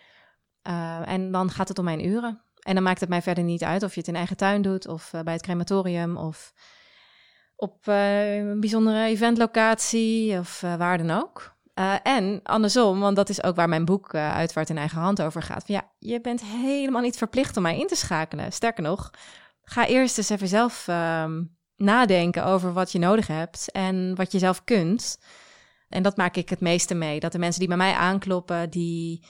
Uh, 0.69 1.09
en 1.09 1.33
dan 1.33 1.51
gaat 1.51 1.69
het 1.69 1.79
om 1.79 1.85
mijn 1.85 2.07
uren. 2.07 2.41
En 2.59 2.75
dan 2.75 2.83
maakt 2.83 3.01
het 3.01 3.09
mij 3.09 3.23
verder 3.23 3.45
niet 3.45 3.65
uit 3.65 3.83
of 3.83 3.95
je 3.95 4.01
het 4.01 4.09
in 4.09 4.17
eigen 4.17 4.37
tuin 4.37 4.63
doet 4.63 4.89
of 4.89 5.13
eh, 5.13 5.21
bij 5.21 5.33
het 5.33 5.43
crematorium 5.43 6.17
of 6.17 6.53
op 7.61 7.89
eh, 7.89 8.37
een 8.37 8.61
bijzondere 8.61 9.05
eventlocatie 9.05 10.39
of 10.39 10.63
eh, 10.63 10.75
waar 10.75 10.99
dan 10.99 11.11
ook. 11.11 11.57
Eh, 11.75 11.95
en 12.03 12.41
andersom, 12.43 13.01
want 13.01 13.17
dat 13.17 13.29
is 13.29 13.43
ook 13.43 13.57
waar 13.57 13.69
mijn 13.69 13.85
boek 13.85 14.13
uh, 14.13 14.35
Uitvaart 14.35 14.71
in 14.71 14.79
eigen 14.79 14.99
hand 14.99 15.23
over 15.23 15.43
gaat. 15.43 15.65
Van, 15.67 15.75
ja, 15.75 15.91
je 15.99 16.21
bent 16.21 16.43
helemaal 16.43 17.03
niet 17.03 17.17
verplicht 17.17 17.57
om 17.57 17.63
mij 17.63 17.79
in 17.79 17.87
te 17.87 17.97
schakelen. 17.97 18.53
Sterker 18.53 18.83
nog, 18.83 19.11
ga 19.63 19.87
eerst 19.87 20.19
eens 20.19 20.29
even 20.29 20.49
zelf 20.49 20.89
ehm, 20.89 21.43
nadenken 21.77 22.45
over 22.45 22.73
wat 22.73 22.93
je 22.93 22.99
nodig 22.99 23.27
hebt 23.27 23.71
en 23.73 24.15
wat 24.15 24.33
je 24.33 24.39
zelf 24.39 24.65
kunt. 24.65 25.19
En 25.89 26.03
dat 26.03 26.17
maak 26.17 26.37
ik 26.37 26.49
het 26.49 26.61
meeste 26.61 26.95
mee. 26.95 27.21
Dat 27.21 27.33
de 27.33 27.39
mensen 27.39 27.61
die 27.61 27.69
bij 27.69 27.77
mij 27.77 27.93
aankloppen, 27.93 28.71
die, 28.71 29.27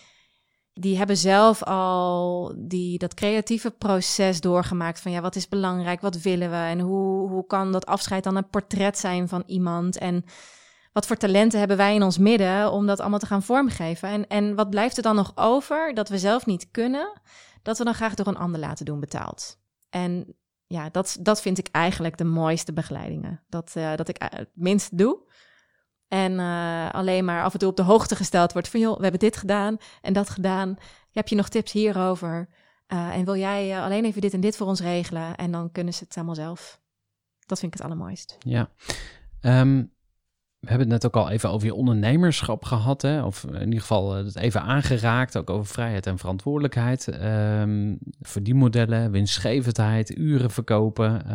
die 0.79 0.97
hebben 0.97 1.17
zelf 1.17 1.63
al 1.63 2.55
die, 2.57 2.99
dat 2.99 3.15
creatieve 3.15 3.71
proces 3.71 4.41
doorgemaakt. 4.41 5.01
Van 5.01 5.13
ja, 5.13 5.21
wat 5.21 5.37
is 5.37 5.49
belangrijk? 5.49 6.01
Wat 6.01 6.21
willen 6.21 6.51
we? 6.51 6.57
En 6.57 6.81
hoe, 6.81 7.29
hoe 7.29 7.47
kan 7.47 7.73
dat 7.73 7.87
afscheid 7.87 8.25
dan 8.25 8.37
een 8.37 8.49
portret 8.49 8.99
zijn 8.99 9.29
van 9.29 9.43
iemand? 9.47 9.99
En 9.99 10.25
wat 10.93 11.07
voor 11.07 11.17
talenten 11.17 11.59
hebben 11.59 11.77
wij 11.77 11.95
in 11.95 12.03
ons 12.03 12.19
midden 12.19 12.73
om 12.73 12.87
dat 12.87 13.01
allemaal 13.01 13.19
te 13.19 13.27
gaan 13.27 13.43
vormgeven? 13.43 14.09
En, 14.09 14.29
en 14.29 14.55
wat 14.55 14.71
blijft 14.71 14.97
er 14.97 15.03
dan 15.03 15.17
nog 15.17 15.33
over 15.35 15.95
dat 15.95 16.09
we 16.09 16.19
zelf 16.19 16.47
niet 16.47 16.71
kunnen, 16.71 17.21
dat 17.63 17.79
we 17.79 17.85
dan 17.85 17.95
graag 17.95 18.15
door 18.15 18.27
een 18.27 18.37
ander 18.37 18.61
laten 18.61 18.85
doen 18.85 19.01
betaald? 19.01 19.59
En 19.91 20.37
ja, 20.67 20.91
dat, 20.91 21.17
dat 21.21 21.41
vind 21.41 21.59
ik 21.59 21.69
eigenlijk 21.71 22.17
de 22.17 22.25
mooiste 22.25 22.73
begeleidingen. 22.73 23.43
Dat, 23.49 23.75
uh, 23.77 23.97
dat 23.97 24.09
ik 24.09 24.17
het 24.19 24.51
minst 24.55 24.99
doe. 24.99 25.27
En 26.09 26.33
uh, 26.33 26.91
alleen 26.91 27.25
maar 27.25 27.43
af 27.43 27.53
en 27.53 27.59
toe 27.59 27.69
op 27.69 27.77
de 27.77 27.83
hoogte 27.83 28.17
gesteld 28.17 28.53
wordt 28.53 28.69
van... 28.69 28.81
joh, 28.81 28.97
we 28.97 29.03
hebben 29.03 29.21
dit 29.21 29.37
gedaan 29.37 29.77
en 30.03 30.13
dat 30.13 30.31
gedaan. 30.31 30.77
Heb 31.13 31.29
je 31.29 31.37
nog 31.37 31.49
tips 31.49 31.73
hierover? 31.73 32.49
Uh, 32.89 33.17
en 33.17 33.25
wil 33.25 33.37
jij 33.37 33.81
alleen 33.81 34.05
even 34.05 34.21
dit 34.21 34.33
en 34.33 34.41
dit 34.41 34.57
voor 34.57 34.67
ons 34.67 34.81
regelen? 34.81 35.37
En 35.37 35.53
dan 35.53 35.73
kunnen 35.73 35.95
ze 35.95 36.05
het 36.05 36.17
allemaal 36.17 36.35
zelf. 36.35 36.81
Dat 37.47 37.59
vind 37.59 37.75
ik 37.75 37.79
het 37.79 37.89
allermooist. 37.89 38.37
Ja. 38.39 38.71
Um, 39.41 39.93
we 40.59 40.69
hebben 40.69 40.91
het 40.91 41.03
net 41.03 41.07
ook 41.07 41.25
al 41.25 41.31
even 41.31 41.51
over 41.51 41.67
je 41.67 41.75
ondernemerschap 41.75 42.65
gehad, 42.65 43.03
hè? 43.03 43.23
of 43.23 43.45
in 43.45 43.65
ieder 43.65 43.81
geval 43.81 44.15
het 44.15 44.37
even 44.37 44.63
aangeraakt, 44.63 45.37
ook 45.37 45.51
over 45.51 45.67
vrijheid 45.67 46.07
en 46.07 46.19
verantwoordelijkheid. 46.19 47.23
Um, 47.23 47.99
verdienmodellen, 48.21 49.11
winstgevendheid, 49.11 50.17
uren 50.17 50.51
verkopen. 50.51 51.27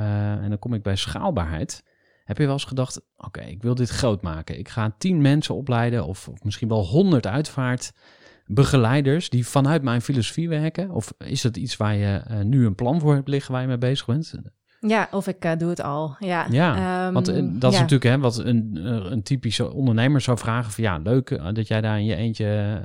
En 0.42 0.50
dan 0.50 0.60
kom 0.60 0.74
ik 0.74 0.84
bij 0.84 0.96
schaalbaarheid. 0.96 1.84
Heb 2.24 2.38
je 2.38 2.44
wel 2.44 2.54
eens 2.54 2.64
gedacht, 2.64 2.98
oké, 2.98 3.26
okay, 3.26 3.50
ik 3.50 3.62
wil 3.62 3.76
dit 3.76 3.90
groot 3.90 4.22
maken. 4.22 4.60
Ik 4.60 4.70
ga 4.70 4.96
tien 4.98 5.22
mensen 5.22 5.56
opleiden 5.56 6.06
of, 6.06 6.28
of 6.28 6.44
misschien 6.44 6.68
wel 6.68 6.86
honderd 6.86 7.28
uitvaartbegeleiders 7.28 9.30
die 9.30 9.48
vanuit 9.48 9.84
mijn 9.84 10.02
filosofie 10.02 10.50
werken? 10.50 10.90
Of 10.90 11.14
is 11.18 11.42
dat 11.42 11.58
iets 11.58 11.78
waar 11.78 11.96
je 11.96 12.22
uh, 12.32 12.40
nu 12.40 12.66
een 12.66 12.76
plan 12.76 13.00
voor 13.00 13.14
hebt 13.14 13.28
liggen 13.28 13.52
waar 13.52 13.62
je 13.62 13.68
mee 13.68 13.78
bezig 13.78 14.06
bent? 14.06 14.34
Ja, 14.80 15.08
of 15.12 15.28
ik 15.28 15.46
uh, 15.46 15.52
doe 15.58 15.70
het 15.70 15.82
al. 15.82 16.16
Ja, 16.20 16.48
ja 16.50 17.08
um, 17.08 17.14
want 17.14 17.30
uh, 17.30 17.36
dat 17.36 17.72
is 17.72 17.78
ja. 17.78 17.84
natuurlijk 17.84 18.16
hè, 18.16 18.20
wat 18.20 18.38
een, 18.38 18.80
een 19.12 19.24
typische 19.24 19.74
ondernemer 19.74 20.22
zou 20.22 20.38
vragen: 20.38 20.72
van 20.72 20.84
ja, 20.84 20.98
leuk 20.98 21.40
dat 21.54 21.68
jij 21.68 21.82
daar 21.82 21.98
in 21.98 22.06
je 22.06 22.16
eentje 22.16 22.80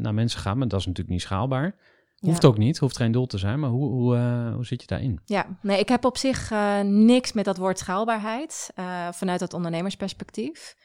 naar 0.00 0.14
mensen 0.14 0.40
gaat, 0.40 0.56
maar 0.56 0.68
dat 0.68 0.80
is 0.80 0.86
natuurlijk 0.86 1.14
niet 1.14 1.22
schaalbaar. 1.22 1.74
Hoeft 2.22 2.42
ja. 2.42 2.48
ook 2.48 2.58
niet, 2.58 2.78
hoeft 2.78 2.96
geen 2.96 3.12
doel 3.12 3.26
te 3.26 3.38
zijn, 3.38 3.60
maar 3.60 3.70
hoe, 3.70 3.88
hoe, 3.88 4.16
hoe 4.54 4.66
zit 4.66 4.80
je 4.80 4.86
daarin? 4.86 5.20
Ja, 5.24 5.46
nee, 5.62 5.78
ik 5.78 5.88
heb 5.88 6.04
op 6.04 6.16
zich 6.16 6.50
niks 6.82 7.32
met 7.32 7.44
dat 7.44 7.56
woord 7.56 7.78
schaalbaarheid 7.78 8.70
vanuit 9.10 9.40
dat 9.40 9.54
ondernemersperspectief. 9.54 10.76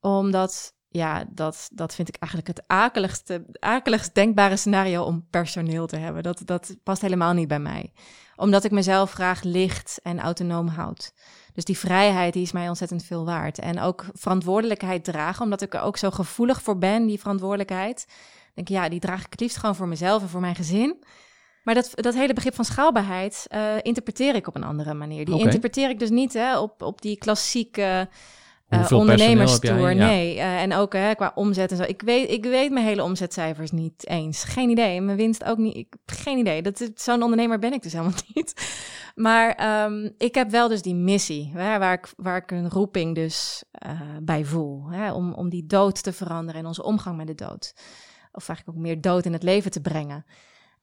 Omdat 0.00 0.74
ja, 0.88 1.24
dat, 1.30 1.68
dat 1.72 1.94
vind 1.94 2.08
ik 2.08 2.16
eigenlijk 2.16 2.58
het 2.58 2.68
akeligste, 2.68 3.46
akeligst 3.58 4.14
denkbare 4.14 4.56
scenario 4.56 5.02
om 5.02 5.26
personeel 5.30 5.86
te 5.86 5.96
hebben. 5.96 6.22
Dat, 6.22 6.42
dat 6.44 6.76
past 6.82 7.02
helemaal 7.02 7.32
niet 7.32 7.48
bij 7.48 7.58
mij. 7.58 7.92
Omdat 8.36 8.64
ik 8.64 8.70
mezelf 8.70 9.12
graag 9.12 9.42
licht 9.42 10.00
en 10.02 10.20
autonoom 10.20 10.68
houd. 10.68 11.12
Dus 11.52 11.64
die 11.64 11.78
vrijheid 11.78 12.32
die 12.32 12.42
is 12.42 12.52
mij 12.52 12.68
ontzettend 12.68 13.04
veel 13.04 13.24
waard. 13.24 13.58
En 13.58 13.80
ook 13.80 14.04
verantwoordelijkheid 14.12 15.04
dragen, 15.04 15.44
omdat 15.44 15.62
ik 15.62 15.74
er 15.74 15.80
ook 15.80 15.96
zo 15.96 16.10
gevoelig 16.10 16.62
voor 16.62 16.78
ben, 16.78 17.06
die 17.06 17.20
verantwoordelijkheid. 17.20 18.06
Denk 18.54 18.68
ja, 18.68 18.88
die 18.88 19.00
draag 19.00 19.24
ik 19.24 19.30
het 19.30 19.40
liefst 19.40 19.56
gewoon 19.56 19.74
voor 19.74 19.88
mezelf 19.88 20.22
en 20.22 20.28
voor 20.28 20.40
mijn 20.40 20.54
gezin. 20.54 21.04
Maar 21.62 21.74
dat, 21.74 21.90
dat 21.94 22.14
hele 22.14 22.32
begrip 22.32 22.54
van 22.54 22.64
schaalbaarheid 22.64 23.46
uh, 23.54 23.74
interpreteer 23.82 24.34
ik 24.34 24.46
op 24.46 24.54
een 24.54 24.64
andere 24.64 24.94
manier. 24.94 25.24
Die 25.24 25.34
okay. 25.34 25.46
interpreteer 25.46 25.90
ik 25.90 25.98
dus 25.98 26.10
niet 26.10 26.32
hè, 26.32 26.58
op, 26.58 26.82
op 26.82 27.02
die 27.02 27.18
klassieke 27.18 28.08
uh, 28.68 28.92
ondernemerstoer. 28.92 29.94
Ja. 29.94 30.06
Nee, 30.06 30.36
uh, 30.36 30.62
en 30.62 30.74
ook 30.74 30.92
hè, 30.92 31.14
qua 31.14 31.32
omzet 31.34 31.70
en 31.70 31.76
zo. 31.76 31.82
Ik 31.82 32.02
weet, 32.02 32.30
ik 32.30 32.44
weet 32.44 32.72
mijn 32.72 32.86
hele 32.86 33.02
omzetcijfers 33.02 33.70
niet 33.70 34.08
eens. 34.08 34.44
Geen 34.44 34.70
idee. 34.70 35.00
Mijn 35.00 35.16
winst 35.16 35.44
ook 35.44 35.58
niet. 35.58 35.76
Ik, 35.76 35.94
geen 36.06 36.38
idee. 36.38 36.62
Dat, 36.62 36.90
zo'n 36.94 37.22
ondernemer 37.22 37.58
ben 37.58 37.72
ik 37.72 37.82
dus 37.82 37.92
helemaal 37.92 38.18
niet. 38.34 38.54
Maar 39.14 39.84
um, 39.84 40.14
ik 40.18 40.34
heb 40.34 40.50
wel 40.50 40.68
dus 40.68 40.82
die 40.82 40.94
missie, 40.94 41.50
hè, 41.54 41.78
waar, 41.78 41.92
ik, 41.92 42.12
waar 42.16 42.36
ik 42.36 42.50
een 42.50 42.70
roeping 42.70 43.14
dus 43.14 43.64
uh, 43.86 44.00
bij 44.22 44.44
voel. 44.44 44.90
Hè, 44.90 45.12
om, 45.12 45.32
om 45.32 45.48
die 45.48 45.66
dood 45.66 46.02
te 46.02 46.12
veranderen 46.12 46.60
en 46.60 46.66
onze 46.66 46.82
omgang 46.82 47.16
met 47.16 47.26
de 47.26 47.34
dood. 47.34 47.74
Of 48.34 48.48
eigenlijk 48.48 48.78
ook 48.78 48.84
meer 48.84 49.00
dood 49.00 49.24
in 49.24 49.32
het 49.32 49.42
leven 49.42 49.70
te 49.70 49.80
brengen. 49.80 50.24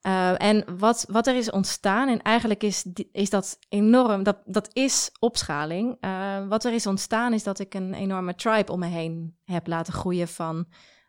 Uh, 0.01 0.41
en 0.41 0.77
wat, 0.77 1.05
wat 1.09 1.27
er 1.27 1.35
is 1.35 1.51
ontstaan, 1.51 2.09
en 2.09 2.21
eigenlijk 2.21 2.63
is, 2.63 2.85
is 3.11 3.29
dat 3.29 3.59
enorm, 3.69 4.23
dat, 4.23 4.37
dat 4.45 4.69
is 4.73 5.11
opschaling. 5.19 5.97
Uh, 6.01 6.47
wat 6.47 6.65
er 6.65 6.73
is 6.73 6.87
ontstaan 6.87 7.33
is 7.33 7.43
dat 7.43 7.59
ik 7.59 7.73
een 7.73 7.93
enorme 7.93 8.35
tribe 8.35 8.71
om 8.71 8.79
me 8.79 8.85
heen 8.85 9.37
heb 9.45 9.67
laten 9.67 9.93
groeien 9.93 10.27
van 10.27 10.65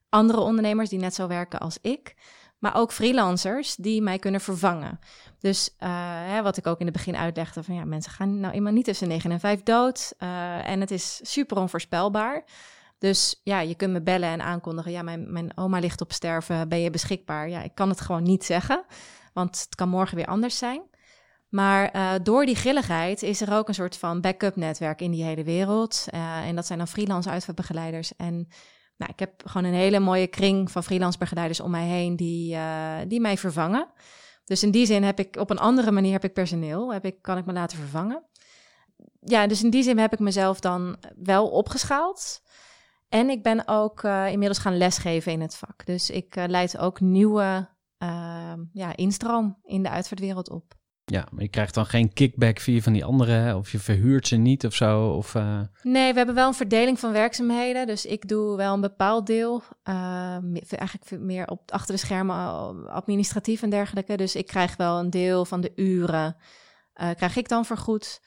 andere 0.09 0.41
ondernemers 0.41 0.89
die 0.89 0.99
net 0.99 1.15
zo 1.15 1.27
werken 1.27 1.61
als 1.61 1.79
ik. 1.81 2.15
Maar 2.59 2.77
ook 2.77 2.93
freelancers 2.93 3.77
die 3.77 4.03
mij 4.03 4.19
kunnen 4.19 4.41
vervangen. 4.41 4.99
Dus 5.39 5.75
uh, 5.79 5.89
hè, 6.27 6.43
wat 6.43 6.57
ik 6.57 6.67
ook 6.67 6.79
in 6.79 6.87
het 6.87 6.95
begin 6.95 7.17
uitlegde: 7.17 7.63
van 7.63 7.75
ja, 7.75 7.85
mensen 7.85 8.13
gaan 8.13 8.41
nou 8.41 8.55
eenmaal 8.55 8.73
niet 8.73 8.85
tussen 8.85 9.09
9 9.09 9.31
en 9.31 9.41
5 9.41 9.63
dood. 9.63 10.15
en 10.65 10.81
het 10.81 10.91
is 10.91 11.21
super 11.23 11.57
onvoorspelbaar. 11.57 12.45
Dus 13.03 13.41
ja, 13.45 13.61
je 13.61 13.75
kunt 13.75 13.93
me 13.93 14.03
bellen 14.03 14.29
en 14.29 14.43
aankondigen. 14.43 14.93
Ja, 14.93 15.03
mijn, 15.03 15.33
mijn 15.33 15.57
oma 15.57 15.79
ligt 15.79 16.01
op 16.01 16.13
sterven. 16.13 16.69
Ben 16.69 16.81
je 16.81 16.91
beschikbaar? 16.91 17.49
Ja, 17.49 17.63
ik 17.63 17.75
kan 17.75 17.89
het 17.89 18.01
gewoon 18.01 18.23
niet 18.23 18.45
zeggen. 18.45 18.85
Want 19.33 19.61
het 19.61 19.75
kan 19.75 19.89
morgen 19.89 20.17
weer 20.17 20.27
anders 20.27 20.59
zijn. 20.59 20.83
Maar 21.49 21.97
uh, 21.97 22.13
door 22.23 22.47
die 22.47 22.55
grilligheid 22.55 23.23
is 23.23 23.41
er 23.41 23.55
ook 23.55 23.69
een 23.69 23.75
soort 23.75 23.97
van 23.97 24.21
backup 24.21 24.57
netwerk 24.57 25.01
in 25.01 25.11
die 25.11 25.25
hele 25.25 25.45
wereld. 25.45 26.07
Uh, 26.15 26.47
en 26.47 26.55
dat 26.55 26.67
zijn 26.67 26.79
dan 26.79 26.89
freelance 26.89 27.31
uitvaartbegeleiders. 27.31 28.17
En 28.17 28.49
nou, 28.97 29.13
ik 29.13 29.19
heb 29.19 29.43
gewoon 29.45 29.67
een 29.67 29.79
hele 29.79 30.01
mooie 30.01 30.27
kring 30.27 30.71
van 30.71 30.85
freelance 30.85 31.19
begeleiders 31.19 31.61
om 31.61 31.71
mij 31.71 31.87
heen 31.87 32.17
die, 32.17 32.55
uh, 32.55 32.97
die 33.09 33.21
mij 33.21 33.37
vervangen. 33.37 33.87
Dus 34.45 34.63
in 34.63 34.71
die 34.71 34.87
zin 34.87 35.03
heb 35.03 35.19
ik 35.19 35.37
op 35.37 35.51
een 35.51 35.59
andere 35.59 35.91
manier 35.91 36.13
heb 36.13 36.25
ik 36.25 36.33
personeel. 36.33 36.93
Heb 36.93 37.05
ik, 37.05 37.23
kan 37.23 37.39
ik 37.39 37.45
me 37.45 37.53
laten 37.53 37.79
vervangen. 37.79 38.23
Ja, 39.21 39.47
dus 39.47 39.63
in 39.63 39.71
die 39.71 39.83
zin 39.83 39.99
heb 39.99 40.13
ik 40.13 40.19
mezelf 40.19 40.61
dan 40.61 40.97
wel 41.17 41.49
opgeschaald. 41.49 42.43
En 43.13 43.31
ik 43.31 43.43
ben 43.43 43.69
ook 43.69 44.03
uh, 44.03 44.27
inmiddels 44.31 44.59
gaan 44.59 44.77
lesgeven 44.77 45.33
in 45.33 45.41
het 45.41 45.57
vak. 45.57 45.87
Dus 45.87 46.11
ik 46.11 46.37
uh, 46.37 46.45
leid 46.47 46.79
ook 46.79 47.01
nieuwe 47.01 47.69
uh, 48.03 48.53
ja, 48.73 48.97
instroom 48.97 49.59
in 49.65 49.83
de 49.83 49.91
uitvaartwereld 49.91 50.51
op. 50.51 50.75
Ja, 51.05 51.27
maar 51.31 51.43
je 51.43 51.49
krijgt 51.49 51.75
dan 51.75 51.87
geen 51.87 52.13
kickback 52.13 52.59
via 52.59 52.81
van 52.81 52.93
die 52.93 53.05
anderen, 53.05 53.57
of 53.57 53.73
je 53.73 53.79
verhuurt 53.79 54.27
ze 54.27 54.37
niet 54.37 54.67
of 54.67 54.75
zo? 54.75 55.09
Of, 55.09 55.35
uh... 55.35 55.61
Nee, 55.83 56.11
we 56.11 56.17
hebben 56.17 56.35
wel 56.35 56.49
een 56.49 56.55
verdeling 56.55 56.99
van 56.99 57.13
werkzaamheden. 57.13 57.87
Dus 57.87 58.07
ik 58.07 58.29
doe 58.29 58.57
wel 58.57 58.75
een 58.75 58.81
bepaald 58.81 59.27
deel, 59.27 59.63
eigenlijk 59.83 61.11
meer 61.19 61.47
op 61.47 61.71
achter 61.71 61.95
de 61.95 62.01
schermen 62.01 62.37
administratief 62.89 63.63
en 63.63 63.71
dergelijke. 63.71 64.17
Dus 64.17 64.37
ik 64.37 64.47
krijg 64.47 64.77
wel 64.77 64.99
een 64.99 65.11
deel 65.11 65.45
van 65.45 65.61
de 65.61 65.73
uren, 65.77 66.37
krijg 66.95 67.37
ik 67.37 67.49
dan 67.49 67.65
vergoed. 67.65 68.21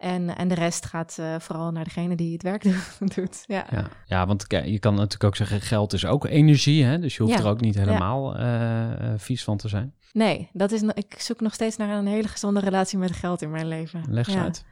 En, 0.00 0.36
en 0.36 0.48
de 0.48 0.54
rest 0.54 0.86
gaat 0.86 1.16
uh, 1.20 1.34
vooral 1.38 1.70
naar 1.70 1.84
degene 1.84 2.14
die 2.16 2.32
het 2.32 2.42
werk 2.42 2.62
doet. 3.14 3.44
Ja, 3.46 3.66
ja, 3.70 3.88
ja 4.06 4.26
want 4.26 4.44
je 4.48 4.78
kan 4.78 4.94
natuurlijk 4.94 5.24
ook 5.24 5.36
zeggen, 5.36 5.60
geld 5.60 5.92
is 5.92 6.04
ook 6.06 6.24
energie. 6.24 6.84
Hè? 6.84 6.98
Dus 6.98 7.16
je 7.16 7.22
hoeft 7.22 7.34
ja. 7.34 7.40
er 7.40 7.48
ook 7.50 7.60
niet 7.60 7.74
helemaal 7.74 8.38
ja. 8.38 8.98
uh, 9.02 9.12
vies 9.16 9.44
van 9.44 9.56
te 9.56 9.68
zijn. 9.68 9.94
Nee, 10.12 10.48
dat 10.52 10.72
is, 10.72 10.82
ik 10.82 11.14
zoek 11.18 11.40
nog 11.40 11.54
steeds 11.54 11.76
naar 11.76 11.88
een 11.88 12.06
hele 12.06 12.28
gezonde 12.28 12.60
relatie 12.60 12.98
met 12.98 13.12
geld 13.12 13.42
in 13.42 13.50
mijn 13.50 13.68
leven. 13.68 14.04
Leg 14.08 14.26
eens 14.26 14.36
uit. 14.36 14.64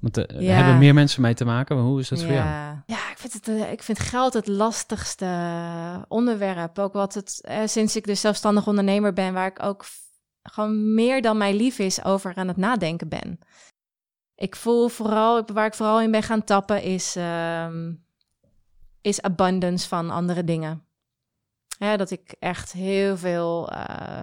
Want 0.00 0.18
uh, 0.18 0.40
ja. 0.40 0.54
hebben 0.54 0.78
meer 0.78 0.94
mensen 0.94 1.22
mee 1.22 1.34
te 1.34 1.44
maken. 1.44 1.76
Maar 1.76 1.84
hoe 1.84 2.00
is 2.00 2.08
dat 2.08 2.22
voor 2.22 2.32
jou? 2.32 2.46
Ja, 2.86 3.10
ik 3.10 3.16
vind, 3.18 3.32
het, 3.32 3.48
ik 3.72 3.82
vind 3.82 3.98
geld 3.98 4.32
het 4.32 4.46
lastigste 4.46 6.04
onderwerp. 6.08 6.78
Ook 6.78 6.92
wat 6.92 7.14
het, 7.14 7.48
sinds 7.64 7.96
ik 7.96 8.04
dus 8.04 8.20
zelfstandig 8.20 8.66
ondernemer 8.66 9.12
ben, 9.12 9.32
waar 9.32 9.46
ik 9.46 9.62
ook 9.62 9.84
gewoon 10.42 10.94
meer 10.94 11.22
dan 11.22 11.36
mij 11.36 11.54
lief 11.54 11.78
is 11.78 12.04
over 12.04 12.32
aan 12.34 12.48
het 12.48 12.56
nadenken 12.56 13.08
ben. 13.08 13.38
Ik 14.38 14.56
voel 14.56 14.88
vooral, 14.88 15.44
waar 15.52 15.66
ik 15.66 15.74
vooral 15.74 16.00
in 16.00 16.10
ben 16.10 16.22
gaan 16.22 16.44
tappen, 16.44 16.82
is, 16.82 17.16
um, 17.16 18.04
is 19.00 19.22
abundance 19.22 19.88
van 19.88 20.10
andere 20.10 20.44
dingen. 20.44 20.84
Dat 21.78 22.10
ik 22.10 22.34
echt 22.38 22.72
heel 22.72 23.16
veel. 23.16 23.72
Uh, 23.72 24.20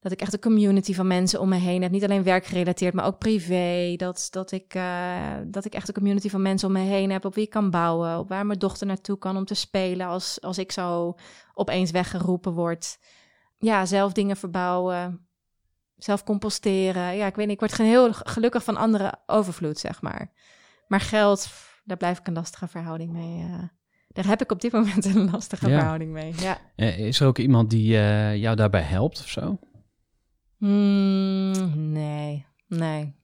dat 0.00 0.12
ik 0.12 0.20
echt 0.20 0.32
een 0.32 0.40
community 0.40 0.94
van 0.94 1.06
mensen 1.06 1.40
om 1.40 1.48
me 1.48 1.56
heen 1.56 1.82
heb. 1.82 1.90
Niet 1.90 2.04
alleen 2.04 2.22
werkgerelateerd, 2.22 2.94
maar 2.94 3.04
ook 3.04 3.18
privé. 3.18 3.94
Dat, 3.96 4.28
dat, 4.30 4.52
ik, 4.52 4.74
uh, 4.74 5.36
dat 5.46 5.64
ik 5.64 5.74
echt 5.74 5.88
een 5.88 5.94
community 5.94 6.28
van 6.28 6.42
mensen 6.42 6.68
om 6.68 6.74
me 6.74 6.80
heen 6.80 7.10
heb 7.10 7.24
op 7.24 7.34
wie 7.34 7.44
ik 7.44 7.50
kan 7.50 7.70
bouwen. 7.70 8.18
Op 8.18 8.28
waar 8.28 8.46
mijn 8.46 8.58
dochter 8.58 8.86
naartoe 8.86 9.18
kan 9.18 9.36
om 9.36 9.44
te 9.44 9.54
spelen 9.54 10.06
als, 10.06 10.40
als 10.40 10.58
ik 10.58 10.72
zo 10.72 11.14
opeens 11.54 11.90
weggeroepen 11.90 12.52
word. 12.52 12.98
Ja, 13.58 13.86
zelf 13.86 14.12
dingen 14.12 14.36
verbouwen 14.36 15.29
zelf 16.04 16.24
composteren. 16.24 17.16
Ja, 17.16 17.26
ik 17.26 17.34
weet 17.34 17.46
niet, 17.46 17.54
ik 17.54 17.68
word 17.68 17.76
heel 17.76 18.12
gelukkig 18.12 18.64
van 18.64 18.76
andere 18.76 19.14
overvloed, 19.26 19.78
zeg 19.78 20.02
maar. 20.02 20.30
Maar 20.88 21.00
geld, 21.00 21.38
pff, 21.40 21.80
daar 21.84 21.96
blijf 21.96 22.18
ik 22.18 22.26
een 22.26 22.32
lastige 22.34 22.68
verhouding 22.68 23.12
mee. 23.12 23.42
eh. 23.42 23.62
daar 24.08 24.26
heb 24.26 24.40
ik 24.42 24.52
op 24.52 24.60
dit 24.60 24.72
moment 24.72 25.04
een 25.04 25.30
lastige 25.30 25.68
Ja. 25.68 25.76
verhouding 25.78 26.12
mee. 26.12 26.34
Ja. 26.36 26.58
Is 26.96 27.20
er 27.20 27.26
ook 27.26 27.38
iemand 27.38 27.70
die 27.70 27.96
eh, 27.98 28.36
jou 28.36 28.56
daarbij 28.56 28.82
helpt 28.82 29.18
of 29.20 29.28
zo? 29.28 29.58
Hmm, 30.58 31.92
nee, 31.92 32.46
nee. 32.66 33.14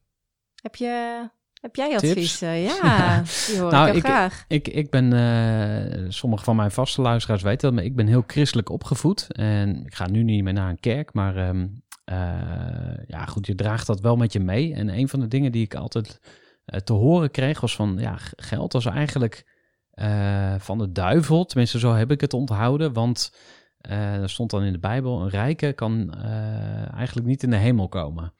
Heb 0.62 0.74
je, 0.76 1.24
heb 1.60 1.76
jij 1.76 1.94
advies? 1.94 2.42
Eh, 2.42 2.64
ja, 2.64 3.22
die 3.46 3.60
hoor 3.60 3.70
Nou, 3.70 3.96
ik 3.96 4.04
graag. 4.04 4.44
Ik, 4.48 4.68
ik 4.68 4.90
ben, 4.90 6.12
sommige 6.12 6.44
van 6.44 6.56
mijn 6.56 6.70
vaste 6.70 7.00
luisteraars 7.02 7.42
weten 7.42 7.60
dat, 7.60 7.72
maar 7.72 7.84
ik 7.84 7.96
ben 7.96 8.06
heel 8.06 8.24
christelijk 8.26 8.68
opgevoed. 8.68 9.32
En 9.32 9.84
ik 9.86 9.94
ga 9.94 10.08
nu 10.08 10.22
niet 10.22 10.44
meer 10.44 10.52
naar 10.52 10.70
een 10.70 10.80
kerk, 10.80 11.12
maar 11.14 11.36
ehm, 11.36 11.60
eh, 11.62 11.66
ja 13.06 13.26
goed, 13.26 13.46
je 13.46 13.54
draagt 13.54 13.86
dat 13.86 14.00
wel 14.00 14.16
met 14.16 14.32
je 14.32 14.40
mee. 14.40 14.74
En 14.74 14.88
een 14.88 15.08
van 15.08 15.20
de 15.20 15.28
dingen 15.28 15.52
die 15.52 15.64
ik 15.64 15.74
altijd 15.74 16.20
eh, 16.64 16.80
te 16.80 16.92
horen 16.92 17.30
kreeg 17.30 17.60
was 17.60 17.76
van, 17.76 17.96
ja, 17.98 18.14
geld 18.36 18.72
was 18.72 18.86
eigenlijk 18.86 19.46
eh, 19.90 20.54
van 20.58 20.78
de 20.78 20.92
duivel. 20.92 21.44
Tenminste, 21.44 21.78
zo 21.78 21.94
heb 21.94 22.10
ik 22.10 22.20
het 22.20 22.34
onthouden, 22.34 22.92
want 22.92 23.36
eh, 23.78 24.22
er 24.22 24.30
stond 24.30 24.50
dan 24.50 24.62
in 24.62 24.72
de 24.72 24.78
Bijbel, 24.78 25.22
een 25.22 25.28
rijke 25.28 25.72
kan 25.72 26.14
eh, 26.14 26.92
eigenlijk 26.92 27.26
niet 27.26 27.42
in 27.42 27.50
de 27.50 27.56
hemel 27.56 27.88
komen. 27.88 28.32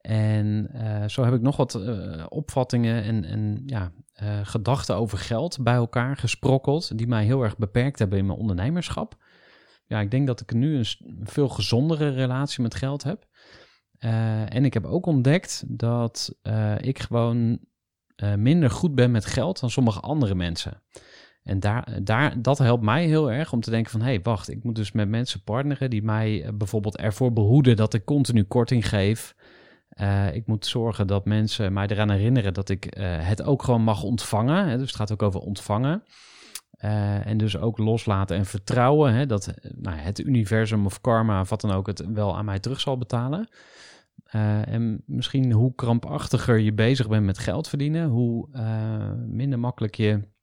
En 0.00 0.68
eh, 0.72 1.08
zo 1.08 1.24
heb 1.24 1.34
ik 1.34 1.40
nog 1.40 1.56
wat 1.56 1.74
eh, 1.74 2.24
opvattingen 2.28 3.02
en, 3.02 3.24
en 3.24 3.62
ja, 3.66 3.92
eh, 4.12 4.38
gedachten 4.42 4.96
over 4.96 5.18
geld 5.18 5.58
bij 5.62 5.74
elkaar 5.74 6.16
gesprokkeld, 6.16 6.98
die 6.98 7.06
mij 7.06 7.24
heel 7.24 7.42
erg 7.42 7.56
beperkt 7.56 7.98
hebben 7.98 8.18
in 8.18 8.26
mijn 8.26 8.38
ondernemerschap. 8.38 9.16
Ja, 9.88 10.00
ik 10.00 10.10
denk 10.10 10.26
dat 10.26 10.40
ik 10.40 10.52
nu 10.52 10.76
een 10.76 10.86
veel 11.22 11.48
gezondere 11.48 12.08
relatie 12.08 12.62
met 12.62 12.74
geld 12.74 13.02
heb. 13.02 13.26
Eh, 13.98 14.54
en 14.54 14.64
ik 14.64 14.74
heb 14.74 14.84
ook 14.84 15.06
ontdekt 15.06 15.64
dat 15.66 16.38
eh, 16.42 16.74
ik 16.78 16.98
gewoon 16.98 17.58
eh, 18.16 18.34
minder 18.34 18.70
goed 18.70 18.94
ben 18.94 19.10
met 19.10 19.24
geld 19.24 19.60
dan 19.60 19.70
sommige 19.70 20.00
andere 20.00 20.34
mensen. 20.34 20.82
En 21.42 21.60
daar, 21.60 21.98
daar, 22.02 22.42
dat 22.42 22.58
helpt 22.58 22.82
mij 22.82 23.06
heel 23.06 23.32
erg 23.32 23.52
om 23.52 23.60
te 23.60 23.70
denken 23.70 23.90
van... 23.90 24.00
hé, 24.00 24.06
hey, 24.06 24.20
wacht, 24.22 24.50
ik 24.50 24.64
moet 24.64 24.74
dus 24.74 24.92
met 24.92 25.08
mensen 25.08 25.42
partneren... 25.42 25.90
die 25.90 26.02
mij 26.02 26.50
bijvoorbeeld 26.54 26.96
ervoor 26.96 27.32
behoeden 27.32 27.76
dat 27.76 27.94
ik 27.94 28.04
continu 28.04 28.44
korting 28.44 28.88
geef... 28.88 29.34
Ik 30.32 30.46
moet 30.46 30.66
zorgen 30.66 31.06
dat 31.06 31.24
mensen 31.24 31.72
mij 31.72 31.86
eraan 31.86 32.10
herinneren 32.10 32.54
dat 32.54 32.68
ik 32.68 32.94
het 33.00 33.42
ook 33.42 33.62
gewoon 33.62 33.82
mag 33.82 34.02
ontvangen. 34.02 34.78
Dus 34.78 34.86
het 34.86 34.96
gaat 34.96 35.12
ook 35.12 35.22
over 35.22 35.40
ontvangen. 35.40 36.02
Eh, 36.78 37.26
en 37.26 37.36
dus 37.36 37.56
ook 37.56 37.78
loslaten 37.78 38.36
en 38.36 38.46
vertrouwen 38.46 39.14
hè? 39.14 39.26
dat 39.26 39.46
eh, 39.46 39.70
nou, 39.74 39.96
het 39.96 40.18
universum 40.18 40.86
of 40.86 41.00
karma 41.00 41.40
of 41.40 41.48
wat 41.48 41.60
dan 41.60 41.70
ook 41.70 41.86
het 41.86 42.12
wel 42.12 42.36
aan 42.36 42.44
mij 42.44 42.58
terug 42.58 42.80
zal 42.80 42.98
betalen. 42.98 43.48
Eh, 44.24 44.68
en 44.68 45.02
misschien 45.06 45.52
hoe 45.52 45.74
krampachtiger 45.74 46.58
je 46.58 46.72
bezig 46.72 47.08
bent 47.08 47.24
met 47.24 47.38
geld 47.38 47.68
verdienen, 47.68 48.08
hoe 48.08 48.48
minder 49.26 49.58
makkelijk 49.58 49.94
je 49.94 50.36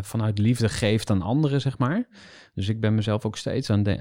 vanuit 0.00 0.38
liefde 0.38 0.68
geeft 0.68 1.10
aan 1.10 1.22
anderen, 1.22 1.60
zeg 1.60 1.78
maar. 1.78 2.08
Dus 2.54 2.68
ik 2.68 2.80
ben 2.80 2.94
mezelf 2.94 3.24
ook 3.24 3.36
steeds 3.36 3.70
aan 3.70 3.82
de, 3.82 3.98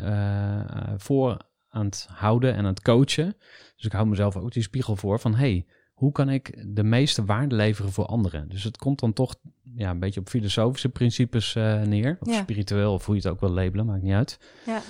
voor 0.97 1.37
aan 1.69 1.85
het 1.85 2.07
houden 2.11 2.53
en 2.53 2.59
aan 2.59 2.65
het 2.65 2.81
coachen. 2.81 3.35
Dus 3.75 3.85
ik 3.85 3.91
hou 3.91 4.07
mezelf 4.07 4.35
ook 4.37 4.51
die 4.51 4.63
spiegel 4.63 4.95
voor 4.95 5.19
van 5.19 5.35
hey, 5.35 5.65
hoe 5.99 6.11
kan 6.11 6.29
ik 6.29 6.63
de 6.75 6.83
meeste 6.83 7.25
waarde 7.25 7.55
leveren 7.55 7.91
voor 7.91 8.05
anderen? 8.05 8.49
Dus 8.49 8.63
het 8.63 8.77
komt 8.77 8.99
dan 8.99 9.13
toch 9.13 9.35
ja, 9.63 9.89
een 9.89 9.99
beetje 9.99 10.19
op 10.19 10.29
filosofische 10.29 10.89
principes 10.89 11.55
eh, 11.55 11.81
neer. 11.81 12.17
Of 12.19 12.27
Ja. 12.33 12.41
spiritueel, 12.41 12.93
of 12.93 13.05
hoe 13.05 13.15
je 13.15 13.21
het 13.21 13.31
ook 13.31 13.39
wil 13.39 13.49
labelen, 13.49 13.85
maakt 13.85 14.01
niet 14.01 14.13
uit. 14.13 14.39
Ja. 14.65 14.81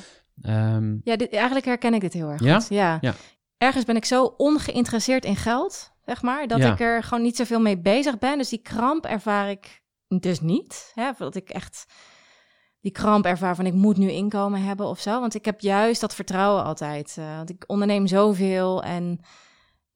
Ehm, 0.42 0.98
Ja, 1.04 1.16
dit, 1.16 1.32
eigenlijk 1.34 1.66
herken 1.66 1.94
ik 1.94 2.02
dit 2.02 2.14
heel 2.14 2.30
erg 2.30 2.44
Ja? 2.44 2.60
goed. 2.60 2.70
Ja? 2.70 2.98
Ja. 3.02 3.14
Ergens 3.58 3.86
ben 3.86 3.96
ik 3.96 4.06
zo 4.06 4.34
ongeïnteresseerd 4.38 5.26
in 5.26 5.36
geld, 5.36 5.92
zeg 6.06 6.22
maar, 6.22 6.48
dat 6.48 6.60
ik 6.64 6.80
er 6.80 7.04
gewoon 7.04 7.24
niet 7.24 7.36
zoveel 7.36 7.60
mee 7.60 7.78
bezig 7.80 8.18
ben. 8.20 8.38
Dus 8.38 8.50
die 8.50 8.62
kramp 8.62 9.06
ervaar 9.06 9.50
ik 9.50 9.82
dus 10.08 10.42
niet. 10.42 10.92
Hè? 10.96 11.12
Dat 11.18 11.36
ik 11.36 11.50
echt 11.50 11.86
die 12.82 12.92
kramp 12.92 13.26
ervaar 13.26 13.56
van 13.56 13.66
ik 13.66 13.74
moet 13.74 13.98
nu 13.98 14.10
inkomen 14.12 14.62
hebben 14.62 14.86
of 14.86 15.00
zo. 15.00 15.20
Want 15.20 15.36
ik 15.36 15.46
heb 15.46 15.62
juist 15.62 16.02
dat 16.02 16.16
vertrouwen 16.16 16.64
altijd. 16.64 17.16
eh, 17.20 17.36
want 17.36 17.50
ik 17.50 17.64
onderneem 17.68 18.08
zoveel 18.08 18.84
en 18.84 19.20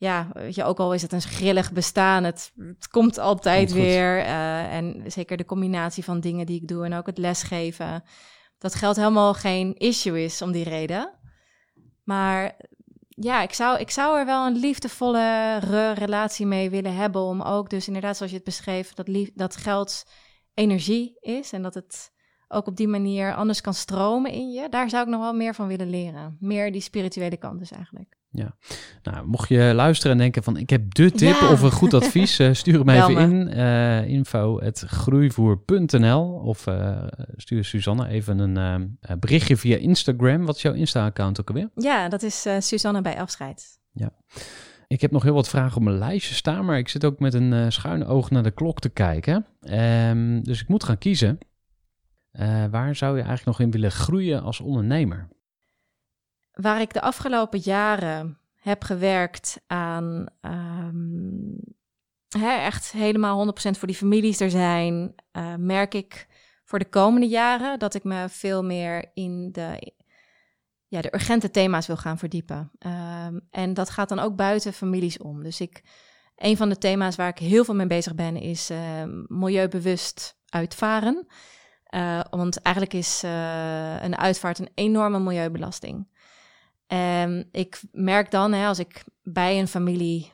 ja, 0.04 0.28
weet 0.34 0.56
je, 0.56 0.64
ook 0.64 0.80
al 0.80 0.94
is 0.94 1.02
het 1.02 1.12
een 1.12 1.22
grillig 1.22 1.72
bestaan, 1.72 2.24
het, 2.24 2.52
het 2.58 2.88
komt 2.88 3.18
altijd 3.18 3.70
Komt 3.72 3.82
weer. 3.82 4.18
eh, 4.20 4.76
en 4.76 5.04
zeker 5.08 5.38
de 5.38 5.46
combinatie 5.46 6.04
van 6.04 6.20
dingen 6.20 6.46
die 6.46 6.62
ik 6.62 6.68
doe 6.68 6.86
en 6.86 6.94
ook 6.94 7.06
het 7.06 7.18
lesgeven. 7.18 8.04
Dat 8.58 8.76
geld 8.76 8.96
helemaal 8.96 9.34
geen 9.34 9.76
issue 9.76 10.24
is 10.24 10.42
om 10.42 10.52
die 10.52 10.64
reden. 10.64 11.20
Maar 12.04 12.56
ja, 13.08 13.42
ik 13.42 13.54
zou, 13.54 13.80
ik 13.80 13.90
zou 13.90 14.20
er 14.20 14.26
wel 14.26 14.46
een 14.46 14.58
liefdevolle 14.58 15.58
re- 15.60 15.92
relatie 15.92 16.46
mee 16.46 16.70
willen 16.70 16.96
hebben. 16.96 17.22
Om 17.22 17.42
ook 17.42 17.70
dus 17.70 17.88
inderdaad, 17.88 18.16
zoals 18.18 18.32
je 18.32 18.38
het 18.38 18.46
beschreef, 18.48 18.94
dat, 18.94 19.08
lief, 19.08 19.30
dat 19.34 19.56
geld 19.56 20.04
energie 20.54 21.18
is. 21.20 21.52
En 21.54 21.62
dat 21.62 21.74
het 21.74 22.12
ook 22.48 22.68
op 22.68 22.76
die 22.76 22.88
manier 22.88 23.36
anders 23.36 23.62
kan 23.62 23.74
stromen 23.74 24.32
in 24.32 24.52
je. 24.52 24.70
Daar 24.70 24.90
zou 24.90 25.04
ik 25.04 25.10
nog 25.10 25.22
wel 25.22 25.34
meer 25.34 25.56
van 25.56 25.68
willen 25.68 25.90
leren. 25.90 26.38
Meer 26.40 26.72
die 26.72 26.82
spirituele 26.82 27.38
kant 27.38 27.60
dus 27.60 27.72
eigenlijk. 27.72 28.22
Nou, 29.04 29.26
mocht 29.28 29.50
je 29.50 29.72
luisteren 29.76 30.12
en 30.12 30.18
denken 30.18 30.44
van 30.44 30.58
ik 30.58 30.70
heb 30.70 30.94
de 30.94 31.12
tip 31.12 31.36
Ja. 31.40 31.52
of 31.52 31.62
een 31.62 31.72
goed 31.72 31.94
advies, 31.94 32.40
eh, 32.40 32.54
stuur 32.54 32.80
hem 32.86 32.90
even 32.90 33.14
me. 33.14 33.22
in. 33.22 33.48
eh 33.50 34.08
info 34.08 34.60
groeivoer.nl 34.74 36.24
of 36.44 36.68
eh, 36.68 37.04
stuur 37.36 37.64
Suzanne 37.66 38.08
even 38.08 38.40
een 38.40 38.58
eh, 38.58 39.12
eh, 39.12 39.18
berichtje 39.20 39.58
via 39.58 39.78
Instagram. 39.78 40.46
Wat 40.46 40.56
is 40.56 40.62
jouw 40.62 40.74
Insta-account 40.74 41.40
ook 41.40 41.48
alweer? 41.48 41.70
Ja, 41.76 42.10
dat 42.10 42.24
is 42.24 42.46
eh 42.46 42.56
Suzanne 42.60 43.02
bij 43.02 43.20
afscheid. 43.20 43.82
Ik 44.88 45.02
heb 45.02 45.12
nog 45.12 45.24
heel 45.24 45.34
wat 45.34 45.50
vragen 45.50 45.78
op 45.78 45.84
mijn 45.84 45.98
lijstje 45.98 46.34
staan, 46.36 46.66
maar 46.66 46.78
ik 46.78 46.90
zit 46.90 47.06
ook 47.06 47.20
met 47.20 47.34
een 47.34 47.54
eh, 47.54 47.66
schuine 47.70 48.06
oog 48.06 48.30
naar 48.30 48.44
de 48.44 48.52
klok 48.52 48.80
te 48.80 48.90
kijken. 48.90 49.46
Ehm, 49.62 50.42
dus 50.42 50.62
ik 50.62 50.68
moet 50.68 50.84
gaan 50.84 50.98
kiezen. 50.98 51.38
Eh, 52.32 52.66
waar 52.72 52.96
zou 52.96 53.12
je 53.18 53.24
eigenlijk 53.24 53.46
nog 53.58 53.60
in 53.68 53.72
willen 53.72 53.92
groeien 53.92 54.42
als 54.44 54.60
ondernemer? 54.60 55.28
Waar 56.54 56.82
ik 56.82 56.94
de 56.94 57.02
afgelopen 57.02 57.60
jaren 57.60 58.38
heb 58.56 58.84
gewerkt 58.84 59.62
aan 59.68 60.26
ehm, 60.42 61.58
hè, 62.30 62.56
echt 62.56 62.92
helemaal 62.92 63.38
100% 63.38 63.52
voor 63.78 63.88
die 63.88 63.98
families 63.98 64.40
er 64.40 64.50
zijn, 64.50 65.16
eh, 65.32 65.56
merk 65.56 65.94
ik 65.94 66.28
voor 66.64 66.80
de 66.80 66.90
komende 66.90 67.28
jaren 67.28 67.80
dat 67.80 67.94
ik 67.94 68.04
me 68.04 68.30
veel 68.30 68.64
meer 68.64 69.12
in 69.14 69.52
de, 69.52 69.94
ja, 70.88 71.02
de 71.02 71.14
urgente 71.14 71.52
thema's 71.52 71.88
wil 71.88 71.98
gaan 71.98 72.18
verdiepen. 72.18 72.72
Ehm, 72.80 73.40
en 73.50 73.74
dat 73.74 73.90
gaat 73.90 74.10
dan 74.10 74.20
ook 74.20 74.36
buiten 74.36 74.74
families 74.74 75.18
om. 75.18 75.44
Dus 75.44 75.62
ik, 75.62 75.84
een 76.36 76.58
van 76.58 76.70
de 76.70 76.78
thema's 76.78 77.16
waar 77.16 77.30
ik 77.30 77.38
heel 77.38 77.66
veel 77.66 77.76
mee 77.76 77.88
bezig 77.88 78.16
ben 78.16 78.36
is 78.36 78.70
eh, 78.70 79.04
milieubewust 79.28 80.38
uitvaren. 80.50 81.28
Eh, 81.84 82.20
want 82.30 82.62
eigenlijk 82.62 82.96
is 82.96 83.24
eh, 83.24 84.04
een 84.04 84.18
uitvaart 84.18 84.60
een 84.60 84.72
enorme 84.74 85.20
milieubelasting. 85.20 86.08
En 86.88 87.48
ik 87.52 87.82
merk 87.92 88.32
dan, 88.32 88.54
hè, 88.54 88.68
als 88.68 88.80
ik 88.80 89.04
bij 89.24 89.60
een 89.60 89.68
familie 89.68 90.32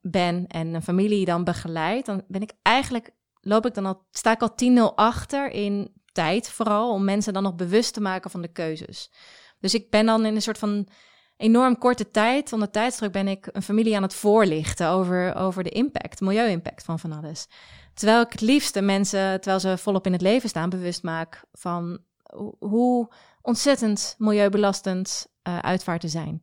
ben 0.00 0.46
en 0.46 0.74
een 0.74 0.82
familie 0.82 1.24
dan 1.24 1.44
begeleid, 1.44 2.06
dan 2.06 2.22
ben 2.28 2.42
ik 2.42 2.52
eigenlijk, 2.62 3.10
loop 3.40 3.66
ik 3.66 3.74
dan 3.74 3.86
al, 3.86 4.06
sta 4.10 4.32
ik 4.32 4.42
al 4.42 4.54
10-0 4.90 4.94
achter 4.94 5.50
in 5.50 5.92
tijd 6.12 6.50
vooral, 6.50 6.92
om 6.92 7.04
mensen 7.04 7.32
dan 7.32 7.42
nog 7.42 7.54
bewust 7.54 7.94
te 7.94 8.00
maken 8.00 8.30
van 8.30 8.42
de 8.42 8.52
keuzes. 8.52 9.10
Dus 9.58 9.74
ik 9.74 9.90
ben 9.90 10.06
dan 10.06 10.26
in 10.26 10.34
een 10.34 10.42
soort 10.42 10.58
van 10.58 10.88
enorm 11.36 11.78
korte 11.78 12.10
tijd, 12.10 12.52
onder 12.52 12.70
tijdsdruk 12.70 13.12
ben 13.12 13.28
ik 13.28 13.48
een 13.52 13.62
familie 13.62 13.96
aan 13.96 14.02
het 14.02 14.14
voorlichten 14.14 14.88
over, 14.88 15.34
over 15.34 15.62
de 15.62 15.70
impact, 15.70 16.20
milieu-impact 16.20 16.84
van 16.84 16.98
van 16.98 17.12
alles. 17.12 17.46
Terwijl 17.94 18.20
ik 18.20 18.32
het 18.32 18.40
liefste 18.40 18.80
mensen, 18.80 19.40
terwijl 19.40 19.60
ze 19.60 19.78
volop 19.78 20.06
in 20.06 20.12
het 20.12 20.20
leven 20.20 20.48
staan, 20.48 20.70
bewust 20.70 21.02
maak 21.02 21.44
van 21.52 21.98
ho- 22.22 22.56
hoe 22.58 23.12
ontzettend 23.42 24.14
milieubelastend 24.18 25.26
eh 25.42 25.58
uitvaarten 25.58 26.08
zijn. 26.08 26.42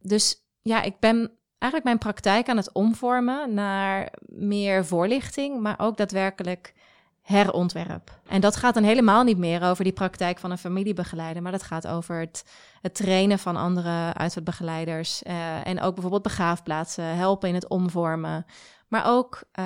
Dus 0.00 0.46
ja, 0.62 0.82
ik 0.82 0.98
ben 1.00 1.38
eigenlijk 1.58 1.84
mijn 1.84 1.98
praktijk 2.12 2.48
aan 2.48 2.56
het 2.56 2.72
omvormen 2.72 3.54
naar 3.54 4.12
meer 4.26 4.84
voorlichting, 4.84 5.60
maar 5.60 5.78
ook 5.78 5.96
daadwerkelijk 5.96 6.74
herontwerp. 7.22 8.20
En 8.26 8.40
dat 8.40 8.56
gaat 8.56 8.74
dan 8.74 8.82
helemaal 8.82 9.24
niet 9.24 9.38
meer 9.38 9.62
over 9.62 9.84
die 9.84 9.92
praktijk 9.92 10.38
van 10.38 10.50
een 10.50 10.58
familiebegeleider, 10.58 11.42
maar 11.42 11.52
dat 11.52 11.62
gaat 11.62 11.86
over 11.86 12.20
het, 12.20 12.44
het 12.80 12.94
trainen 12.94 13.38
van 13.38 13.56
andere 13.56 14.14
uitvaartbegeleiders 14.14 15.22
eh, 15.22 15.66
en 15.66 15.80
ook 15.80 15.92
bijvoorbeeld 15.92 16.22
begraafplaatsen, 16.22 17.04
helpen 17.04 17.48
in 17.48 17.54
het 17.54 17.68
omvormen. 17.68 18.46
Maar 18.88 19.06
ook 19.06 19.42
eh, 19.52 19.64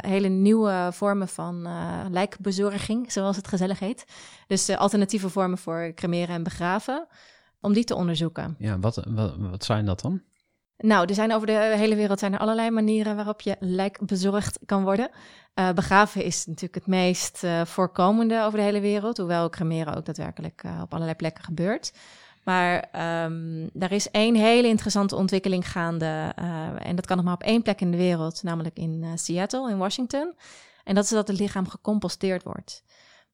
hele 0.00 0.28
nieuwe 0.28 0.88
vormen 0.92 1.28
van 1.28 1.68
lijkbezorging, 2.10 3.12
zoals 3.12 3.36
het 3.36 3.48
gezellig 3.48 3.78
heet. 3.78 4.04
Dus 4.46 4.76
alternatieve 4.76 5.28
vormen 5.28 5.58
voor 5.58 5.92
cremeren 5.94 6.34
en 6.34 6.42
begraven, 6.42 7.06
om 7.64 7.72
die 7.72 7.84
te 7.84 7.94
onderzoeken. 7.94 8.54
Ja, 8.58 8.78
wat, 8.78 9.04
wat, 9.08 9.34
wat 9.38 9.64
zijn 9.64 9.84
dat 9.84 10.00
dan? 10.00 10.22
Nou, 10.78 11.06
er 11.06 11.14
zijn 11.14 11.32
over 11.32 11.46
de 11.46 11.52
hele 11.76 11.94
wereld 11.94 12.18
zijn 12.18 12.32
er 12.32 12.38
allerlei 12.38 12.70
manieren 12.70 13.16
waarop 13.16 13.40
je 13.40 13.56
lijk 13.60 13.98
bezorgd 14.06 14.58
kan 14.66 14.82
worden. 14.82 15.10
Eh, 15.54 15.72
begraven 15.72 16.24
is 16.24 16.46
natuurlijk 16.46 16.74
het 16.74 16.86
meest 16.86 17.44
eh, 17.44 17.64
voorkomende 17.64 18.42
over 18.42 18.58
de 18.58 18.64
hele 18.64 18.80
wereld, 18.80 19.16
hoewel 19.16 19.50
cremeren 19.50 19.96
ook 19.96 20.04
daadwerkelijk 20.04 20.62
eh, 20.64 20.80
op 20.82 20.92
allerlei 20.92 21.16
plekken 21.16 21.44
gebeurt. 21.44 21.92
Maar 22.44 22.74
um, 23.24 23.70
daar 23.72 23.92
is 23.92 24.10
één 24.10 24.34
hele 24.34 24.68
interessante 24.68 25.16
ontwikkeling 25.16 25.70
gaande. 25.70 26.32
Uh, 26.38 26.68
en 26.78 26.96
dat 26.96 27.06
kan 27.06 27.16
nog 27.16 27.24
maar 27.24 27.34
op 27.34 27.42
één 27.42 27.62
plek 27.62 27.80
in 27.80 27.90
de 27.90 27.96
wereld, 27.96 28.42
namelijk 28.42 28.76
in 28.76 29.02
uh, 29.02 29.10
Seattle, 29.14 29.70
in 29.70 29.78
Washington. 29.78 30.34
En 30.84 30.94
dat 30.94 31.04
is 31.04 31.10
dat 31.10 31.28
het 31.28 31.38
lichaam 31.38 31.68
gecomposteerd 31.68 32.42
wordt. 32.42 32.82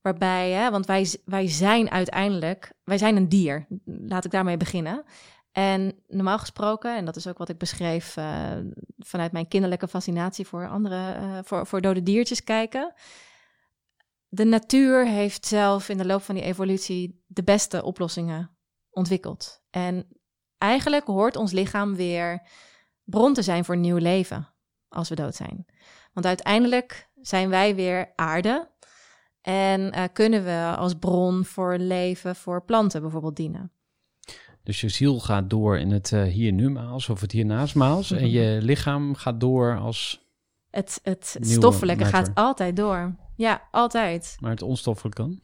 Waarbij, 0.02 0.50
hè, 0.50 0.70
want 0.70 0.86
wij, 0.86 1.14
wij 1.24 1.48
zijn 1.48 1.90
uiteindelijk, 1.90 2.72
wij 2.84 2.98
zijn 2.98 3.16
een 3.16 3.28
dier. 3.28 3.66
Laat 3.84 4.24
ik 4.24 4.30
daarmee 4.30 4.56
beginnen. 4.56 5.04
En 5.52 6.02
normaal 6.06 6.38
gesproken, 6.38 6.96
en 6.96 7.04
dat 7.04 7.16
is 7.16 7.26
ook 7.26 7.38
wat 7.38 7.48
ik 7.48 7.58
beschreef 7.58 8.16
uh, 8.16 8.50
vanuit 8.98 9.32
mijn 9.32 9.48
kinderlijke 9.48 9.88
fascinatie 9.88 10.46
voor 10.46 10.68
andere, 10.68 11.16
uh, 11.20 11.38
voor, 11.42 11.66
voor 11.66 11.80
dode 11.80 12.02
diertjes 12.02 12.44
kijken. 12.44 12.94
De 14.28 14.44
natuur 14.44 15.06
heeft 15.06 15.46
zelf 15.46 15.88
in 15.88 15.98
de 15.98 16.06
loop 16.06 16.22
van 16.22 16.34
die 16.34 16.44
evolutie 16.44 17.24
de 17.26 17.42
beste 17.42 17.84
oplossingen 17.84 18.50
ontwikkeld. 18.90 19.62
En 19.70 20.06
eigenlijk 20.58 21.06
hoort 21.06 21.36
ons 21.36 21.52
lichaam 21.52 21.94
weer 21.94 22.48
bron 23.04 23.34
te 23.34 23.42
zijn 23.42 23.64
voor 23.64 23.76
nieuw 23.76 23.96
leven 23.96 24.48
als 24.88 25.08
we 25.08 25.14
dood 25.14 25.34
zijn. 25.34 25.66
Want 26.12 26.26
uiteindelijk 26.26 27.10
zijn 27.20 27.48
wij 27.48 27.74
weer 27.74 28.12
aarde 28.16 28.70
en 29.42 29.80
uh, 29.80 30.04
kunnen 30.12 30.44
we 30.44 30.74
als 30.76 30.94
bron 30.94 31.44
voor 31.44 31.78
leven 31.78 32.36
voor 32.36 32.64
planten 32.64 33.00
bijvoorbeeld 33.00 33.36
dienen. 33.36 33.72
Dus 34.62 34.80
je 34.80 34.88
ziel 34.88 35.20
gaat 35.20 35.50
door 35.50 35.78
in 35.78 35.90
het 35.90 36.10
uh, 36.10 36.22
hier 36.22 36.52
nu 36.52 36.70
maals 36.70 37.08
of 37.08 37.20
het 37.20 37.32
hiernamaals. 37.32 38.10
En 38.10 38.30
je 38.30 38.58
lichaam 38.62 39.14
gaat 39.14 39.40
door 39.40 39.78
als. 39.78 40.28
Het, 40.70 41.00
het 41.02 41.36
stoffelijke 41.40 42.02
matter. 42.02 42.20
gaat 42.20 42.34
altijd 42.34 42.76
door. 42.76 43.14
Ja, 43.36 43.68
altijd. 43.70 44.36
Maar 44.40 44.50
het 44.50 44.62
onstoffelijke 44.62 45.22
kan? 45.22 45.40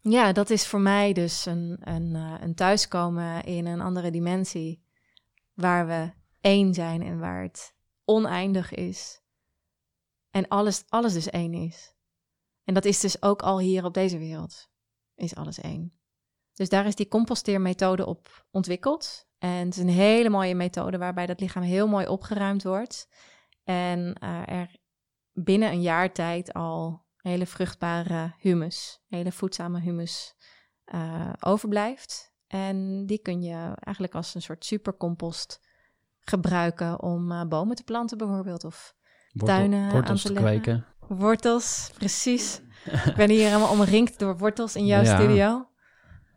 Ja, 0.00 0.32
dat 0.32 0.50
is 0.50 0.66
voor 0.66 0.80
mij 0.80 1.12
dus 1.12 1.46
een, 1.46 1.76
een, 1.80 2.14
uh, 2.14 2.34
een 2.40 2.54
thuiskomen 2.54 3.44
in 3.44 3.66
een 3.66 3.80
andere 3.80 4.10
dimensie. 4.10 4.84
Waar 5.54 5.86
we 5.86 6.10
één 6.40 6.74
zijn 6.74 7.02
en 7.02 7.18
waar 7.18 7.42
het 7.42 7.74
oneindig 8.04 8.74
is. 8.74 9.20
En 10.30 10.48
alles, 10.48 10.84
alles 10.88 11.12
dus 11.12 11.30
één 11.30 11.54
is. 11.54 11.95
En 12.66 12.74
dat 12.74 12.84
is 12.84 13.00
dus 13.00 13.22
ook 13.22 13.42
al 13.42 13.58
hier 13.58 13.84
op 13.84 13.94
deze 13.94 14.18
wereld. 14.18 14.68
Is 15.14 15.34
alles 15.34 15.60
één. 15.60 15.92
Dus 16.52 16.68
daar 16.68 16.86
is 16.86 16.94
die 16.94 17.08
composteermethode 17.08 18.06
op 18.06 18.46
ontwikkeld. 18.50 19.28
En 19.38 19.66
het 19.66 19.76
is 19.76 19.82
een 19.82 19.88
hele 19.88 20.28
mooie 20.28 20.54
methode 20.54 20.98
waarbij 20.98 21.26
dat 21.26 21.40
lichaam 21.40 21.62
heel 21.62 21.88
mooi 21.88 22.06
opgeruimd 22.06 22.62
wordt. 22.62 23.08
En 23.64 24.16
uh, 24.22 24.48
er 24.48 24.76
binnen 25.32 25.70
een 25.70 25.82
jaar 25.82 26.12
tijd 26.12 26.52
al 26.52 27.04
hele 27.16 27.46
vruchtbare 27.46 28.34
humus, 28.38 29.00
hele 29.08 29.32
voedzame 29.32 29.80
humus 29.80 30.34
uh, 30.94 31.32
overblijft. 31.40 32.34
En 32.46 33.06
die 33.06 33.18
kun 33.18 33.42
je 33.42 33.72
eigenlijk 33.80 34.14
als 34.14 34.34
een 34.34 34.42
soort 34.42 34.64
supercompost 34.64 35.60
gebruiken 36.20 37.02
om 37.02 37.32
uh, 37.32 37.44
bomen 37.44 37.76
te 37.76 37.84
planten 37.84 38.18
bijvoorbeeld. 38.18 38.64
Of 38.64 38.94
Wortel, 39.32 39.56
tuinen 39.56 39.90
wortels 39.90 40.26
aan 40.26 40.32
te, 40.32 40.40
te 40.40 40.44
kweken. 40.44 40.86
Wortels, 41.08 41.90
precies. 41.98 42.60
Ik 42.84 43.14
ben 43.16 43.30
hier 43.30 43.46
helemaal 43.46 43.70
omringd 43.70 44.18
door 44.18 44.36
wortels 44.38 44.76
in 44.76 44.86
jouw 44.86 45.02
Ja. 45.02 45.16
studio. 45.18 45.66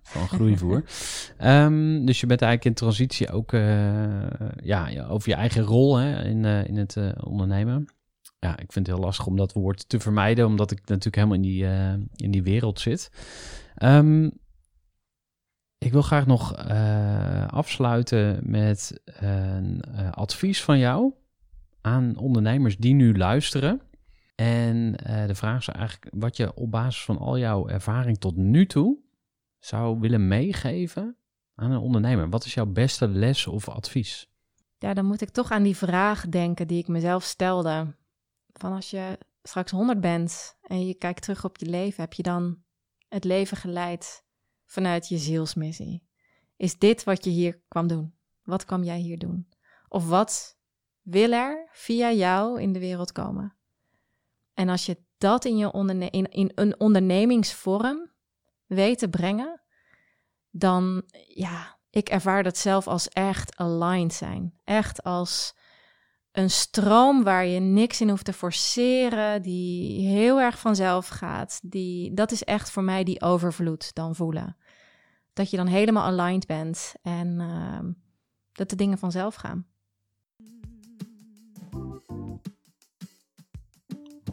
Van 0.03 0.27
groeivoer. 0.27 0.83
Ehm, 1.37 2.05
dus 2.05 2.19
je 2.19 2.25
bent 2.25 2.41
eigenlijk 2.41 2.65
in 2.65 2.73
transitie 2.85 3.31
ook 3.31 3.53
eh, 3.53 4.31
ja, 4.63 5.05
over 5.07 5.29
je 5.29 5.35
eigen 5.35 5.63
rol 5.63 5.95
hè, 5.95 6.23
in, 6.23 6.45
eh, 6.45 6.67
in 6.67 6.77
het 6.77 6.97
eh, 6.97 7.09
ondernemen. 7.23 7.85
Ja, 8.39 8.51
ik 8.51 8.71
vind 8.71 8.87
het 8.87 8.95
heel 8.95 9.05
lastig 9.05 9.25
om 9.25 9.37
dat 9.37 9.53
woord 9.53 9.89
te 9.89 9.99
vermijden, 9.99 10.45
omdat 10.45 10.71
ik 10.71 10.79
natuurlijk 10.79 11.15
helemaal 11.15 11.35
in 11.35 11.41
die, 11.41 11.65
in 12.15 12.31
die 12.31 12.43
wereld 12.43 12.79
zit. 12.79 13.11
Ehm, 13.75 14.29
ik 15.77 15.91
wil 15.91 16.01
graag 16.01 16.25
nog 16.25 16.55
afsluiten 17.47 18.39
met 18.43 19.01
een 19.05 19.83
advies 20.11 20.63
van 20.63 20.79
jou 20.79 21.13
aan 21.81 22.17
ondernemers 22.17 22.77
die 22.77 22.93
nu 22.93 23.17
luisteren. 23.17 23.81
En 24.39 24.95
eh, 24.95 25.27
de 25.27 25.35
vraag 25.35 25.59
is 25.59 25.67
eigenlijk 25.67 26.07
wat 26.15 26.37
je 26.37 26.53
op 26.53 26.71
basis 26.71 27.03
van 27.03 27.17
al 27.17 27.37
jouw 27.37 27.67
ervaring 27.67 28.17
tot 28.17 28.35
nu 28.35 28.65
toe 28.65 28.97
zou 29.59 29.99
willen 29.99 30.27
meegeven 30.27 31.17
aan 31.55 31.71
een 31.71 31.79
ondernemer. 31.79 32.29
Wat 32.29 32.45
is 32.45 32.53
jouw 32.53 32.65
beste 32.65 33.07
les 33.07 33.47
of 33.47 33.69
advies? 33.69 34.29
Ja, 34.77 34.93
dan 34.93 35.05
moet 35.05 35.21
ik 35.21 35.29
toch 35.29 35.51
aan 35.51 35.63
die 35.63 35.77
vraag 35.77 36.29
denken 36.29 36.67
die 36.67 36.77
ik 36.77 36.87
mezelf 36.87 37.23
stelde. 37.23 37.95
Van 38.53 38.73
als 38.73 38.89
je 38.89 39.17
straks 39.43 39.71
100 39.71 40.01
bent 40.01 40.57
en 40.61 40.85
je 40.85 40.93
kijkt 40.93 41.21
terug 41.21 41.45
op 41.45 41.57
je 41.57 41.65
leven, 41.65 42.03
heb 42.03 42.13
je 42.13 42.23
dan 42.23 42.63
het 43.07 43.23
leven 43.23 43.57
geleid 43.57 44.23
vanuit 44.65 45.07
je 45.07 45.17
zielsmissie? 45.17 46.07
Is 46.57 46.77
dit 46.77 47.03
wat 47.03 47.23
je 47.23 47.29
hier 47.29 47.61
kwam 47.67 47.87
doen? 47.87 48.13
Wat 48.43 48.65
kwam 48.65 48.83
jij 48.83 48.99
hier 48.99 49.17
doen? 49.17 49.49
Of 49.87 50.07
wat 50.07 50.57
wil 51.01 51.31
er 51.31 51.67
via 51.71 52.11
jou 52.11 52.61
in 52.61 52.73
de 52.73 52.79
wereld 52.79 53.11
komen? 53.11 53.57
En 54.59 54.69
als 54.69 54.85
je 54.85 54.97
dat 55.17 55.45
in, 55.45 55.57
je 55.57 56.09
in, 56.29 56.51
een 56.55 56.79
ondernemingsvorm 56.79 58.11
weet 58.65 58.99
te 58.99 59.09
brengen, 59.09 59.61
dan 60.49 61.03
ja, 61.27 61.77
ik 61.89 62.09
ervaar 62.09 62.43
dat 62.43 62.57
zelf 62.57 62.87
als 62.87 63.09
echt 63.09 63.57
aligned 63.57 64.13
zijn. 64.13 64.53
Echt 64.63 65.03
als 65.03 65.55
een 66.31 66.49
stroom 66.49 67.23
waar 67.23 67.45
je 67.45 67.59
niks 67.59 68.01
in 68.01 68.09
hoeft 68.09 68.25
te 68.25 68.33
forceren, 68.33 69.41
die 69.41 70.07
heel 70.07 70.39
erg 70.41 70.59
vanzelf 70.59 71.07
gaat. 71.07 71.59
Die, 71.63 72.13
dat 72.13 72.31
is 72.31 72.43
echt 72.43 72.71
voor 72.71 72.83
mij 72.83 73.03
die 73.03 73.21
overvloed 73.21 73.93
dan 73.93 74.15
voelen. 74.15 74.57
Dat 75.33 75.49
je 75.49 75.57
dan 75.57 75.67
helemaal 75.67 76.03
aligned 76.05 76.47
bent 76.47 76.93
en 77.01 77.39
uh, 77.39 77.93
dat 78.51 78.69
de 78.69 78.75
dingen 78.75 78.97
vanzelf 78.97 79.35
gaan. 79.35 79.67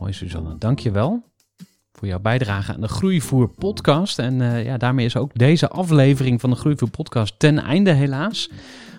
Mooi, 0.01 0.13
Suzanne. 0.13 0.59
Dank 0.59 0.79
je 0.79 0.91
wel 0.91 1.23
voor 1.93 2.09
jouw 2.09 2.21
bijdrage 2.21 2.75
aan 2.75 2.81
de 2.81 2.89
Groeivoer 2.89 3.49
podcast. 3.49 4.19
En 4.19 4.41
uh, 4.41 4.65
ja, 4.65 4.77
daarmee 4.77 5.05
is 5.05 5.17
ook 5.17 5.35
deze 5.35 5.69
aflevering 5.69 6.41
van 6.41 6.51
de 6.51 6.57
Groeivoer 6.57 6.91
podcast 6.91 7.39
ten 7.39 7.59
einde 7.59 7.93
helaas. 7.93 8.51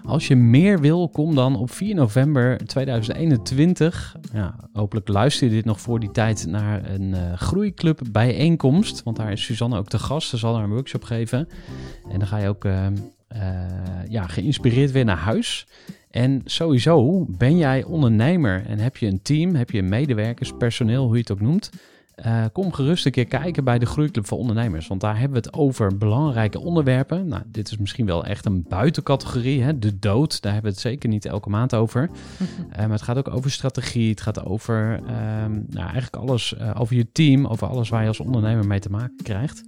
Als 0.04 0.28
je 0.28 0.36
meer 0.36 0.80
wil, 0.80 1.10
kom 1.10 1.36
dan 1.36 1.56
op 1.56 1.72
4 1.72 1.96
november 1.96 2.66
2021. 2.66 4.16
Ja, 4.34 4.56
hopelijk 4.74 5.08
luister 5.08 5.48
je 5.48 5.54
dit 5.54 5.66
nog 5.66 5.82
voor 5.82 6.00
die 6.00 6.12
tijd 6.12 6.46
naar 6.46 6.90
een 6.90 7.10
uh, 7.10 7.34
groeiclub 7.34 8.00
bijeenkomst. 8.12 9.04
Want 9.04 9.18
daar 9.18 9.32
is 9.32 9.44
Suzanne 9.44 9.78
ook 9.78 9.88
te 9.88 10.00
gast. 10.00 10.30
Ze 10.30 10.38
zal 10.38 10.54
daar 10.54 10.64
een 10.64 10.70
workshop 10.70 11.04
geven. 11.04 11.48
En 12.10 12.20
dan 12.20 12.28
ga 12.28 12.38
je 12.38 12.48
ook 12.48 12.66
uh, 12.66 12.88
ja, 14.10 14.28
geïnspireerd 14.28 14.92
weer 14.92 15.06
naar 15.06 15.18
huis. 15.18 15.68
En 16.18 16.42
sowieso 16.46 17.26
ben 17.30 17.58
jij 17.58 17.84
ondernemer 17.84 18.66
en 18.66 18.80
heb 18.80 18.98
je 18.98 19.08
een 19.08 19.22
team, 19.22 19.56
heb 19.56 19.70
je 19.70 19.84
medewerkers, 19.84 20.54
personeel, 20.58 21.06
hoe 21.06 21.14
je 21.14 21.20
het 21.20 21.32
ook 21.32 21.42
noemt. 21.42 21.70
Uh, 22.26 22.46
kom 22.54 22.74
gerust 22.74 23.06
een 23.06 23.12
keer 23.12 23.26
kijken 23.26 23.64
bij 23.64 23.80
de 23.80 23.86
Groeiclub 23.86 24.28
voor 24.28 24.38
Ondernemers. 24.38 24.88
Want 24.88 25.02
daar 25.02 25.20
hebben 25.20 25.42
we 25.42 25.48
het 25.48 25.58
over 25.58 25.98
belangrijke 25.98 26.60
onderwerpen. 26.60 27.28
Nou, 27.28 27.44
dit 27.48 27.72
is 27.72 27.78
misschien 27.78 28.06
wel 28.06 28.26
echt 28.26 28.46
een 28.46 28.66
buitencategorie. 28.70 29.64
Hè? 29.64 29.80
De 29.80 30.00
dood, 30.00 30.42
daar 30.42 30.54
hebben 30.54 30.72
we 30.72 30.78
het 30.78 30.88
zeker 30.88 31.10
niet 31.10 31.26
elke 31.26 31.50
maand 31.50 31.76
over. 31.76 32.10
uh, 32.42 32.78
maar 32.78 32.90
het 32.90 33.02
gaat 33.02 33.18
ook 33.18 33.30
over 33.30 33.52
strategie. 33.52 34.10
Het 34.10 34.22
gaat 34.22 34.46
over 34.46 35.00
uh, 35.04 35.10
nou, 35.68 35.88
eigenlijk 35.88 36.16
alles. 36.16 36.56
over 36.78 36.96
je 36.96 37.12
team. 37.12 37.48
Over 37.48 37.68
alles 37.68 37.90
waar 37.90 38.02
je 38.02 38.08
als 38.08 38.20
ondernemer 38.20 38.68
mee 38.68 38.80
te 38.80 38.90
maken 38.90 39.24
krijgt. 39.24 39.64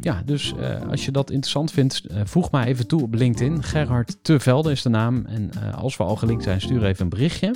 Ja, 0.00 0.22
dus 0.22 0.54
als 0.88 1.04
je 1.04 1.10
dat 1.10 1.30
interessant 1.30 1.72
vindt, 1.72 2.02
voeg 2.24 2.50
maar 2.50 2.66
even 2.66 2.86
toe 2.86 3.02
op 3.02 3.14
LinkedIn. 3.14 3.62
Gerhard 3.62 4.24
Tevelde 4.24 4.70
is 4.70 4.82
de 4.82 4.88
naam. 4.88 5.26
En 5.26 5.74
als 5.74 5.96
we 5.96 6.02
al 6.02 6.16
gelinkt 6.16 6.42
zijn, 6.42 6.60
stuur 6.60 6.84
even 6.84 7.02
een 7.02 7.08
berichtje. 7.08 7.54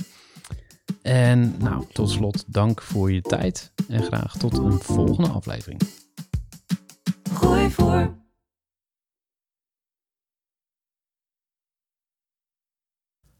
En 1.02 1.54
nou, 1.58 1.84
tot 1.92 2.10
slot, 2.10 2.44
dank 2.46 2.82
voor 2.82 3.12
je 3.12 3.20
tijd 3.20 3.72
en 3.88 4.02
graag 4.02 4.36
tot 4.36 4.58
een 4.58 4.72
volgende 4.72 5.30
aflevering. 5.30 5.80
Gooi 7.32 7.70
voor. 7.70 8.22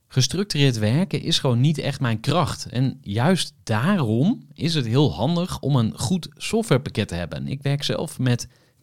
Gestructureerd 0.06 0.78
werken 0.78 1.20
is 1.22 1.38
gewoon 1.38 1.60
niet 1.60 1.78
echt 1.78 2.00
mijn 2.00 2.20
kracht. 2.20 2.66
En 2.66 2.98
juist 3.00 3.54
daarom 3.62 4.46
is 4.52 4.74
het 4.74 4.86
heel 4.86 5.12
handig 5.12 5.60
om 5.60 5.76
een 5.76 5.98
goed 5.98 6.28
softwarepakket 6.36 7.08
te 7.08 7.14
hebben. 7.14 7.48
Ik 7.48 7.62
werk 7.62 7.82
zelf 7.82 8.18
met 8.18 8.48